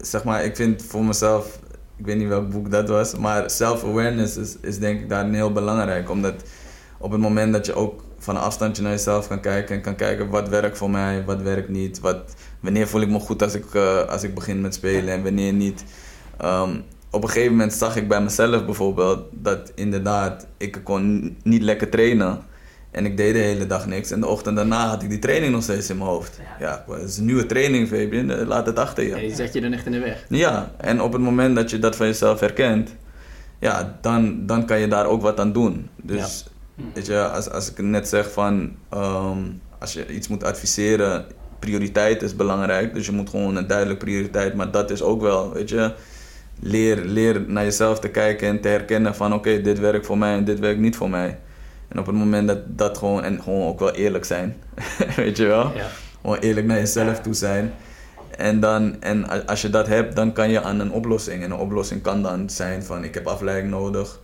[0.00, 1.58] zeg maar, ik vind voor mezelf,
[1.96, 5.52] ik weet niet welk boek dat was, maar self-awareness is, is denk ik daarin heel
[5.52, 6.10] belangrijk.
[6.10, 6.34] Omdat
[6.98, 9.94] op het moment dat je ook van een afstandje naar jezelf kan kijken en kan
[9.94, 13.54] kijken wat werkt voor mij, wat werkt niet, wat, wanneer voel ik me goed als
[13.54, 15.84] ik, eh, als ik begin met spelen en wanneer niet.
[16.38, 16.70] Ehm,
[17.10, 21.88] op een gegeven moment zag ik bij mezelf bijvoorbeeld dat inderdaad ik kon niet lekker
[21.88, 22.38] trainen.
[22.90, 24.10] En ik deed de hele dag niks.
[24.10, 26.40] En de ochtend daarna had ik die training nog steeds in mijn hoofd.
[26.60, 26.84] Ja.
[26.88, 28.30] Het is een nieuwe training, Fabian.
[28.30, 29.34] Eh, Laat het achter Ja, je.
[29.34, 30.24] zet je dan echt in de weg.
[30.28, 32.94] Ja, en op het moment dat je dat van jezelf herkent,
[33.58, 35.88] ja, dan, dan kan je daar ook wat aan doen.
[36.02, 36.46] Dus.
[36.94, 39.38] Weet je, als, als ik net zeg van, ehm,
[39.78, 41.24] als je iets moet adviseren,
[41.58, 42.94] prioriteit is belangrijk.
[42.94, 45.92] Dus je moet gewoon een duidelijke prioriteit, maar dat is ook wel, weet je,
[46.60, 50.34] leer, leer naar jezelf te kijken en te herkennen van, oké, dit werkt voor mij
[50.36, 51.38] en dit werkt niet voor mij.
[51.88, 54.56] En op het moment dat dat gewoon, en gewoon ook wel eerlijk zijn,
[55.16, 55.86] weet je wel Ja.
[56.20, 57.72] gewoon eerlijk naar jezelf toe zijn.
[58.36, 61.42] En, dan, en als je dat hebt, dan kan je aan een oplossing.
[61.42, 64.20] En een oplossing kan dan zijn van ik heb afleiding nodig.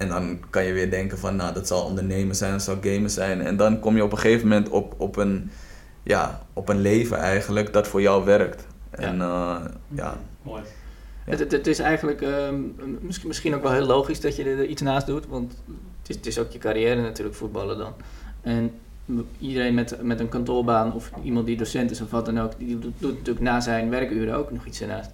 [0.00, 3.10] En dan kan je weer denken van nou dat zal ondernemen zijn, dat zal gamen
[3.10, 3.40] zijn.
[3.40, 5.50] En dan kom je op een gegeven moment op, op, een,
[6.02, 8.66] ja, op een leven eigenlijk dat voor jou werkt.
[8.90, 9.56] En eh,
[9.88, 10.62] ja, Mooi.
[10.62, 11.30] Ja.
[11.30, 12.60] Het, het, het is eigenlijk ehm,
[13.00, 15.52] misschien, misschien ook wel heel logisch dat je er iets naast doet, want
[16.00, 17.92] het is, het is ook je carrière natuurlijk, voetballen dan.
[18.40, 18.72] En
[19.38, 22.78] iedereen met, met een kantoorbaan of iemand die docent is of wat dan ook, die
[22.78, 25.10] doet, doet natuurlijk na zijn werkuren ook nog iets ernaast.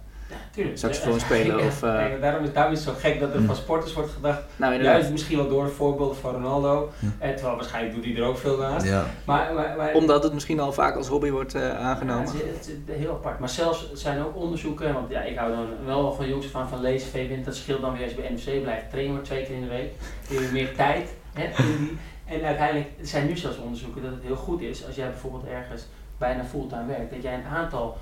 [0.51, 0.79] Tuurlijk.
[0.79, 3.57] Saxofoon spelen ja, of, eh, daarom, is, daarom is het zo gek dat er van
[3.57, 6.91] sporters wordt gedacht, Nou, juist misschien wel door de voorbeelden van Ronaldo.
[6.99, 7.09] Ja.
[7.18, 8.87] En terwijl waarschijnlijk doet hij er ook veel naast.
[8.87, 12.24] ja, Maar, maar, maar, Omdat het misschien al vaak als hobby wordt eh, Ja, aangenomen.
[12.24, 13.39] het, is, het is heel apart.
[13.39, 16.68] Maar zelfs er zijn ook onderzoeken, want ja, ik hou dan wel van jongens van,
[16.68, 17.45] van lezen, VWin.
[17.45, 18.91] Dat scheelt dan weer als je bij NOC blijft.
[18.91, 19.91] Trainen maar twee keer in de week.
[20.29, 21.09] Je hebt meer tijd.
[21.33, 24.95] Hè, in die, en uiteindelijk zijn nu zelfs onderzoeken dat het heel goed is als
[24.97, 25.87] jij bijvoorbeeld ergens
[26.18, 27.11] bijna fulltime werkt.
[27.11, 27.97] Dat jij een aantal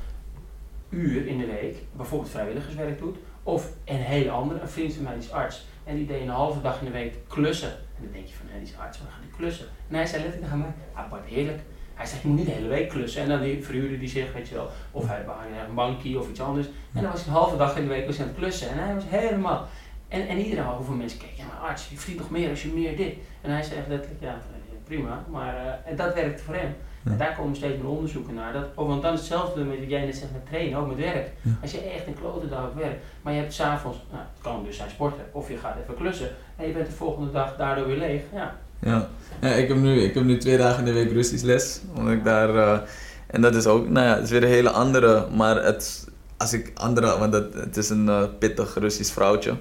[0.95, 3.17] uur in de week, bijvoorbeeld vrijwilligerswerk doet.
[3.43, 5.67] Of een hele andere, een vriend van mij is arts.
[5.85, 7.69] En die deed een halve dag in de week klussen.
[7.69, 9.67] En dan denk je van, hé, die is arts, waar gaat die klussen?
[9.89, 11.61] En hij zei letterlijk tegen mij, Bart, heerlijk.
[11.95, 13.23] Hij zegt, je moet niet de hele week klussen.
[13.23, 16.41] En dan verhuurde die zich, weet je wel, of hij had een bankje of iets
[16.41, 16.67] anders.
[16.67, 18.71] En dan was hij een halve dag in de week hij aan het klussen.
[18.71, 19.69] En hij was helemaal...
[20.09, 22.69] En, en iedereen, hoeveel mensen keken, ja maar arts, je verdient toch meer als je
[22.69, 23.15] meer dit.
[23.41, 24.41] En hij zegt letterlijk, ja
[24.85, 26.75] prima, maar eh, dat werkt voor hem.
[27.05, 28.53] En daar komen steeds meer onderzoeken naar.
[28.53, 30.97] Dat, oh, want dan is hetzelfde met wat jij net zegt met trainen, ook met
[30.97, 31.31] werk.
[31.43, 31.51] Ja.
[31.63, 34.65] Als je echt een klote dag op werk, maar je hebt s'avonds, nou, het kan
[34.65, 36.29] dus zijn sporten, of je gaat even klussen.
[36.57, 38.23] En je bent de volgende dag daardoor weer leeg.
[38.33, 39.09] Ja, ja.
[39.41, 41.81] ja ik, heb nu, ik heb nu twee dagen in de week Russisch les.
[41.97, 42.79] Omdat ik daar, eh,
[43.27, 46.53] en dat is ook, nou ja, het is weer een hele andere, maar het, als
[46.53, 49.55] ik andere, want het, het is een eh, pittig Russisch vrouwtje.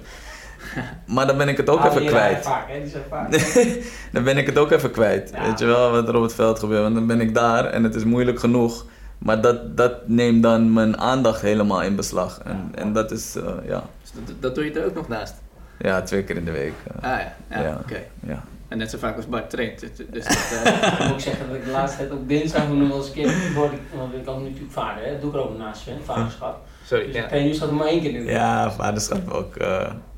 [1.14, 2.44] Maar dan ben ik het ook even kwijt.
[2.44, 2.80] Vaak, hè?
[2.80, 3.30] Die zijn vaak.
[4.12, 5.30] dan ben ik het ook even kwijt.
[5.34, 5.42] Ja.
[5.46, 6.82] Weet je wel wat er op het veld gebeurt?
[6.82, 8.84] Want dan ben ik daar en het is moeilijk genoeg.
[9.18, 12.40] Maar dat, dat neemt dan mijn aandacht helemaal in beslag.
[12.44, 15.34] En, en dat is, eh, ja, Dus dat, dat doe je er ook nog naast.
[15.78, 16.72] ja, twee keer in de week.
[17.00, 17.78] eh, Ah ja, ja, Ja.
[17.82, 17.98] oké.
[18.26, 18.42] ja.
[18.68, 19.80] En net zo vaak als Bart traint.
[19.80, 22.68] Dus, dus dat, eh, Ik moet ook zeggen dat ik de laatste tijd op dinsdag
[22.68, 25.10] nog wel eens een keer word ik, want ik kan natuurlijk vader, hè?
[25.12, 25.92] dat doe ik er ook naast, hè?
[26.04, 26.60] vaderschap.
[26.84, 27.22] sorry, Dus ja.
[27.22, 28.24] ik train nu staat er maar één keer in.
[28.24, 29.56] ja, vaderschap ook.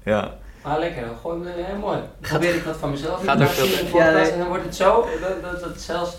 [0.06, 0.34] Ja.
[0.62, 1.06] Ah, lekker.
[1.06, 1.96] dan Gooi me, hè, mooi.
[1.96, 3.24] Dan probeer ik dat van mezelf.
[3.24, 3.98] gaat in ook te veel.
[3.98, 4.30] Ja, nee.
[4.30, 6.16] En dan wordt het zo, dat, dat, dat zelfs...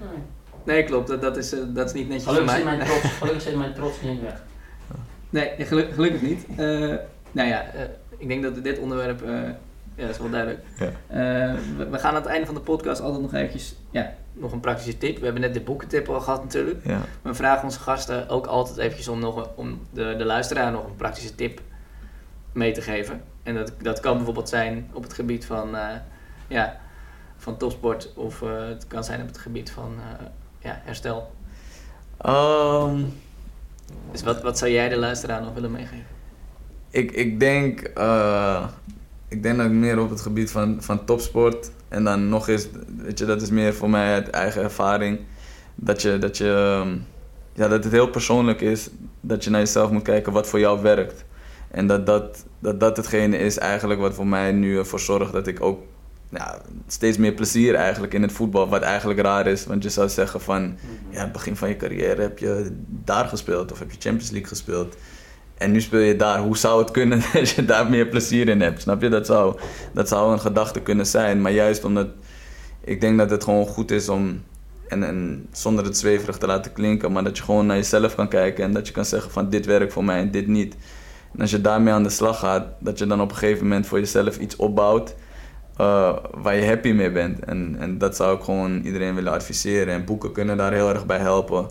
[0.00, 0.18] Nee.
[0.64, 1.08] Nee, klopt.
[1.08, 2.76] Dat, dat, is, eh, dat is niet netjes Gelukkig voor mij.
[2.76, 4.42] mijn trots, gelukkig zit mijn trots niet weg.
[5.30, 6.46] Nee, geluk- gelukkig niet.
[6.56, 6.56] Eh,
[7.32, 7.80] nou ja, eh,
[8.18, 9.34] ik denk dat dit onderwerp, eh,
[9.94, 10.64] ja, dat is wel duidelijk.
[10.78, 10.86] Ja.
[10.86, 14.52] Eh, we, we gaan aan het einde van de podcast altijd nog eventjes ja, nog
[14.52, 15.18] een praktische tip.
[15.18, 16.80] We hebben net de boekentip al gehad natuurlijk.
[16.84, 17.00] Ja.
[17.22, 20.96] We vragen onze gasten ook altijd eventjes om, nog, om de, de luisteraar nog een
[20.96, 21.60] praktische tip
[22.58, 23.22] mee te geven.
[23.42, 25.88] En dat, dat kan bijvoorbeeld zijn op het gebied van, eh,
[26.48, 26.80] ja,
[27.36, 30.26] van topsport of eh, het kan zijn op het gebied van eh,
[30.58, 31.34] ja, herstel.
[32.16, 33.02] Ehm,
[34.10, 36.16] Dus wat, wat zou jij de luisteraar nog willen meegeven?
[36.90, 37.80] ik, ik, denk,
[39.28, 41.70] ik denk dat ik meer op het gebied van, van topsport.
[41.88, 45.20] En dan nog eens, weet je, dat is meer voor mij uit eigen ervaring.
[45.74, 46.96] Dat, je, dat, je, ehm,
[47.52, 48.88] ja, dat het heel persoonlijk is.
[49.20, 51.24] Dat je naar jezelf moet kijken wat voor jou werkt.
[51.70, 55.46] En dat dat, dat, dat hetgene is eigenlijk wat voor mij nu ervoor zorgt dat
[55.46, 55.80] ik ook
[56.86, 58.68] steeds meer plezier eigenlijk in het voetbal.
[58.68, 60.76] Wat eigenlijk raar is, want je zou zeggen van...
[61.10, 64.48] Ja, het begin van je carrière heb je daar gespeeld of heb je Champions League
[64.48, 64.96] gespeeld.
[65.58, 66.38] En nu speel je daar.
[66.38, 68.82] Hoe zou het kunnen dat je daar meer plezier in hebt?
[68.82, 69.08] Snap je?
[69.08, 69.58] Dat zou,
[69.92, 71.40] dat zou een gedachte kunnen zijn.
[71.40, 72.08] Maar juist omdat
[72.84, 74.42] ik denk dat het gewoon goed is om,
[74.88, 78.28] en, en zonder het zweverig te laten klinken, maar dat je gewoon naar jezelf kan
[78.28, 80.76] kijken en dat je kan zeggen van dit werkt voor mij en dit niet.
[81.34, 83.86] En als je daarmee aan de slag gaat, dat je dan op een gegeven moment
[83.86, 85.14] voor jezelf iets opbouwt
[85.78, 87.44] eh, waar je happy mee bent.
[87.44, 89.94] En, en dat zou ik gewoon iedereen willen adviseren.
[89.94, 91.68] En boeken kunnen daar heel erg bij helpen.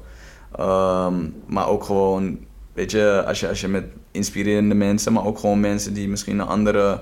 [0.55, 1.13] Ehm,
[1.45, 2.39] maar ook gewoon,
[2.73, 6.39] weet je als, je, als je met inspirerende mensen, maar ook gewoon mensen die misschien
[6.39, 7.01] een andere,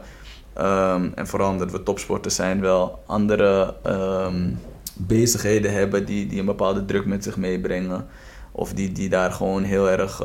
[0.53, 4.49] ehm, en vooral omdat we topsporters zijn, wel andere ehm,
[4.93, 8.07] bezigheden hebben die, die een bepaalde druk met zich meebrengen.
[8.51, 10.21] Of die, die daar gewoon heel erg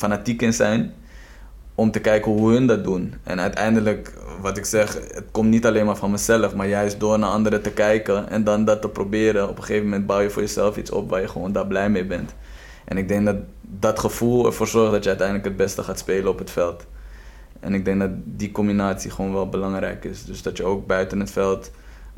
[0.00, 0.94] fanatiek in zijn
[1.74, 3.14] om te kijken hoe hun dat doen.
[3.22, 7.18] En uiteindelijk, wat ik zeg, het komt niet alleen maar van mezelf, maar juist door
[7.18, 9.48] naar anderen te kijken en dan dat te proberen.
[9.48, 11.90] Op een gegeven moment bouw je voor jezelf iets op waar je gewoon daar blij
[11.90, 12.34] mee bent.
[12.84, 16.30] En ik denk dat dat gevoel ervoor zorgt dat je uiteindelijk het beste gaat spelen
[16.30, 16.86] op het veld.
[17.60, 20.24] En ik denk dat die combinatie gewoon wel belangrijk is.
[20.24, 21.70] Dus dat je ook buiten het veld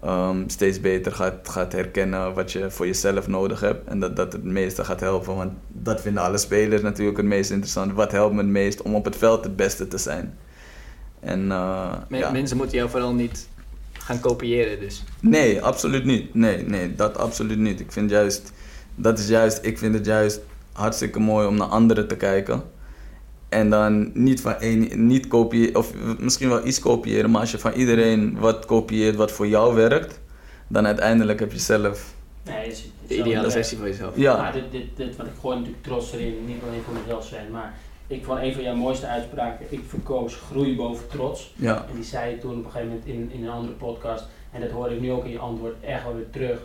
[0.03, 3.89] ehm, steeds beter gaat, gaat herkennen wat je voor jezelf nodig hebt.
[3.89, 5.37] En dat dat het meeste gaat helpen.
[5.37, 7.93] Want dat vinden alle spelers natuurlijk het meest interessant.
[7.93, 10.39] Wat helpt me het meest om op het veld het beste te zijn?
[11.21, 12.31] En, eh, Men- ja.
[12.31, 13.49] Mensen moeten jou vooral niet
[13.93, 15.05] gaan kopiëren dus.
[15.21, 16.35] Nee, absoluut niet.
[16.35, 17.81] Nee, nee, dat absoluut niet.
[17.81, 18.53] Ik vind juist,
[18.95, 20.41] dat is juist, ik vind het juist
[20.73, 22.63] hartstikke mooi om naar anderen te kijken.
[23.53, 27.59] En dan niet van één, niet kopiëren, of misschien wel iets kopiëren, maar als je
[27.59, 30.21] van iedereen wat kopieert wat voor jou werkt,
[30.69, 32.15] dan uiteindelijk heb je zelf.
[32.45, 34.17] Nee, het is De ideale versie van jezelf.
[34.17, 37.27] Ja, Maar dit, dit, dit, want ik gooi natuurlijk trots erin, niet alleen voor mezelf
[37.27, 37.75] zijn, maar
[38.07, 41.53] ik vond een van jouw mooiste uitspraken, ik verkoos groei boven trots.
[41.57, 44.25] ja, En die zei je toen op een gegeven moment in, in een andere podcast,
[44.53, 46.59] en dat hoorde ik nu ook in je antwoord echt wel weer terug.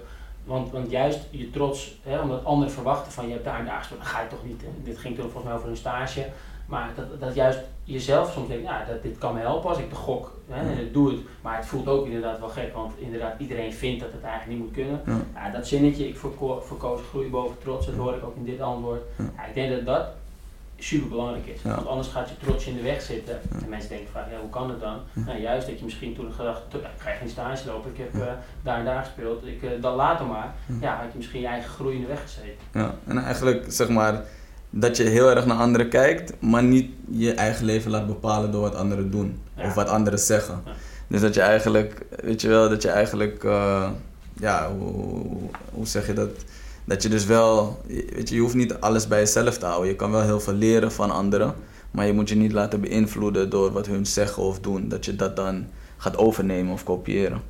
[0.43, 3.77] Want, want juist je trots, hè, omdat anderen verwachten van je hebt daar en daar
[3.77, 4.67] gespeeld, dan ga je toch niet, hè.
[4.83, 6.25] dit ging toen volgens mij over een stage,
[6.67, 9.89] maar dat, dat juist jezelf soms denkt, ja, dat, dit kan me helpen als ik
[9.89, 12.93] de gok, hè, en ik doe het, maar het voelt ook inderdaad wel gek, want
[12.97, 15.01] inderdaad iedereen vindt dat het eigenlijk niet moet kunnen.
[15.35, 18.61] ja, dat zinnetje, ik verko- verkoos groei boven trots, dat hoor ik ook in dit
[18.61, 19.01] antwoord.
[19.17, 19.45] Ja.
[19.47, 20.07] Ik denk dat dat
[20.79, 21.61] super belangrijk is.
[21.61, 21.75] Ja.
[21.75, 23.39] Want anders gaat je trots in de weg zitten.
[23.63, 24.97] En mensen denken van, ja, hoe kan het dan?
[25.13, 27.97] Nou, juist dat je misschien toen gedacht, "Toch, ja, ik ga geen stage lopen, ik
[27.97, 30.53] heb eh, daar en daar gespeeld, ik, dan later maar.
[30.81, 32.57] Ja, had je misschien je eigen groei in de weg gezeten.
[32.73, 32.93] ja.
[33.07, 34.23] En eigenlijk zeg maar
[34.69, 38.61] dat je heel erg naar anderen kijkt, maar niet je eigen leven laat bepalen door
[38.61, 39.65] wat anderen doen Ja.
[39.65, 40.61] of wat anderen zeggen.
[40.65, 40.71] Ja.
[41.07, 43.89] Dus dat je eigenlijk, weet je wel, dat je eigenlijk, eh,
[44.39, 45.25] ja, hoe,
[45.71, 46.29] hoe zeg je dat?
[46.85, 49.89] Dat je dus wel, weet je, je hoeft niet alles bij jezelf te houden.
[49.89, 51.53] Je kan wel heel veel leren van anderen,
[51.91, 54.87] maar je moet je niet laten beïnvloeden door wat hun zeggen of doen.
[54.89, 55.65] Dat je dat dan
[55.97, 57.41] gaat overnemen of kopiëren.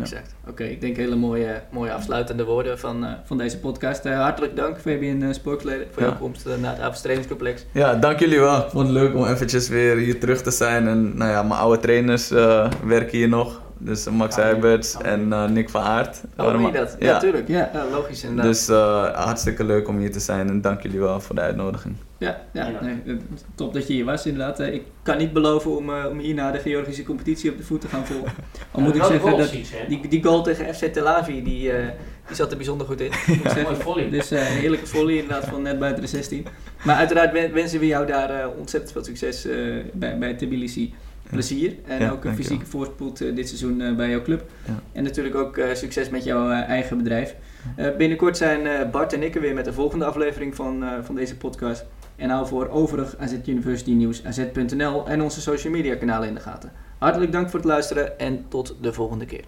[0.00, 0.34] Exact.
[0.48, 4.04] Oké, ik denk hele mooie, mooie afsluitende woorden van, eh, van deze podcast.
[4.04, 6.08] Eh, hartelijk dank, Fabian uh, Sporksleden, voor Ja.
[6.08, 7.64] jouw komst eh, naar het Avonds Trainingscomplex.
[7.72, 8.56] Ja, dank jullie wel.
[8.58, 10.88] Ik vond het leuk om eventjes weer hier terug te zijn.
[10.88, 13.60] En nou ja, mijn oude trainers eh, werken hier nog.
[13.78, 16.20] Dus Max Heiberts ah, en eh, Nick van Aert.
[16.36, 16.96] Oh, meen dat?
[16.98, 17.48] Ja, natuurlijk.
[17.48, 18.46] Ja, ja, logisch inderdaad.
[18.52, 21.94] Dus eh, hartstikke leuk om hier te zijn en dank jullie wel voor de uitnodiging.
[22.18, 22.78] Ja, ja Ja.
[22.82, 23.18] nee,
[23.54, 24.60] top dat je hier was inderdaad.
[24.60, 27.80] Eh, Ik kan niet beloven om, eh, om hierna de Georgische competitie op de voet
[27.80, 28.32] te gaan volgen.
[28.72, 29.50] Al moet ik zeggen dat
[29.88, 31.86] die, die goal tegen FC Tel Aviv, die, eh,
[32.26, 33.10] die zat er bijzonder goed in.
[33.26, 33.62] moet ik zeggen.
[33.62, 34.10] Mooi volley.
[34.10, 36.46] Dus eh, een heerlijke volley inderdaad van net buiten de 16.
[36.84, 39.56] Maar uiteraard wen- wensen we jou daar eh, ontzettend veel succes eh,
[39.92, 40.94] bij, bij Tbilisi.
[41.30, 44.50] Plezier en Ja, ook een fysieke voorspoed eh, dit seizoen eh, bij jouw club.
[44.92, 47.34] En natuurlijk ook eh, succes met jouw eigen bedrijf.
[47.98, 51.84] Binnenkort zijn Bart en ik er weer met de volgende aflevering van, van deze podcast.
[52.16, 56.40] En hou voor overig AZ University Nieuws, az.nl en onze social media kanalen in de
[56.40, 56.72] gaten.
[56.98, 59.44] Hartelijk dank voor het luisteren en tot de volgende keer.